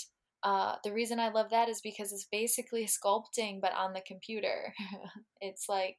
uh, 0.44 0.76
the 0.84 0.94
reason 0.94 1.20
I 1.20 1.30
love 1.30 1.50
that 1.50 1.70
is 1.70 1.82
because 1.82 2.14
it's 2.14 2.28
basically 2.32 2.86
sculpting, 2.86 3.60
but 3.60 3.74
on 3.74 3.94
the 3.94 4.02
computer. 4.06 4.76
it's 5.42 5.68
like 5.68 5.98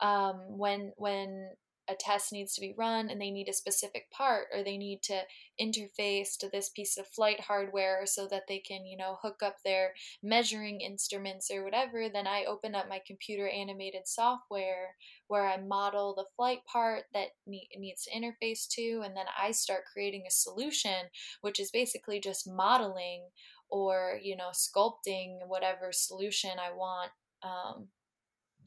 um, 0.00 0.42
when 0.58 0.92
when 0.96 1.48
a 1.88 1.94
test 1.94 2.32
needs 2.32 2.54
to 2.54 2.60
be 2.60 2.74
run 2.76 3.08
and 3.08 3.20
they 3.20 3.30
need 3.30 3.48
a 3.48 3.52
specific 3.52 4.10
part 4.10 4.46
or 4.54 4.62
they 4.62 4.76
need 4.76 5.02
to 5.02 5.20
interface 5.60 6.36
to 6.38 6.48
this 6.48 6.68
piece 6.68 6.96
of 6.96 7.06
flight 7.08 7.40
hardware 7.40 8.02
so 8.04 8.28
that 8.28 8.42
they 8.48 8.58
can 8.58 8.86
you 8.86 8.96
know 8.96 9.18
hook 9.22 9.40
up 9.42 9.56
their 9.64 9.92
measuring 10.22 10.80
instruments 10.80 11.50
or 11.50 11.64
whatever 11.64 12.08
then 12.08 12.26
i 12.26 12.44
open 12.44 12.74
up 12.74 12.88
my 12.88 13.00
computer 13.06 13.48
animated 13.48 14.06
software 14.06 14.96
where 15.28 15.46
i 15.46 15.56
model 15.56 16.14
the 16.14 16.26
flight 16.36 16.60
part 16.70 17.04
that 17.14 17.28
ne- 17.46 17.68
needs 17.78 18.04
to 18.04 18.10
interface 18.10 18.68
to 18.68 19.02
and 19.04 19.16
then 19.16 19.26
i 19.40 19.50
start 19.50 19.82
creating 19.92 20.24
a 20.26 20.30
solution 20.30 21.06
which 21.40 21.58
is 21.58 21.70
basically 21.70 22.20
just 22.20 22.48
modeling 22.48 23.22
or 23.70 24.18
you 24.22 24.36
know 24.36 24.50
sculpting 24.52 25.38
whatever 25.46 25.90
solution 25.92 26.50
i 26.58 26.74
want 26.74 27.10
um, 27.42 27.88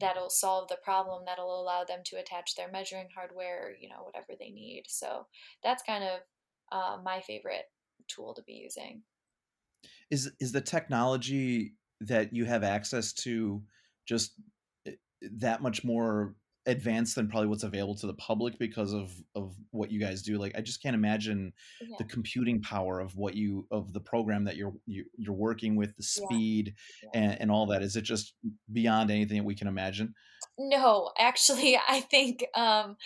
that'll 0.02 0.30
solve 0.30 0.68
the 0.68 0.78
problem 0.82 1.22
that'll 1.24 1.60
allow 1.60 1.84
them 1.84 2.00
to 2.04 2.16
attach 2.16 2.54
their 2.54 2.70
measuring 2.70 3.08
hardware 3.14 3.72
you 3.80 3.88
know 3.88 4.02
whatever 4.02 4.32
they 4.38 4.50
need. 4.50 4.84
So 4.86 5.26
that's 5.62 5.82
kind 5.82 6.04
of 6.04 6.20
uh, 6.70 6.98
my 7.02 7.20
favorite 7.20 7.66
tool 8.08 8.34
to 8.34 8.42
be 8.42 8.54
using. 8.54 9.02
Is 10.10 10.30
is 10.40 10.52
the 10.52 10.60
technology 10.60 11.74
that 12.00 12.32
you 12.32 12.44
have 12.44 12.64
access 12.64 13.12
to 13.12 13.62
just 14.06 14.32
eh, 14.86 14.92
that 15.38 15.62
much 15.62 15.84
more 15.84 16.34
advanced 16.66 17.16
than 17.16 17.28
probably 17.28 17.48
what's 17.48 17.64
available 17.64 17.96
to 17.96 18.06
the 18.06 18.14
public 18.14 18.58
because 18.58 18.92
of 18.92 19.12
of 19.34 19.54
what 19.72 19.90
you 19.90 19.98
guys 19.98 20.22
do 20.22 20.38
like 20.38 20.52
i 20.56 20.60
just 20.60 20.80
can't 20.80 20.94
imagine 20.94 21.52
yeah. 21.80 21.96
the 21.98 22.04
computing 22.04 22.60
power 22.62 23.00
of 23.00 23.16
what 23.16 23.34
you 23.34 23.66
of 23.70 23.92
the 23.92 24.00
program 24.00 24.44
that 24.44 24.56
you're 24.56 24.72
you, 24.86 25.02
are 25.02 25.06
you 25.16 25.30
are 25.30 25.34
working 25.34 25.76
with 25.76 25.96
the 25.96 26.02
speed 26.02 26.74
yeah. 27.02 27.10
And, 27.14 27.40
and 27.40 27.50
all 27.50 27.66
that. 27.66 27.82
Is 27.82 27.96
it 27.96 28.02
just 28.02 28.34
beyond 28.72 29.10
anything 29.10 29.38
that 29.38 29.44
we 29.44 29.54
can 29.54 29.68
imagine? 29.68 30.14
No 30.58 31.10
actually 31.18 31.78
i 31.88 32.00
think 32.00 32.44
um 32.54 32.96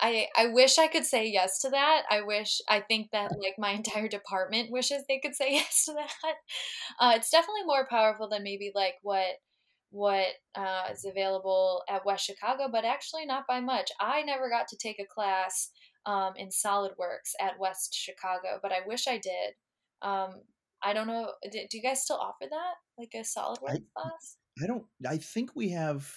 i 0.00 0.26
i 0.36 0.46
wish 0.46 0.78
i 0.78 0.88
could 0.88 1.04
say 1.04 1.26
yes 1.26 1.60
to 1.60 1.70
that. 1.70 2.02
I 2.10 2.22
wish 2.22 2.60
i 2.68 2.80
think 2.80 3.10
that 3.12 3.30
like 3.40 3.54
my 3.58 3.70
entire 3.80 4.08
department 4.08 4.70
wishes 4.70 5.04
they 5.08 5.18
could 5.18 5.34
say 5.34 5.52
yes 5.52 5.84
to 5.86 5.94
that. 5.94 6.34
Uh, 6.98 7.12
it's 7.16 7.30
definitely 7.30 7.64
more 7.64 7.86
powerful 7.88 8.28
than 8.28 8.42
maybe 8.42 8.72
like 8.74 8.94
what 9.02 9.26
what 9.90 10.26
uh, 10.54 10.84
is 10.92 11.04
available 11.04 11.82
at 11.88 12.06
West 12.06 12.24
Chicago, 12.24 12.68
but 12.70 12.84
actually 12.84 13.26
not 13.26 13.46
by 13.48 13.60
much. 13.60 13.90
I 14.00 14.22
never 14.22 14.48
got 14.48 14.68
to 14.68 14.76
take 14.76 15.00
a 15.00 15.06
class 15.06 15.70
um, 16.06 16.32
in 16.36 16.48
SolidWorks 16.48 17.34
at 17.40 17.58
West 17.58 17.94
Chicago, 17.94 18.58
but 18.62 18.72
I 18.72 18.78
wish 18.86 19.06
I 19.06 19.18
did. 19.18 19.54
Um, 20.02 20.42
I 20.82 20.92
don't 20.92 21.06
know. 21.06 21.32
Do, 21.42 21.58
do, 21.70 21.76
you 21.76 21.82
guys 21.82 22.02
still 22.02 22.16
offer 22.16 22.48
that, 22.48 22.74
like 22.98 23.12
a 23.14 23.18
SolidWorks 23.18 23.82
I, 23.96 24.00
class? 24.00 24.36
I 24.62 24.66
don't. 24.66 24.84
I 25.06 25.18
think 25.18 25.50
we 25.54 25.70
have. 25.70 26.10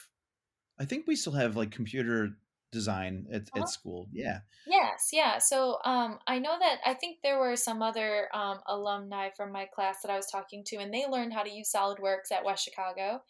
I 0.79 0.85
think 0.85 1.05
we 1.07 1.15
still 1.15 1.33
have 1.33 1.55
like 1.55 1.71
computer 1.71 2.29
design 2.73 3.27
at, 3.31 3.41
uh-huh. 3.41 3.61
at 3.61 3.69
school. 3.69 4.09
Yeah. 4.11 4.39
Yes, 4.67 5.09
yeah. 5.13 5.37
So 5.37 5.77
um, 5.85 6.19
I 6.27 6.39
know 6.39 6.57
that 6.59 6.77
I 6.85 6.93
think 6.95 7.19
there 7.23 7.39
were 7.39 7.55
some 7.55 7.81
other 7.81 8.27
um, 8.33 8.59
alumni 8.67 9.29
from 9.37 9.51
my 9.51 9.65
class 9.73 9.97
that 10.01 10.11
I 10.11 10.17
was 10.17 10.27
talking 10.27 10.63
to, 10.67 10.77
and 10.77 10.93
they 10.93 11.05
learned 11.05 11.33
how 11.33 11.43
to 11.43 11.51
use 11.51 11.71
SolidWorks 11.73 12.31
at 12.33 12.43
West 12.43 12.65
Chicago. 12.65 13.21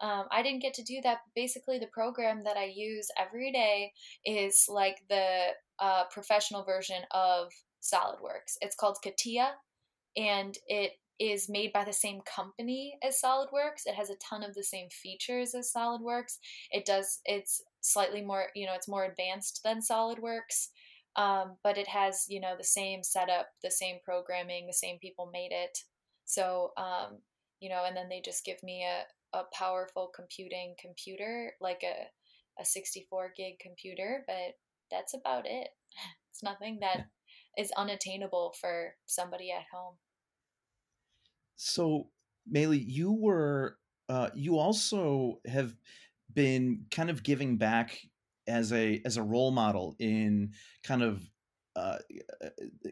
Um, 0.00 0.26
I 0.30 0.42
didn't 0.42 0.62
get 0.62 0.74
to 0.74 0.82
do 0.82 1.00
that. 1.02 1.18
Basically, 1.34 1.78
the 1.78 1.88
program 1.88 2.44
that 2.44 2.56
I 2.56 2.72
use 2.74 3.08
every 3.18 3.50
day 3.52 3.92
is 4.24 4.66
like 4.68 4.98
the 5.08 5.48
uh, 5.78 6.04
professional 6.10 6.64
version 6.64 7.02
of 7.10 7.48
SolidWorks. 7.82 8.56
It's 8.60 8.76
called 8.76 8.98
CATIA, 9.02 9.52
and 10.16 10.56
it 10.66 10.92
is 11.18 11.48
made 11.48 11.72
by 11.72 11.84
the 11.84 11.92
same 11.92 12.20
company 12.20 12.96
as 13.02 13.20
SolidWorks. 13.20 13.86
It 13.86 13.94
has 13.94 14.10
a 14.10 14.16
ton 14.16 14.44
of 14.44 14.54
the 14.54 14.62
same 14.62 14.88
features 14.90 15.54
as 15.54 15.72
SolidWorks. 15.76 16.38
It 16.70 16.86
does. 16.86 17.20
It's 17.24 17.62
slightly 17.80 18.22
more. 18.22 18.46
You 18.54 18.66
know, 18.66 18.74
it's 18.74 18.88
more 18.88 19.04
advanced 19.04 19.60
than 19.64 19.80
SolidWorks. 19.80 20.68
Um, 21.16 21.56
but 21.64 21.76
it 21.76 21.88
has 21.88 22.26
you 22.28 22.40
know 22.40 22.54
the 22.56 22.64
same 22.64 23.02
setup, 23.02 23.48
the 23.64 23.70
same 23.70 23.96
programming, 24.04 24.66
the 24.66 24.72
same 24.72 24.98
people 24.98 25.30
made 25.32 25.50
it. 25.50 25.78
So 26.24 26.72
um, 26.76 27.18
you 27.60 27.68
know, 27.68 27.84
and 27.86 27.96
then 27.96 28.08
they 28.08 28.20
just 28.24 28.44
give 28.44 28.62
me 28.62 28.84
a, 28.84 29.02
a 29.32 29.42
powerful 29.52 30.10
computing 30.14 30.74
computer, 30.80 31.52
like 31.60 31.82
a, 31.84 32.60
a 32.60 32.64
64 32.64 33.32
gig 33.36 33.54
computer, 33.60 34.24
but 34.26 34.56
that's 34.90 35.14
about 35.14 35.46
it. 35.46 35.68
It's 36.30 36.42
nothing 36.44 36.78
that 36.82 37.06
is 37.56 37.72
unattainable 37.76 38.54
for 38.60 38.94
somebody 39.06 39.50
at 39.50 39.64
home. 39.72 39.96
So, 41.56 42.10
Maylee, 42.48 42.84
you 42.86 43.12
were, 43.12 43.76
uh, 44.08 44.30
you 44.36 44.56
also 44.56 45.40
have 45.48 45.74
been 46.32 46.84
kind 46.92 47.10
of 47.10 47.24
giving 47.24 47.56
back 47.56 47.98
as 48.46 48.72
a 48.72 49.02
as 49.04 49.16
a 49.16 49.22
role 49.22 49.50
model 49.50 49.96
in 49.98 50.52
kind 50.84 51.02
of 51.02 51.28
uh, 51.78 51.98
uh, 52.44 52.48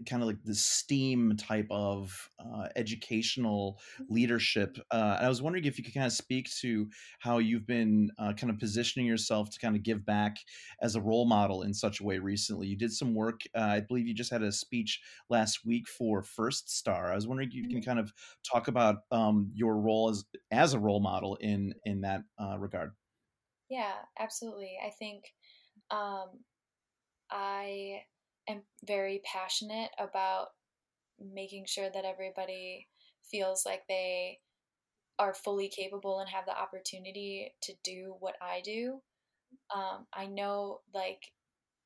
kind 0.09 0.23
of 0.23 0.29
like 0.29 0.43
the 0.45 0.55
STEAM 0.55 1.37
type 1.37 1.67
of 1.71 2.31
uh, 2.39 2.69
educational 2.77 3.81
mm-hmm. 3.95 4.15
leadership. 4.15 4.79
Uh, 4.91 5.19
I 5.21 5.29
was 5.29 5.43
wondering 5.43 5.65
if 5.65 5.79
you 5.79 5.85
could 5.85 5.95
kind 5.95 6.07
of 6.07 6.13
speak 6.13 6.49
to 6.61 6.89
how 7.19 7.39
you've 7.39 7.67
been 7.67 8.11
uh, 8.19 8.33
kind 8.35 8.51
of 8.51 8.59
positioning 8.59 9.07
yourself 9.07 9.51
to 9.51 9.59
kind 9.59 9.77
of 9.77 9.83
give 9.83 10.07
back 10.07 10.37
as 10.81 10.95
a 10.95 11.01
role 11.01 11.27
model 11.27 11.63
in 11.63 11.75
such 11.75 12.01
a 12.01 12.05
way 12.05 12.19
recently. 12.19 12.69
You 12.69 12.77
did 12.77 12.93
some 12.93 13.15
work, 13.15 13.41
uh, 13.57 13.61
I 13.61 13.81
believe 13.81 14.07
you 14.07 14.15
just 14.15 14.31
had 14.31 14.43
a 14.43 14.53
speech 14.53 15.01
last 15.29 15.67
week 15.67 15.89
for 15.89 16.23
First 16.23 16.71
Star. 16.71 17.13
I 17.13 17.15
was 17.15 17.27
wondering 17.27 17.49
if 17.49 17.55
you 17.55 17.69
can 17.69 17.81
mm-hmm. 17.81 17.89
kind 17.89 17.99
of 17.99 18.13
talk 18.51 18.69
about 18.69 18.97
um, 19.11 19.51
your 19.55 19.77
role 19.79 20.11
as 20.11 20.25
as 20.51 20.75
a 20.75 20.79
role 20.79 21.01
model 21.01 21.37
in 21.41 21.75
in 21.85 22.03
that 22.03 22.23
regard. 22.59 22.93
Yeah, 23.69 23.95
absolutely. 24.19 24.79
I 24.85 24.91
think 24.91 25.25
um, 25.91 26.29
I 27.31 28.03
am 28.49 28.63
very 28.85 29.23
passionate 29.25 29.91
about 29.99 30.49
making 31.21 31.65
sure 31.67 31.89
that 31.93 32.05
everybody 32.05 32.89
feels 33.31 33.65
like 33.65 33.83
they 33.89 34.39
are 35.19 35.35
fully 35.35 35.69
capable 35.69 36.21
and 36.21 36.29
have 36.29 36.45
the 36.47 36.57
opportunity 36.57 37.55
to 37.63 37.73
do 37.83 38.17
what 38.21 38.35
I 38.41 38.61
do. 38.63 39.01
Um, 39.75 40.07
I 40.13 40.27
know 40.27 40.81
like 40.95 41.33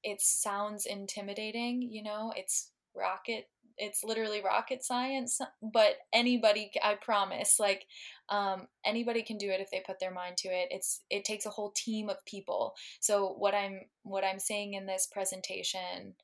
it 0.03 0.21
sounds 0.21 0.87
intimidating, 0.87 1.83
you 1.83 2.03
know, 2.03 2.33
it's 2.37 2.73
rocket, 2.95 3.49
it's 3.77 4.03
literally 4.03 4.43
rocket 4.43 4.85
science, 4.85 5.39
but 5.63 5.97
anybody, 6.13 6.71
I 6.83 6.97
promise, 7.01 7.57
like 7.59 7.87
um, 8.29 8.67
anybody 8.85 9.23
can 9.23 9.39
do 9.39 9.51
it 9.51 9.61
if 9.61 9.71
they 9.71 9.83
put 9.87 10.01
their 10.01 10.13
mind 10.13 10.37
to 10.39 10.49
it. 10.49 10.69
It's 10.71 11.03
it 11.11 11.25
takes 11.25 11.47
a 11.47 11.51
whole 11.51 11.73
team 11.77 12.09
of 12.09 12.25
people. 12.27 12.75
So 13.01 13.35
what 13.39 13.55
I'm 13.55 13.83
what 14.03 14.25
I'm 14.25 14.39
saying 14.39 14.75
in 14.75 14.87
this 14.87 15.09
presentation 15.11 16.15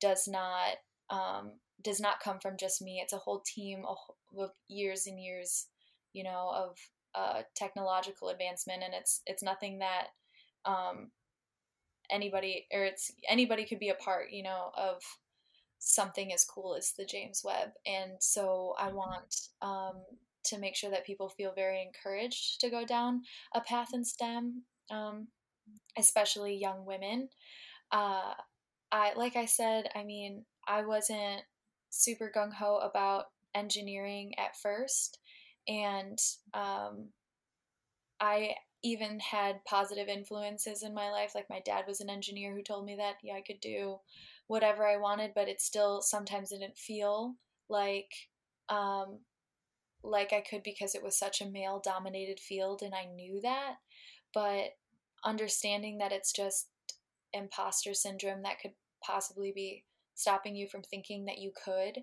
does 0.00 0.28
not 0.28 0.76
um, 1.10 1.52
does 1.82 2.00
not 2.00 2.20
come 2.20 2.38
from 2.40 2.56
just 2.58 2.82
me. 2.82 3.00
It's 3.02 3.12
a 3.12 3.18
whole 3.18 3.42
team 3.46 3.84
of 4.38 4.50
years 4.68 5.06
and 5.06 5.20
years, 5.20 5.66
you 6.12 6.24
know, 6.24 6.50
of 6.54 6.76
uh, 7.14 7.42
technological 7.54 8.28
advancement, 8.28 8.82
and 8.82 8.94
it's 8.94 9.22
it's 9.26 9.42
nothing 9.42 9.78
that 9.78 10.08
um, 10.64 11.10
anybody 12.10 12.66
or 12.72 12.84
it's 12.84 13.10
anybody 13.28 13.64
could 13.64 13.78
be 13.78 13.88
a 13.88 13.94
part, 13.94 14.30
you 14.30 14.42
know, 14.42 14.70
of 14.76 15.02
something 15.78 16.32
as 16.32 16.44
cool 16.44 16.74
as 16.74 16.92
the 16.92 17.04
James 17.04 17.42
Webb. 17.44 17.70
And 17.86 18.12
so 18.20 18.74
I 18.78 18.88
mm-hmm. 18.88 18.96
want 18.96 19.36
um, 19.62 20.02
to 20.44 20.58
make 20.58 20.74
sure 20.74 20.90
that 20.90 21.06
people 21.06 21.28
feel 21.28 21.52
very 21.54 21.82
encouraged 21.82 22.60
to 22.60 22.70
go 22.70 22.84
down 22.84 23.22
a 23.54 23.60
path 23.60 23.88
in 23.94 24.04
STEM, 24.04 24.62
um, 24.90 25.28
especially 25.96 26.56
young 26.56 26.84
women. 26.84 27.28
Uh, 27.90 28.34
I 28.92 29.12
like 29.14 29.36
I 29.36 29.46
said, 29.46 29.88
I 29.94 30.04
mean, 30.04 30.44
I 30.66 30.82
wasn't 30.84 31.42
super 31.90 32.30
gung 32.34 32.52
ho 32.54 32.78
about 32.78 33.26
engineering 33.54 34.32
at 34.38 34.56
first, 34.56 35.18
and 35.66 36.18
um, 36.54 37.08
I 38.20 38.54
even 38.82 39.18
had 39.20 39.64
positive 39.64 40.08
influences 40.08 40.82
in 40.82 40.94
my 40.94 41.10
life. 41.10 41.32
Like 41.34 41.50
my 41.50 41.60
dad 41.64 41.84
was 41.86 42.00
an 42.00 42.10
engineer 42.10 42.54
who 42.54 42.62
told 42.62 42.84
me 42.84 42.96
that 42.96 43.16
yeah, 43.22 43.34
I 43.34 43.42
could 43.42 43.60
do 43.60 43.98
whatever 44.46 44.86
I 44.86 44.96
wanted, 44.96 45.32
but 45.34 45.48
it 45.48 45.60
still 45.60 46.00
sometimes 46.00 46.50
didn't 46.50 46.78
feel 46.78 47.34
like 47.68 48.10
um, 48.68 49.20
like 50.02 50.32
I 50.32 50.40
could 50.40 50.62
because 50.62 50.94
it 50.94 51.02
was 51.02 51.18
such 51.18 51.40
a 51.40 51.48
male 51.50 51.80
dominated 51.84 52.40
field, 52.40 52.82
and 52.82 52.94
I 52.94 53.04
knew 53.06 53.40
that. 53.42 53.76
But 54.34 54.76
understanding 55.24 55.98
that 55.98 56.12
it's 56.12 56.32
just 56.32 56.67
imposter 57.32 57.94
syndrome 57.94 58.42
that 58.42 58.60
could 58.60 58.72
possibly 59.04 59.52
be 59.54 59.84
stopping 60.14 60.56
you 60.56 60.68
from 60.68 60.82
thinking 60.82 61.24
that 61.26 61.38
you 61.38 61.52
could. 61.64 62.02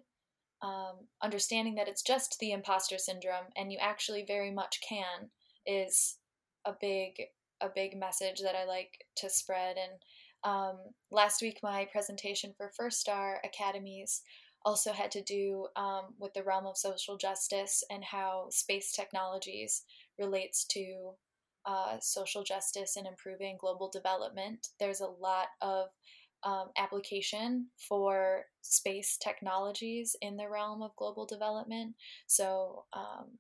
Um, 0.61 1.07
understanding 1.21 1.76
that 1.76 1.88
it's 1.88 2.01
just 2.01 2.38
the 2.39 2.51
imposter 2.51 2.97
syndrome 2.97 3.47
and 3.55 3.71
you 3.71 3.78
actually 3.80 4.23
very 4.26 4.51
much 4.51 4.80
can 4.88 5.30
is 5.65 6.17
a 6.65 6.73
big 6.80 7.21
a 7.61 7.69
big 7.73 7.97
message 7.97 8.41
that 8.41 8.55
I 8.55 8.65
like 8.65 9.05
to 9.17 9.30
spread. 9.30 9.78
And 9.78 10.01
um, 10.43 10.78
last 11.11 11.41
week, 11.41 11.59
my 11.63 11.88
presentation 11.91 12.53
for 12.57 12.71
First 12.76 12.99
Star 12.99 13.39
Academies 13.43 14.21
also 14.65 14.91
had 14.91 15.11
to 15.11 15.21
do 15.21 15.67
um, 15.76 16.15
with 16.19 16.34
the 16.34 16.43
realm 16.43 16.65
of 16.65 16.78
social 16.78 17.17
justice 17.17 17.84
and 17.89 18.03
how 18.03 18.47
space 18.49 18.91
technologies 18.91 19.84
relates 20.19 20.65
to 20.65 21.11
uh, 21.66 21.97
social 21.99 22.43
justice 22.43 22.95
and 22.95 23.07
improving 23.07 23.57
global 23.59 23.89
development. 23.89 24.68
There's 24.80 25.01
a 25.01 25.07
lot 25.07 25.47
of 25.61 25.88
um, 26.43 26.70
application 26.78 27.68
for 27.78 28.43
space 28.61 29.18
technologies 29.18 30.16
in 30.22 30.38
the 30.38 30.47
realm 30.49 30.84
of 30.84 30.95
global 30.95 31.26
development. 31.26 31.95
So, 32.28 32.86
um, 32.93 33.39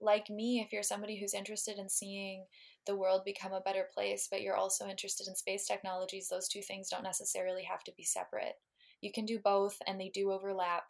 like 0.00 0.28
me, 0.28 0.60
if 0.60 0.72
you're 0.72 0.82
somebody 0.82 1.18
who's 1.18 1.32
interested 1.32 1.78
in 1.78 1.88
seeing 1.88 2.44
the 2.86 2.96
world 2.96 3.22
become 3.24 3.52
a 3.52 3.60
better 3.60 3.86
place, 3.94 4.28
but 4.30 4.42
you're 4.42 4.56
also 4.56 4.86
interested 4.86 5.26
in 5.26 5.34
space 5.34 5.66
technologies, 5.66 6.28
those 6.28 6.48
two 6.48 6.60
things 6.60 6.90
don't 6.90 7.02
necessarily 7.02 7.62
have 7.62 7.82
to 7.84 7.92
be 7.96 8.04
separate. 8.04 8.56
You 9.00 9.10
can 9.12 9.24
do 9.24 9.38
both, 9.42 9.78
and 9.86 9.98
they 9.98 10.10
do 10.12 10.30
overlap. 10.30 10.84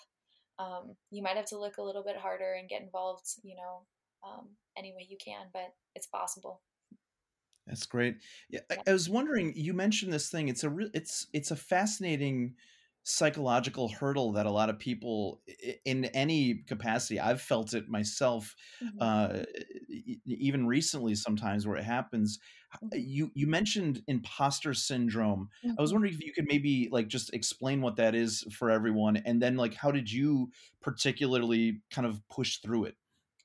Um, 0.59 0.97
you 1.11 1.22
might 1.22 1.37
have 1.37 1.47
to 1.47 1.59
look 1.59 1.79
a 1.79 1.83
little 1.83 2.03
bit 2.03 2.16
harder 2.16 2.55
and 2.59 2.68
get 2.68 2.83
involved, 2.83 3.27
you 3.45 3.55
know, 3.55 3.83
um, 4.25 4.49
any 4.77 4.93
way 4.93 5.07
you 5.09 5.16
can, 5.22 5.47
but 5.53 5.75
it's 5.95 6.07
possible. 6.07 6.61
That's 7.66 7.87
great. 7.87 8.16
Yeah, 8.51 8.61
I, 8.70 8.77
I 8.89 8.93
was 8.93 9.09
wondering. 9.09 9.53
You 9.57 9.72
mentioned 9.72 10.12
this 10.12 10.29
thing. 10.29 10.49
It's 10.49 10.64
a 10.64 10.70
re- 10.70 10.91
it's 10.93 11.27
it's 11.33 11.51
a 11.51 11.57
fascinating 11.57 12.55
psychological 13.05 13.89
hurdle 13.89 14.33
that 14.33 14.47
a 14.47 14.51
lot 14.51 14.70
of 14.70 14.79
people 14.79 15.43
in 15.85 16.07
any 16.07 16.55
capacity 16.66 17.20
i've 17.20 17.41
felt 17.41 17.75
it 17.75 17.87
myself 17.87 18.55
mm-hmm. 18.83 18.97
uh, 18.99 19.43
even 20.25 20.66
recently 20.66 21.14
sometimes 21.14 21.66
where 21.66 21.77
it 21.77 21.85
happens 21.85 22.39
mm-hmm. 22.83 22.99
you 22.99 23.31
you 23.35 23.47
mentioned 23.47 24.03
imposter 24.09 24.72
syndrome 24.72 25.51
mm-hmm. 25.62 25.75
i 25.79 25.83
was 25.83 25.91
mm-hmm. 25.91 25.97
wondering 25.97 26.14
if 26.14 26.25
you 26.25 26.33
could 26.33 26.47
maybe 26.49 26.89
like 26.91 27.07
just 27.07 27.35
explain 27.35 27.83
what 27.83 27.97
that 27.97 28.14
is 28.14 28.43
for 28.51 28.70
everyone 28.70 29.18
and 29.18 29.41
then 29.41 29.55
like 29.55 29.75
how 29.75 29.91
did 29.91 30.11
you 30.11 30.51
particularly 30.81 31.83
kind 31.91 32.07
of 32.07 32.27
push 32.31 32.57
through 32.61 32.85
it 32.85 32.97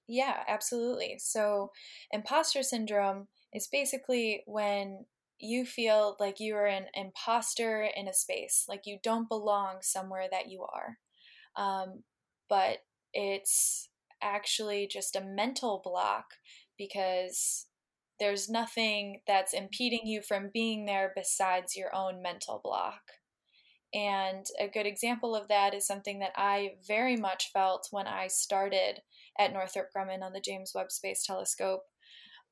yeah 0.10 0.43
absolutely 0.47 1.16
so 1.20 1.72
imposter 2.12 2.64
syndrome 2.64 3.28
is 3.53 3.68
basically 3.72 4.43
when 4.45 5.05
you 5.39 5.66
feel 5.66 6.18
like 6.20 6.39
you 6.39 6.55
are 6.55 6.68
an 6.68 6.88
imposter 6.93 7.88
in 7.95 8.07
a 8.07 8.14
space, 8.14 8.66
like 8.68 8.82
you 8.86 8.99
don't 9.01 9.30
belong 9.30 9.78
somewhere 9.82 10.28
that 10.30 10.49
you 10.49 10.64
are. 10.64 10.97
Um, 11.55 12.03
but 12.49 12.80
it's 13.14 13.89
actually 14.22 14.88
just 14.88 15.16
a 15.16 15.22
mental 15.22 15.82
block 15.84 16.26
because 16.78 17.68
there's 18.20 18.49
nothing 18.49 19.22
that's 19.26 19.53
impeding 19.53 20.05
you 20.05 20.22
from 20.22 20.51
being 20.53 20.86
there 20.86 21.14
besides 21.16 21.76
your 21.76 21.95
own 21.95 22.22
mental 22.22 22.60
block. 22.62 23.01
And 23.93 24.45
a 24.60 24.68
good 24.68 24.86
example 24.86 25.36
of 25.36 25.47
that 25.47 25.74
is 25.74 25.88
something 25.88 26.20
that 26.20 26.34
I 26.36 26.72
very 26.86 27.16
much 27.16 27.49
felt 27.51 27.88
when 27.91 28.07
I 28.07 28.28
started 28.28 29.01
at 29.38 29.54
Northrop 29.54 29.90
Grumman 29.96 30.22
on 30.22 30.34
the 30.34 30.42
James 30.42 30.72
Webb 30.74 30.92
Space 30.92 31.26
Telescope. 31.26 31.84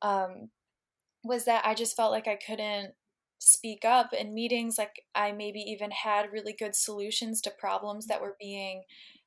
Um, 0.01 0.49
was 1.23 1.45
that 1.45 1.65
I 1.65 1.73
just 1.73 1.95
felt 1.95 2.11
like 2.11 2.27
I 2.27 2.35
couldn't 2.37 2.93
speak 3.39 3.85
up 3.85 4.13
in 4.13 4.33
meetings 4.33 4.77
like 4.77 5.03
I 5.13 5.31
maybe 5.31 5.59
even 5.59 5.91
had 5.91 6.31
really 6.31 6.53
good 6.53 6.75
solutions 6.75 7.41
to 7.41 7.51
problems 7.51 8.07
that 8.07 8.21
were 8.21 8.35
being 8.39 8.83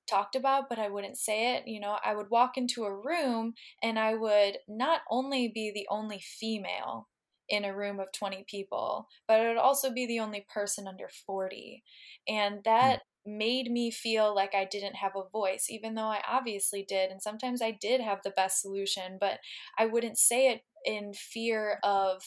talked 0.09 0.35
about 0.35 0.69
but 0.69 0.79
I 0.81 0.89
wouldn't 0.89 1.17
say 1.17 1.55
it 1.55 1.69
you 1.69 1.79
know 1.79 1.97
I 2.05 2.17
would 2.17 2.31
walk 2.31 2.57
into 2.57 2.83
a 2.83 2.95
room 2.95 3.55
and 3.83 3.99
I 3.99 4.15
would 4.15 4.59
not 4.67 5.03
only 5.09 5.47
be 5.47 5.71
the 5.73 5.87
only 5.89 6.21
female 6.21 7.09
in 7.49 7.65
a 7.65 7.77
room 7.77 8.01
of 8.01 8.11
20 8.13 8.45
people 8.49 9.07
but 9.29 9.41
it 9.41 9.47
would 9.47 9.57
also 9.57 9.93
be 9.93 10.07
the 10.07 10.19
only 10.19 10.45
person 10.53 10.89
under 10.89 11.09
40 11.27 11.85
and 12.27 12.65
that. 12.65 13.03
Made 13.27 13.71
me 13.71 13.91
feel 13.91 14.35
like 14.35 14.55
I 14.55 14.65
didn't 14.65 14.97
have 14.97 15.13
a 15.15 15.29
voice 15.29 15.67
even 15.69 15.95
though 15.95 16.09
I 16.09 16.23
obviously 16.29 16.85
did 16.89 17.11
and 17.11 17.21
sometimes 17.21 17.61
I 17.61 17.71
did 17.71 18.01
have 18.01 18.21
the 18.25 18.31
best 18.31 18.61
solution 18.61 19.19
but 19.21 19.41
I 19.79 19.87
wouldn't 19.87 20.19
say 20.19 20.51
it 20.51 20.63
in 20.85 21.13
fear 21.13 21.79
of 21.83 22.23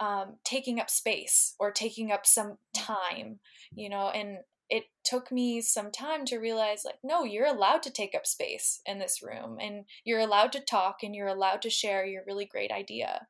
um, 0.00 0.36
taking 0.44 0.80
up 0.80 0.90
space 0.90 1.54
or 1.58 1.70
taking 1.70 2.10
up 2.10 2.26
some 2.26 2.58
time, 2.76 3.38
you 3.74 3.88
know, 3.88 4.08
and 4.08 4.38
it 4.70 4.84
took 5.04 5.30
me 5.30 5.60
some 5.60 5.90
time 5.90 6.24
to 6.24 6.38
realize 6.38 6.82
like 6.84 6.98
no 7.04 7.22
you're 7.22 7.46
allowed 7.46 7.82
to 7.82 7.90
take 7.90 8.14
up 8.14 8.26
space 8.26 8.80
in 8.86 8.98
this 8.98 9.22
room 9.22 9.58
and 9.60 9.84
you're 10.04 10.20
allowed 10.20 10.52
to 10.52 10.60
talk 10.60 11.02
and 11.02 11.14
you're 11.14 11.28
allowed 11.28 11.60
to 11.62 11.70
share 11.70 12.04
your 12.04 12.24
really 12.26 12.46
great 12.46 12.72
idea. 12.72 13.26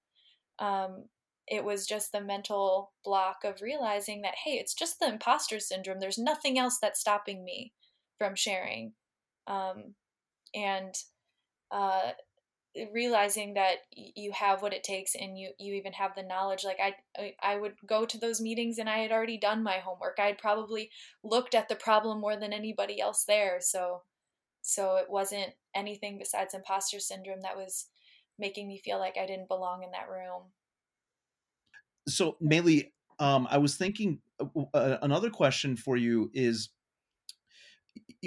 Um, 0.59 1.07
it 1.47 1.65
was 1.65 1.87
just 1.87 2.13
the 2.13 2.21
mental 2.21 2.93
block 3.05 3.39
of 3.45 3.61
realizing 3.61 4.23
that 4.23 4.35
hey 4.45 4.53
it's 4.53 4.75
just 4.75 4.99
the 4.99 5.09
imposter 5.09 5.61
syndrome 5.61 6.01
there's 6.01 6.19
nothing 6.19 6.59
else 6.59 6.79
that's 6.81 7.01
stopping 7.01 7.45
me 7.45 7.73
from 8.19 8.35
sharing 8.35 8.93
um, 9.47 9.95
and 10.55 10.95
uh, 11.71 12.13
realizing 12.93 13.55
that 13.55 13.77
you 13.93 14.33
have 14.33 14.61
what 14.61 14.73
it 14.73 14.83
takes 14.83 15.15
and 15.15 15.39
you 15.39 15.51
you 15.59 15.75
even 15.75 15.93
have 15.93 16.15
the 16.17 16.23
knowledge 16.23 16.65
like 16.65 16.79
I 16.81 17.35
I 17.41 17.57
would 17.57 17.75
go 17.87 18.05
to 18.05 18.19
those 18.19 18.41
meetings 18.41 18.79
and 18.79 18.89
I 18.89 18.99
had 18.99 19.13
already 19.13 19.39
done 19.39 19.63
my 19.63 19.79
homework. 19.79 20.17
I 20.19 20.27
had 20.27 20.39
probably 20.39 20.91
looked 21.23 21.55
at 21.55 21.69
the 21.69 21.77
problem 21.77 22.21
more 22.21 22.37
than 22.37 22.53
anybody 22.53 23.01
else 23.01 23.25
there. 23.27 23.59
So 23.61 24.03
so 24.63 24.97
it 24.97 25.07
wasn't 25.09 25.53
anything 25.75 26.19
besides 26.19 26.55
imposter 26.55 26.99
syndrome 26.99 27.43
that 27.43 27.57
was 27.57 27.87
making 28.39 28.67
me 28.67 28.81
feel 28.85 28.99
like 28.99 29.17
I 29.17 29.27
didn't 29.27 29.49
belong 29.49 29.85
in 29.85 29.93
that 29.93 30.09
room. 30.09 30.51
So 32.09 32.37
mainly 32.41 32.93
um, 33.19 33.47
I 33.51 33.59
was 33.59 33.77
thinking 33.77 34.21
uh, 34.41 34.61
uh 34.75 34.99
another 35.03 35.31
question 35.31 35.77
for 35.77 35.97
you 35.97 36.31
is 36.35 36.71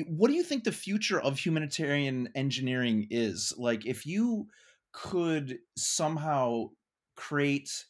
what 0.08 0.30
do 0.30 0.34
you 0.34 0.44
think 0.44 0.64
the 0.64 0.72
future 0.72 1.20
of 1.20 1.38
humanitarian 1.38 2.30
engineering 2.36 3.08
is? 3.10 3.54
Like 3.58 3.86
if 3.86 4.06
you 4.06 4.48
could 4.94 5.60
somehow 5.76 6.70
create 7.16 7.86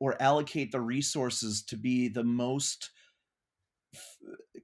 or 0.00 0.20
allocate 0.20 0.72
the 0.72 0.80
resources 0.80 1.62
to 1.64 1.76
be 1.76 2.08
the 2.08 2.24
most 2.24 2.90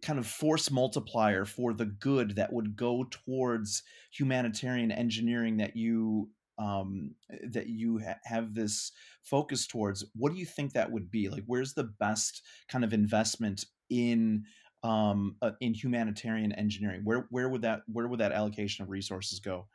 kind 0.02 0.18
of 0.18 0.26
force 0.26 0.70
multiplier 0.70 1.44
for 1.44 1.72
the 1.72 1.84
good 1.84 2.36
that 2.36 2.52
would 2.52 2.76
go 2.76 3.04
towards 3.04 3.82
humanitarian 4.12 4.90
engineering 4.90 5.58
that 5.58 5.76
you 5.76 6.30
um, 6.58 7.14
that 7.50 7.68
you 7.68 7.98
ha- 7.98 8.18
have 8.24 8.54
this 8.54 8.92
focus 9.22 9.66
towards 9.66 10.04
what 10.14 10.32
do 10.32 10.38
you 10.38 10.46
think 10.46 10.72
that 10.72 10.90
would 10.90 11.10
be 11.10 11.28
like 11.28 11.44
where's 11.46 11.74
the 11.74 11.84
best 11.84 12.42
kind 12.68 12.84
of 12.84 12.92
investment 12.92 13.64
in 13.90 14.44
um, 14.82 15.36
uh, 15.42 15.52
in 15.60 15.74
humanitarian 15.74 16.52
engineering? 16.52 17.02
Where 17.04 17.26
where 17.30 17.48
would 17.48 17.62
that 17.62 17.82
where 17.86 18.08
would 18.08 18.20
that 18.20 18.32
allocation 18.32 18.82
of 18.82 18.90
resources 18.90 19.40
go? 19.40 19.68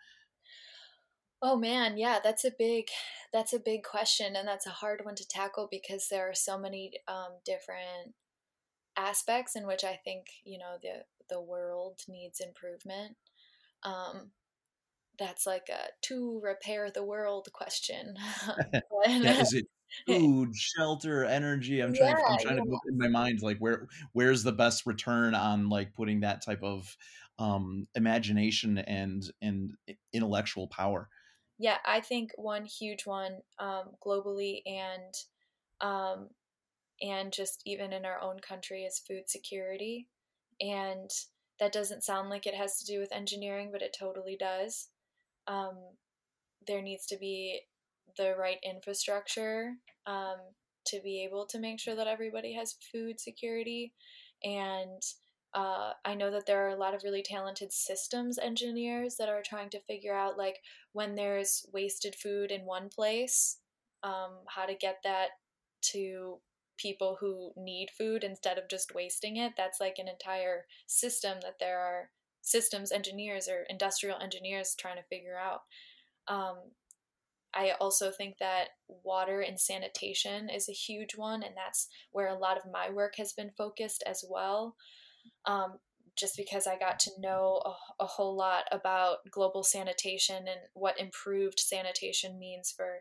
Oh 1.42 1.58
man, 1.58 1.98
yeah, 1.98 2.20
that's 2.24 2.46
a 2.46 2.52
big 2.58 2.88
that's 3.34 3.54
a 3.54 3.60
big 3.60 3.84
question, 3.84 4.36
and 4.36 4.48
that's 4.48 4.66
a 4.68 4.70
hard 4.72 5.04
one 5.04 5.16
to 5.16 5.28
tackle 5.28 5.68
because 5.70 6.08
there 6.10 6.30
are 6.30 6.34
so 6.34 6.58
many 6.58 6.94
um, 7.08 7.40
different 7.46 8.16
aspects 8.98 9.56
in 9.56 9.68
which 9.68 9.84
I 9.84 10.00
think 10.04 10.28
you 10.46 10.58
know 10.60 10.78
the 10.82 11.06
the 11.30 11.42
world 11.42 12.02
needs 12.08 12.40
improvement. 12.40 13.18
Um, 13.84 14.32
that's 15.20 15.46
like 15.46 15.70
a 15.70 15.90
to 16.08 16.40
repair 16.44 16.90
the 16.90 17.04
world 17.04 17.50
question. 17.54 18.16
yeah, 19.08 19.42
is 19.42 19.54
it 19.54 19.66
food, 20.08 20.56
shelter, 20.56 21.24
energy. 21.26 21.82
I'm 21.82 21.94
trying. 21.94 22.16
Yeah, 22.18 22.26
I'm 22.28 22.40
trying 22.40 22.58
yeah. 22.58 22.64
to 22.64 22.70
put 22.70 22.92
in 22.92 22.98
my 22.98 23.08
mind 23.08 23.42
like 23.42 23.58
where 23.60 23.88
where's 24.14 24.44
the 24.44 24.52
best 24.52 24.86
return 24.86 25.36
on 25.36 25.70
like 25.70 25.94
putting 25.94 26.22
that 26.22 26.44
type 26.44 26.64
of 26.64 26.96
um, 27.40 27.88
imagination 27.96 28.78
and 28.80 29.24
and 29.42 29.74
intellectual 30.12 30.68
power. 30.68 31.10
Yeah, 31.60 31.78
I 31.86 32.02
think 32.02 32.32
one 32.36 32.66
huge 32.66 33.06
one 33.06 33.38
um, 33.60 33.92
globally 34.06 34.62
and 34.66 35.14
um, 35.82 36.30
and 37.02 37.32
just 37.32 37.62
even 37.66 37.94
in 37.94 38.06
our 38.06 38.20
own 38.22 38.40
country 38.40 38.84
is 38.84 39.00
food 39.00 39.30
security, 39.30 40.08
and 40.60 41.10
that 41.60 41.72
doesn't 41.72 42.04
sound 42.04 42.30
like 42.30 42.48
it 42.48 42.56
has 42.56 42.80
to 42.80 42.86
do 42.86 43.00
with 43.00 43.14
engineering, 43.14 43.70
but 43.72 43.82
it 43.82 43.96
totally 43.98 44.36
does. 44.40 44.90
Um, 45.48 45.78
there 46.68 46.82
needs 46.82 47.06
to 47.08 47.18
be 47.18 47.62
the 48.18 48.36
right 48.40 48.60
infrastructure 48.64 49.74
um, 50.06 50.38
to 50.88 51.00
be 51.04 51.24
able 51.24 51.46
to 51.48 51.60
make 51.60 51.80
sure 51.80 51.96
that 51.96 52.08
everybody 52.08 52.54
has 52.54 52.76
food 52.92 53.20
security. 53.20 53.94
And 54.44 55.02
uh, 55.54 55.92
I 56.04 56.16
know 56.16 56.32
that 56.32 56.46
there 56.46 56.66
are 56.66 56.76
a 56.76 56.80
lot 56.80 56.94
of 56.94 57.04
really 57.04 57.24
talented 57.24 57.72
systems 57.72 58.40
engineers 58.40 59.16
that 59.18 59.30
are 59.30 59.42
trying 59.46 59.70
to 59.72 59.80
figure 59.82 60.16
out, 60.16 60.38
like, 60.38 60.58
when 60.94 61.16
there's 61.16 61.66
wasted 61.74 62.16
food 62.16 62.52
in 62.52 62.62
one 62.66 62.90
place, 62.90 63.58
um, 64.04 64.32
how 64.48 64.66
to 64.66 64.76
get 64.76 64.98
that 65.04 65.30
to 65.92 66.40
people 66.78 67.18
who 67.20 67.52
need 67.56 67.90
food 67.98 68.24
instead 68.24 68.58
of 68.58 68.68
just 68.68 68.96
wasting 68.96 69.38
it. 69.38 69.54
That's 69.56 69.80
like 69.80 69.98
an 70.00 70.08
entire 70.08 70.66
system 70.88 71.38
that 71.42 71.60
there 71.60 71.80
are 71.80 72.10
systems 72.44 72.92
engineers 72.92 73.48
or 73.48 73.66
industrial 73.70 74.20
engineers 74.22 74.76
trying 74.78 74.98
to 74.98 75.04
figure 75.04 75.38
out. 75.38 75.62
Um, 76.28 76.58
I 77.56 77.72
also 77.80 78.12
think 78.12 78.38
that 78.40 78.70
water 78.88 79.42
and 79.42 79.60
sanitation 79.60 80.50
is 80.50 80.68
a 80.68 80.74
huge 80.74 81.16
one, 81.16 81.42
and 81.42 81.56
that's 81.56 81.88
where 82.12 82.28
a 82.28 82.38
lot 82.38 82.58
of 82.58 82.72
my 82.72 82.90
work 82.90 83.16
has 83.18 83.34
been 83.34 83.52
focused 83.58 84.04
as 84.06 84.24
well. 84.30 84.76
Um, 85.46 85.80
just 86.16 86.36
because 86.38 86.68
I 86.68 86.78
got 86.78 87.00
to 87.00 87.12
know 87.20 87.62
a, 87.66 88.04
a, 88.04 88.06
whole 88.06 88.36
lot 88.36 88.66
about 88.72 89.18
global 89.32 89.64
sanitation 89.64 90.48
and 90.48 90.60
what 90.74 91.00
improved 91.00 91.60
sanitation 91.60 92.38
means 92.38 92.72
for 92.72 93.00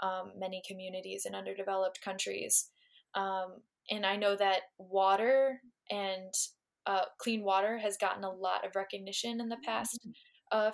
um, 0.00 0.32
many 0.38 0.62
communities 0.66 1.26
in 1.26 1.34
underdeveloped 1.34 2.00
countries. 2.00 2.70
Um, 3.14 3.56
and 3.90 4.06
I 4.06 4.16
know 4.16 4.34
that 4.36 4.62
water 4.78 5.60
and 5.90 6.32
uh, 6.86 7.04
clean 7.18 7.42
water 7.42 7.78
has 7.78 7.96
gotten 7.96 8.24
a 8.24 8.30
lot 8.30 8.66
of 8.66 8.76
recognition 8.76 9.40
in 9.40 9.48
the 9.48 9.58
past 9.64 9.98
mm-hmm 10.00 10.10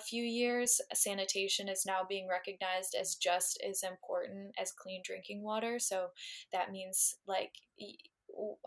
few 0.01 0.23
years, 0.23 0.79
sanitation 0.93 1.69
is 1.69 1.85
now 1.85 2.01
being 2.07 2.27
recognized 2.27 2.95
as 2.99 3.15
just 3.15 3.61
as 3.67 3.83
important 3.83 4.53
as 4.59 4.71
clean 4.71 5.01
drinking 5.03 5.43
water. 5.43 5.79
So 5.79 6.07
that 6.51 6.71
means, 6.71 7.15
like, 7.27 7.53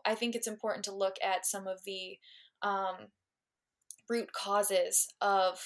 I 0.05 0.15
think 0.15 0.35
it's 0.35 0.49
important 0.49 0.85
to 0.87 0.95
look 0.95 1.17
at 1.23 1.47
some 1.47 1.67
of 1.67 1.81
the 1.85 2.19
um, 2.63 3.09
root 4.09 4.33
causes 4.33 5.09
of 5.21 5.59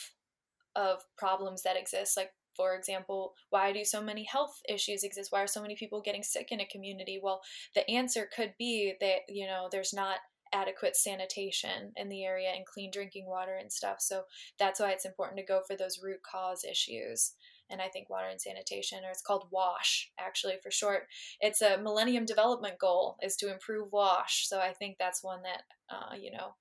of 0.76 0.98
problems 1.16 1.62
that 1.62 1.76
exist. 1.76 2.16
Like, 2.16 2.30
for 2.54 2.76
example, 2.76 3.32
why 3.50 3.72
do 3.72 3.84
so 3.84 4.00
many 4.00 4.24
health 4.24 4.60
issues 4.68 5.02
exist? 5.02 5.32
Why 5.32 5.42
are 5.42 5.48
so 5.48 5.62
many 5.62 5.74
people 5.74 6.02
getting 6.02 6.22
sick 6.22 6.48
in 6.52 6.60
a 6.60 6.66
community? 6.66 7.18
Well, 7.20 7.40
the 7.74 7.88
answer 7.90 8.28
could 8.34 8.54
be 8.58 8.94
that, 9.00 9.20
you 9.28 9.46
know, 9.46 9.68
there's 9.72 9.92
not 9.92 10.18
adequate 10.52 10.96
sanitation 10.96 11.92
in 11.96 12.08
the 12.08 12.24
area 12.24 12.50
and 12.54 12.66
clean 12.66 12.90
drinking 12.90 13.26
water 13.26 13.56
and 13.56 13.72
stuff. 13.72 14.00
So 14.00 14.22
that's 14.58 14.80
why 14.80 14.90
it's 14.90 15.04
important 15.04 15.38
to 15.38 15.44
go 15.44 15.62
for 15.66 15.76
those 15.76 16.00
root 16.02 16.20
cause 16.22 16.64
issues. 16.64 17.32
And 17.70 17.82
I 17.82 17.88
think 17.88 18.08
water 18.08 18.28
and 18.28 18.40
sanitation, 18.40 19.04
or 19.04 19.10
it's 19.10 19.22
called 19.22 19.48
WASH 19.50 20.10
actually 20.18 20.54
for 20.62 20.70
short, 20.70 21.06
it's 21.40 21.60
a 21.60 21.76
Millennium 21.76 22.24
Development 22.24 22.78
Goal 22.78 23.16
is 23.22 23.36
to 23.36 23.52
improve 23.52 23.92
WASH. 23.92 24.48
So 24.48 24.58
I 24.58 24.72
think 24.72 24.96
that's 24.98 25.22
one 25.22 25.42
that 25.42 25.62
uh, 25.90 26.14
you 26.14 26.30
know 26.32 26.54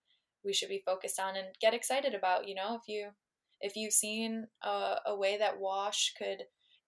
we 0.43 0.53
should 0.53 0.69
be 0.69 0.83
focused 0.85 1.19
on 1.19 1.35
and 1.35 1.47
get 1.61 1.73
excited 1.73 2.13
about. 2.13 2.47
You 2.47 2.55
know, 2.55 2.75
if 2.75 2.87
you 2.87 3.09
if 3.61 3.75
you've 3.75 3.93
seen 3.93 4.47
a, 4.63 4.95
a 5.05 5.15
way 5.15 5.37
that 5.37 5.59
WASH 5.59 6.13
could 6.17 6.43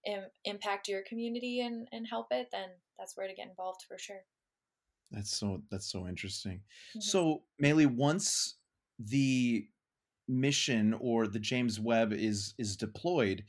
Im- 0.06 0.30
impact 0.44 0.88
your 0.88 1.02
community 1.02 1.60
and, 1.60 1.86
and 1.92 2.06
help 2.06 2.28
it, 2.30 2.48
then 2.52 2.68
that's 2.98 3.16
where 3.16 3.28
to 3.28 3.34
get 3.34 3.48
involved 3.48 3.82
for 3.86 3.98
sure. 3.98 4.24
That's 5.10 5.36
so 5.36 5.62
that's 5.70 5.90
so 5.90 6.06
interesting. 6.06 6.60
Mm-hmm. 6.90 7.00
So, 7.00 7.42
Maylee, 7.62 7.86
once 7.86 8.56
the 8.98 9.66
mission 10.28 10.94
or 11.00 11.26
the 11.26 11.40
James 11.40 11.80
Webb 11.80 12.12
is 12.12 12.54
is 12.58 12.76
deployed, 12.76 13.44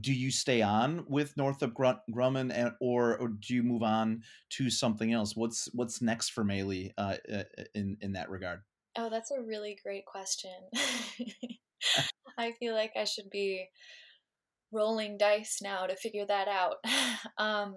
do 0.00 0.12
you 0.12 0.30
stay 0.30 0.62
on 0.62 1.04
with 1.08 1.36
Northrop 1.36 1.74
Grumman, 1.74 2.52
and, 2.52 2.72
or, 2.80 3.16
or 3.18 3.28
do 3.28 3.54
you 3.54 3.62
move 3.62 3.82
on 3.82 4.22
to 4.50 4.70
something 4.70 5.12
else? 5.12 5.36
What's 5.36 5.68
what's 5.74 6.02
next 6.02 6.30
for 6.30 6.44
Maylee 6.44 6.92
uh, 6.98 7.16
in 7.74 7.96
in 8.00 8.12
that 8.12 8.30
regard? 8.30 8.60
Oh, 8.96 9.08
that's 9.10 9.30
a 9.30 9.40
really 9.40 9.78
great 9.82 10.06
question. 10.06 10.50
I 12.38 12.52
feel 12.52 12.74
like 12.74 12.92
I 12.96 13.04
should 13.04 13.30
be 13.30 13.66
rolling 14.72 15.18
dice 15.18 15.58
now 15.62 15.86
to 15.86 15.96
figure 15.96 16.26
that 16.26 16.48
out. 16.48 16.76
um, 17.38 17.76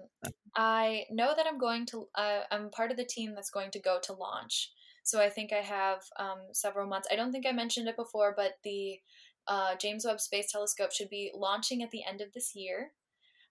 I 0.56 1.04
know 1.10 1.34
that 1.36 1.46
I'm 1.46 1.58
going 1.58 1.86
to, 1.86 2.08
uh, 2.14 2.40
I'm 2.50 2.70
part 2.70 2.90
of 2.90 2.96
the 2.96 3.04
team 3.04 3.34
that's 3.34 3.50
going 3.50 3.70
to 3.72 3.80
go 3.80 3.98
to 4.04 4.12
launch. 4.12 4.70
So 5.02 5.20
I 5.20 5.28
think 5.28 5.52
I 5.52 5.60
have 5.60 6.02
um, 6.18 6.38
several 6.52 6.88
months. 6.88 7.08
I 7.10 7.16
don't 7.16 7.32
think 7.32 7.46
I 7.46 7.52
mentioned 7.52 7.88
it 7.88 7.96
before, 7.96 8.32
but 8.36 8.52
the 8.62 9.00
uh, 9.46 9.74
James 9.76 10.04
Webb 10.06 10.20
Space 10.20 10.50
Telescope 10.50 10.92
should 10.92 11.10
be 11.10 11.30
launching 11.34 11.82
at 11.82 11.90
the 11.90 12.04
end 12.08 12.20
of 12.20 12.32
this 12.32 12.54
year 12.54 12.92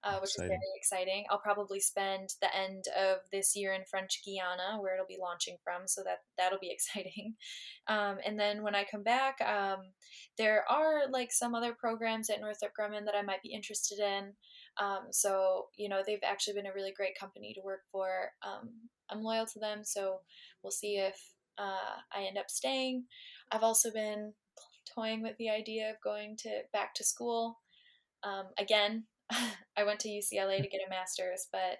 uh, 0.04 0.20
which 0.20 0.32
exciting. 0.32 0.51
is 0.51 0.60
very 0.60 0.78
exciting. 0.78 1.26
I'll 1.30 1.39
probably 1.39 1.80
spend 1.80 2.30
the 2.41 2.54
end 2.56 2.86
of 2.97 3.20
this 3.32 3.56
year 3.56 3.74
in 3.74 3.84
French 3.89 4.22
Guiana, 4.26 4.82
where 4.82 4.93
it'll 4.93 5.08
be 5.08 5.20
launching 5.20 5.58
from, 5.64 5.88
so 5.88 6.04
that 6.04 6.20
that'll 6.38 6.60
be 6.60 6.72
exciting. 6.74 7.36
Um, 7.88 8.18
and 8.26 8.39
then 8.39 8.64
when 8.64 8.76
I 8.76 8.86
come 8.89 9.04
back, 9.04 9.39
um, 9.41 9.80
there 10.38 10.66
are 10.70 11.10
like 11.10 11.32
some 11.32 11.56
other 11.56 11.74
programs 11.74 12.30
at 12.30 12.41
Northrop 12.41 12.74
Grumman 12.80 13.06
that 13.06 13.16
I 13.16 13.22
might 13.22 13.41
be 13.41 13.54
interested 13.54 13.99
in. 13.99 14.34
Um, 14.82 15.08
so 15.12 15.68
you 15.78 15.88
know, 15.88 16.01
they've 16.06 16.20
actually 16.24 16.56
been 16.56 16.68
a 16.68 16.74
really 16.74 16.93
great 16.95 17.18
company 17.18 17.54
to 17.54 17.62
work 17.64 17.82
for. 17.91 18.32
Um, 18.45 18.70
I'm 19.10 19.22
loyal 19.22 19.45
to 19.45 19.60
them, 19.60 19.84
so 19.84 20.20
we'll 20.64 20.72
see 20.72 20.97
if 20.97 21.16
uh, 21.58 22.01
I 22.14 22.24
end 22.24 22.38
up 22.38 22.49
staying. 22.49 23.06
I've 23.51 23.64
also 23.64 23.91
been 23.91 24.34
toying 24.93 25.22
with 25.22 25.38
the 25.38 25.49
idea 25.49 25.89
of 25.89 25.95
going 26.04 26.36
to 26.39 26.62
back 26.72 26.93
to 26.95 27.04
school. 27.04 27.60
Um, 28.24 28.47
again, 28.58 29.06
I 29.77 29.84
went 29.84 29.99
to 30.01 30.09
UCLA 30.09 30.61
to 30.61 30.69
get 30.69 30.81
a 30.86 30.89
master's, 30.89 31.47
but 31.51 31.79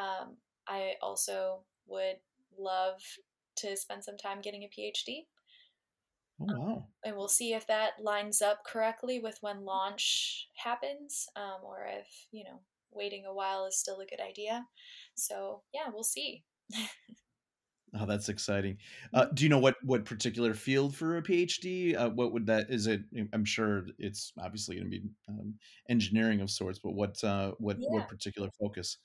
um, 0.00 0.36
I 0.68 0.94
also 1.02 1.60
would 1.86 2.16
love 2.58 3.00
to 3.56 3.76
spend 3.76 4.04
some 4.04 4.16
time 4.16 4.40
getting 4.40 4.62
a 4.62 4.66
PhD. 4.66 5.26
Oh, 6.40 6.44
um, 6.48 6.58
wow. 6.58 6.72
Um, 6.74 6.84
and 7.04 7.16
we'll 7.16 7.28
see 7.28 7.54
if 7.54 7.66
that 7.66 7.92
lines 8.02 8.42
up 8.42 8.64
correctly 8.64 9.20
with 9.20 9.38
when 9.40 9.64
launch 9.64 10.48
happens, 10.56 11.26
um, 11.36 11.60
or 11.64 11.86
if, 11.88 12.08
you 12.30 12.44
know, 12.44 12.60
waiting 12.92 13.24
a 13.26 13.34
while 13.34 13.66
is 13.66 13.78
still 13.78 14.00
a 14.00 14.06
good 14.06 14.20
idea. 14.20 14.66
So, 15.14 15.62
yeah, 15.72 15.88
we'll 15.92 16.04
see. 16.04 16.44
Oh, 17.94 18.04
that's 18.04 18.28
exciting. 18.28 18.78
Uh, 19.14 19.26
do 19.32 19.44
you 19.44 19.48
know 19.48 19.58
what 19.58 19.76
what 19.82 20.04
particular 20.04 20.54
field 20.54 20.94
for 20.94 21.16
a 21.16 21.22
PhD? 21.22 21.96
Uh, 21.96 22.10
what 22.10 22.32
would 22.32 22.46
that 22.46 22.66
is 22.68 22.86
it? 22.86 23.02
I'm 23.32 23.44
sure 23.44 23.86
it's 23.98 24.32
obviously 24.38 24.76
going 24.76 24.90
to 24.90 24.98
be 24.98 25.04
um, 25.28 25.54
engineering 25.88 26.40
of 26.40 26.50
sorts, 26.50 26.78
but 26.78 26.94
what 26.94 27.22
uh, 27.22 27.52
what 27.58 27.78
yeah. 27.78 27.88
what 27.88 28.08
particular 28.08 28.50
focus? 28.60 28.98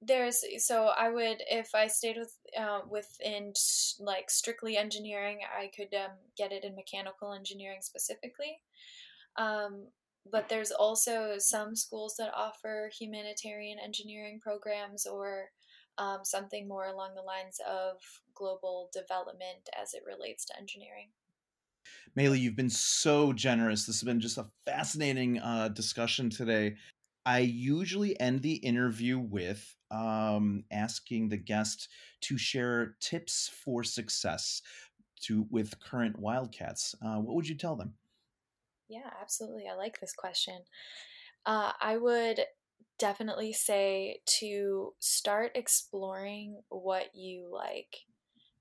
There's 0.00 0.42
so 0.58 0.90
I 0.96 1.10
would 1.10 1.42
if 1.50 1.74
I 1.74 1.86
stayed 1.86 2.16
with 2.16 2.34
uh, 2.58 2.80
within 2.88 3.52
like 4.00 4.30
strictly 4.30 4.76
engineering, 4.76 5.40
I 5.56 5.70
could 5.76 5.94
um, 5.94 6.12
get 6.36 6.52
it 6.52 6.64
in 6.64 6.74
mechanical 6.74 7.32
engineering 7.32 7.80
specifically. 7.82 8.60
Um, 9.36 9.88
but 10.30 10.48
there's 10.48 10.70
also 10.70 11.34
some 11.38 11.76
schools 11.76 12.16
that 12.18 12.32
offer 12.34 12.90
humanitarian 12.98 13.78
engineering 13.78 14.40
programs 14.42 15.06
or 15.06 15.50
um, 15.98 16.24
something 16.24 16.68
more 16.68 16.86
along 16.86 17.14
the 17.14 17.22
lines 17.22 17.60
of 17.68 17.98
global 18.34 18.90
development 18.92 19.68
as 19.80 19.94
it 19.94 20.02
relates 20.06 20.44
to 20.46 20.58
engineering. 20.58 21.08
Maylee, 22.16 22.40
you've 22.40 22.56
been 22.56 22.70
so 22.70 23.32
generous. 23.32 23.86
This 23.86 24.00
has 24.00 24.06
been 24.06 24.20
just 24.20 24.38
a 24.38 24.46
fascinating 24.64 25.38
uh, 25.38 25.68
discussion 25.68 26.30
today. 26.30 26.76
I 27.24 27.40
usually 27.40 28.18
end 28.20 28.42
the 28.42 28.54
interview 28.54 29.18
with 29.18 29.76
um, 29.90 30.64
asking 30.70 31.28
the 31.28 31.36
guest 31.36 31.88
to 32.22 32.38
share 32.38 32.96
tips 33.00 33.50
for 33.64 33.82
success 33.84 34.62
to 35.22 35.46
with 35.50 35.80
current 35.80 36.18
Wildcats. 36.18 36.94
Uh, 37.04 37.16
what 37.16 37.34
would 37.34 37.48
you 37.48 37.56
tell 37.56 37.76
them? 37.76 37.94
Yeah, 38.88 39.10
absolutely. 39.20 39.66
I 39.68 39.74
like 39.74 40.00
this 40.00 40.12
question. 40.12 40.62
Uh, 41.44 41.72
I 41.80 41.96
would 41.96 42.40
definitely 42.98 43.52
say 43.52 44.20
to 44.40 44.94
start 44.98 45.52
exploring 45.54 46.62
what 46.68 47.14
you 47.14 47.48
like. 47.52 48.04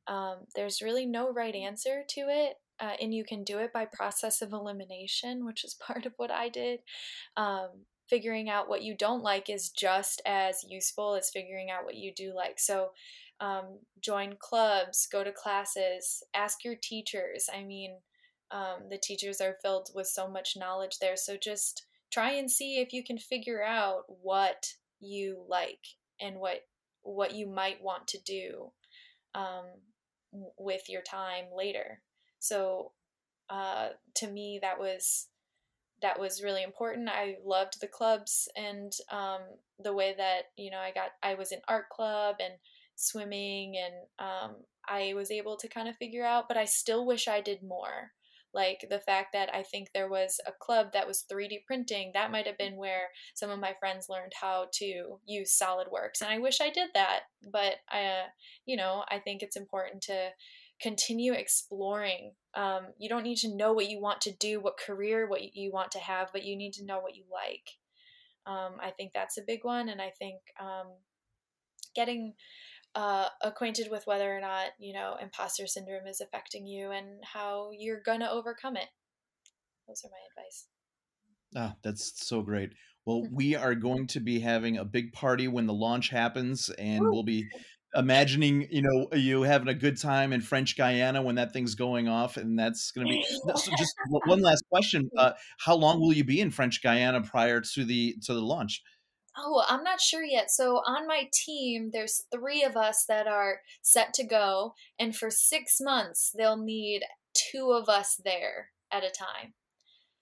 Um, 0.08 0.40
there's 0.56 0.82
really 0.82 1.06
no 1.06 1.32
right 1.32 1.56
answer 1.56 2.04
to 2.10 2.22
it, 2.22 2.56
uh, 2.80 2.94
and 3.02 3.14
you 3.14 3.24
can 3.24 3.44
do 3.44 3.60
it 3.60 3.74
by 3.74 3.86
process 3.86 4.42
of 4.42 4.54
elimination, 4.54 5.46
which 5.46 5.64
is 5.64 5.74
part 5.80 6.06
of 6.06 6.14
what 6.18 6.32
I 6.32 6.50
did. 6.50 6.80
Um, 7.38 7.70
figuring 8.10 8.50
out 8.50 8.70
what 8.70 8.84
you 8.84 8.96
don't 8.96 9.24
like 9.24 9.50
is 9.50 9.70
just 9.70 10.22
as 10.26 10.64
useful 10.70 11.16
as 11.16 11.32
figuring 11.32 11.72
out 11.72 11.86
what 11.86 11.96
you 11.96 12.14
do 12.14 12.34
like. 12.36 12.60
So, 12.60 12.90
um, 13.40 13.80
join 14.00 14.36
clubs, 14.40 15.08
go 15.12 15.24
to 15.24 15.32
classes, 15.32 16.24
ask 16.34 16.64
your 16.64 16.76
teachers. 16.76 17.50
I 17.54 17.64
mean, 17.64 17.98
um, 18.52 18.90
the 18.90 19.00
teachers 19.02 19.42
are 19.42 19.58
filled 19.62 19.90
with 19.94 20.08
so 20.08 20.28
much 20.28 20.56
knowledge 20.56 21.00
there. 21.00 21.18
So, 21.18 21.36
just 21.36 21.86
try 22.12 22.32
and 22.32 22.50
see 22.50 22.80
if 22.80 22.94
you 22.94 23.04
can 23.04 23.18
figure 23.18 23.64
out 23.64 24.04
what 24.08 24.68
you 25.00 25.46
like 25.48 25.80
and 26.20 26.38
what 26.38 26.62
what 27.04 27.36
you 27.36 27.48
might 27.48 27.84
want 27.84 28.08
to 28.08 28.20
do 28.26 28.72
um, 29.36 29.66
with 30.58 30.90
your 30.90 31.02
time 31.04 31.46
later. 31.56 32.02
So 32.40 32.94
uh, 33.50 33.90
to 34.16 34.28
me, 34.28 34.60
that 34.62 34.80
was 34.80 35.28
that 36.02 36.20
was 36.20 36.44
really 36.44 36.64
important. 36.64 37.10
I 37.10 37.38
loved 37.44 37.80
the 37.80 37.88
clubs 37.88 38.48
and 38.56 38.92
um, 39.12 39.42
the 39.80 39.94
way 39.94 40.14
that 40.18 40.44
you 40.58 40.72
know 40.72 40.80
I 40.80 40.92
got 40.92 41.10
I 41.24 41.36
was 41.36 41.52
in 41.52 41.60
art 41.68 41.90
club 41.90 42.38
and 42.40 42.54
swimming 42.96 43.76
and 43.78 43.94
um, 44.28 44.56
I 44.88 45.14
was 45.16 45.32
able 45.32 45.58
to 45.58 45.68
kind 45.68 45.88
of 45.88 45.96
figure 45.98 46.26
out, 46.26 46.48
but 46.48 46.58
I 46.58 46.66
still 46.66 47.06
wish 47.06 47.28
I 47.28 47.42
did 47.42 47.62
more 47.62 48.12
like 48.56 48.86
the 48.90 49.00
fact 49.00 49.34
that 49.34 49.54
I 49.54 49.64
think 49.64 49.90
there 49.94 50.10
was 50.10 50.40
a 50.48 50.52
club 50.52 50.94
that 50.94 51.08
was 51.08 51.26
3D 51.32 51.66
printing, 51.68 52.12
that 52.14 52.32
might 52.32 52.48
have 52.48 52.58
been 52.58 52.78
where 52.78 53.10
some 53.34 53.50
of 53.50 53.60
my 53.60 53.76
friends 53.80 54.08
learned 54.10 54.32
how 54.40 54.68
to 54.76 55.20
use 55.26 55.60
SolidWorks. 55.62 56.22
And 56.22 56.30
I 56.30 56.40
wish 56.40 56.62
I 56.62 56.70
did 56.70 56.90
that. 56.94 57.22
But, 57.52 57.76
I, 57.92 58.06
uh, 58.06 58.24
you 58.66 58.78
know, 58.78 59.04
I 59.10 59.20
think 59.20 59.44
it's 59.44 59.58
important 59.58 60.02
to 60.04 60.30
continue 60.82 61.34
exploring. 61.34 62.32
Um, 62.54 62.88
you 62.98 63.10
don't 63.10 63.24
need 63.24 63.38
to 63.40 63.56
know 63.56 63.74
what 63.74 63.90
you 63.90 64.00
want 64.00 64.22
to 64.22 64.32
do, 64.32 64.62
what 64.62 64.78
career, 64.78 65.28
what 65.28 65.56
you 65.56 65.72
want 65.72 65.92
to 65.92 66.00
have, 66.00 66.30
but 66.32 66.46
you 66.46 66.56
need 66.56 66.74
to 66.74 66.86
know 66.86 67.00
what 67.00 67.16
you 67.16 67.24
like. 67.32 67.70
Um, 68.48 68.76
I 68.82 68.92
think 68.92 69.12
that's 69.14 69.38
a 69.38 69.46
big 69.46 69.64
one. 69.64 69.90
And 69.90 70.02
I 70.02 70.12
think 70.18 70.40
um, 70.60 70.88
getting 71.94 72.34
uh, 72.96 73.28
acquainted 73.42 73.90
with 73.92 74.08
whether 74.08 74.36
or 74.36 74.40
not 74.40 74.68
you 74.80 74.94
know 74.94 75.16
imposter 75.22 75.68
syndrome 75.68 76.08
is 76.08 76.22
affecting 76.22 76.66
you 76.66 76.92
and 76.92 77.24
how 77.24 77.70
you're 77.78 78.02
gonna 78.02 78.30
overcome 78.32 78.78
it. 78.78 78.88
Those 79.88 80.04
are 80.06 80.10
my 80.10 80.42
advice. 80.42 80.68
Ah 81.56 81.76
that's 81.84 82.26
so 82.26 82.42
great. 82.42 82.72
Well 83.06 83.22
mm-hmm. 83.22 83.36
we 83.36 83.56
are 83.56 83.76
going 83.76 84.08
to 84.08 84.20
be 84.20 84.40
having 84.40 84.78
a 84.78 84.86
big 84.86 85.14
party 85.14 85.48
when 85.48 85.68
the 85.68 85.74
launch 85.74 86.10
happens 86.10 86.70
and 86.70 87.04
we'll 87.04 87.24
be 87.24 87.48
imagining 87.96 88.68
you 88.70 88.82
know 88.82 89.08
you 89.16 89.44
having 89.44 89.70
a 89.70 89.74
good 89.74 89.98
time 89.98 90.34
in 90.34 90.42
french 90.42 90.76
guiana 90.76 91.22
when 91.22 91.36
that 91.36 91.54
thing's 91.54 91.76
going 91.76 92.08
off 92.08 92.36
and 92.36 92.60
that's 92.60 92.92
going 92.92 93.08
to 93.08 93.14
be 93.14 93.24
so 93.56 93.72
just 93.78 93.94
one 94.26 94.42
last 94.42 94.66
question 94.70 95.10
uh, 95.18 95.32
how 95.60 95.76
long 95.76 96.00
will 96.00 96.12
you 96.12 96.24
be 96.24 96.42
in 96.42 96.52
french 96.52 96.84
guiana 96.84 97.22
prior 97.22 97.62
to 97.62 97.86
the 97.86 98.16
to 98.22 98.34
the 98.34 98.42
launch 98.42 98.82
Oh, 99.38 99.64
I'm 99.68 99.84
not 99.84 100.00
sure 100.02 100.24
yet. 100.24 100.50
So 100.52 100.78
on 100.86 101.08
my 101.08 101.30
team, 101.34 101.90
there's 101.92 102.24
three 102.32 102.64
of 102.64 102.78
us 102.78 103.06
that 103.06 103.28
are 103.28 103.62
set 103.82 104.14
to 104.16 104.24
go, 104.24 104.74
and 105.00 105.16
for 105.16 105.30
six 105.30 105.80
months, 105.82 106.32
they'll 106.38 106.58
need 106.58 107.04
two 107.34 107.72
of 107.72 107.90
us 107.90 108.16
there 108.24 108.72
at 108.92 109.04
a 109.04 109.10
time. 109.10 109.54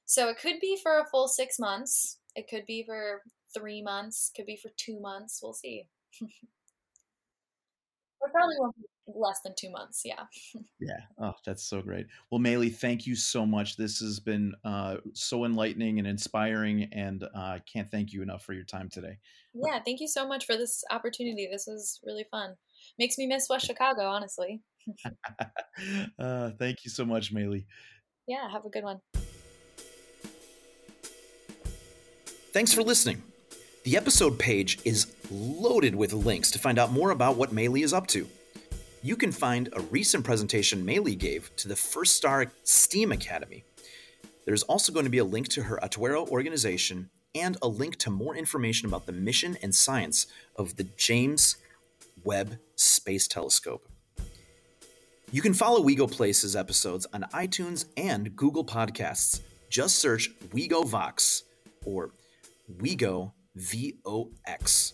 So 0.05 0.30
it 0.30 0.39
could 0.39 0.59
be 0.61 0.78
for 0.82 0.99
a 0.99 1.05
full 1.05 1.28
six 1.28 1.59
months. 1.59 2.20
It 2.36 2.47
could 2.49 2.66
be 2.66 2.84
for 2.86 3.24
three 3.53 3.82
months, 3.84 4.32
could 4.36 4.45
be 4.47 4.57
for 4.57 4.72
two 4.78 4.99
months. 4.99 5.39
We'll 5.43 5.53
see. 5.53 5.88
or 8.22 8.30
probably 8.30 8.55
won't 8.59 8.76
be 8.76 8.84
less 9.08 9.41
than 9.43 9.54
two 9.58 9.70
months. 9.70 10.01
Yeah. 10.06 10.24
yeah. 10.80 10.99
Oh, 11.20 11.34
that's 11.45 11.64
so 11.64 11.82
great. 11.82 12.08
Well, 12.32 12.39
Maylee, 12.39 12.74
thank 12.74 13.06
you 13.06 13.16
so 13.16 13.45
much. 13.45 13.78
This 13.78 13.99
has 13.99 14.20
been 14.20 14.54
uh, 14.64 14.97
so 15.14 15.45
enlightening 15.45 15.99
and 15.99 16.08
inspiring, 16.08 16.89
and 16.91 17.24
I 17.36 17.56
uh, 17.56 17.60
can't 17.72 17.89
thank 17.91 18.14
you 18.14 18.22
enough 18.22 18.43
for 18.43 18.54
your 18.54 18.64
time 18.64 18.89
today. 18.89 19.18
Yeah. 19.54 19.80
Thank 19.84 19.99
you 19.99 20.08
so 20.08 20.28
much 20.28 20.45
for 20.45 20.56
this 20.56 20.84
opportunity. 20.89 21.47
This 21.51 21.66
was 21.68 21.99
really 22.04 22.26
fun. 22.32 22.56
Makes 22.97 23.18
me 23.18 23.28
miss 23.28 23.47
West 23.49 23.66
Chicago, 23.66 24.04
honestly. 24.04 24.62
uh, 26.20 26.51
thank 26.60 26.84
you 26.84 26.91
so 26.91 27.06
much, 27.06 27.34
Maylee. 27.34 27.66
Yeah. 28.28 28.49
Have 28.51 28.66
a 28.66 28.70
good 28.70 28.84
one. 28.84 28.99
Thanks 32.54 32.74
for 32.74 32.84
listening. 32.84 33.24
The 33.84 33.97
episode 33.97 34.39
page 34.39 34.80
is 34.86 35.14
loaded 35.30 35.95
with 35.95 36.14
links 36.14 36.51
to 36.51 36.60
find 36.60 36.80
out 36.80 36.91
more 36.91 37.12
about 37.12 37.36
what 37.36 37.54
Maylee 37.54 37.84
is 37.84 37.93
up 37.93 38.08
to 38.08 38.28
you 39.04 39.18
can 39.18 39.34
find 39.34 39.68
a 39.74 39.82
recent 39.82 40.24
presentation 40.24 40.86
Maylee 40.86 41.18
gave 41.18 41.54
to 41.58 41.68
the 41.68 41.76
First 41.76 42.16
Star 42.16 42.49
STEAM 42.64 43.12
Academy. 43.12 43.66
There's 44.45 44.64
also 44.64 44.93
going 44.93 45.04
to 45.04 45.12
be 45.12 45.18
a 45.18 45.26
link 45.26 45.49
to 45.49 45.64
her 45.64 45.78
Atwero 45.84 46.26
organization 46.30 47.10
and 47.36 47.58
a 47.62 47.68
link 47.68 47.97
to 47.97 48.10
more 48.10 48.34
information 48.34 48.88
about 48.88 49.06
the 49.06 49.12
mission 49.12 49.58
and 49.62 49.76
science 49.76 50.28
of 50.56 50.78
the 50.78 50.86
James 50.95 51.58
Webb 52.24 52.58
Space 52.78 53.28
Telescope. 53.28 53.86
You 55.32 55.41
can 55.41 55.54
follow 55.54 55.84
WeGo 55.84 56.10
Places 56.10 56.56
episodes 56.56 57.06
on 57.14 57.26
iTunes 57.34 57.86
and 57.97 58.34
Google 58.38 58.64
Podcasts. 58.64 59.41
Just 59.70 59.97
search 59.97 60.30
WeGo 60.49 60.86
Vox 60.86 61.43
or 61.86 62.12
WeGo 62.78 63.34
V 63.56 63.97
O 64.06 64.32
X. 64.45 64.93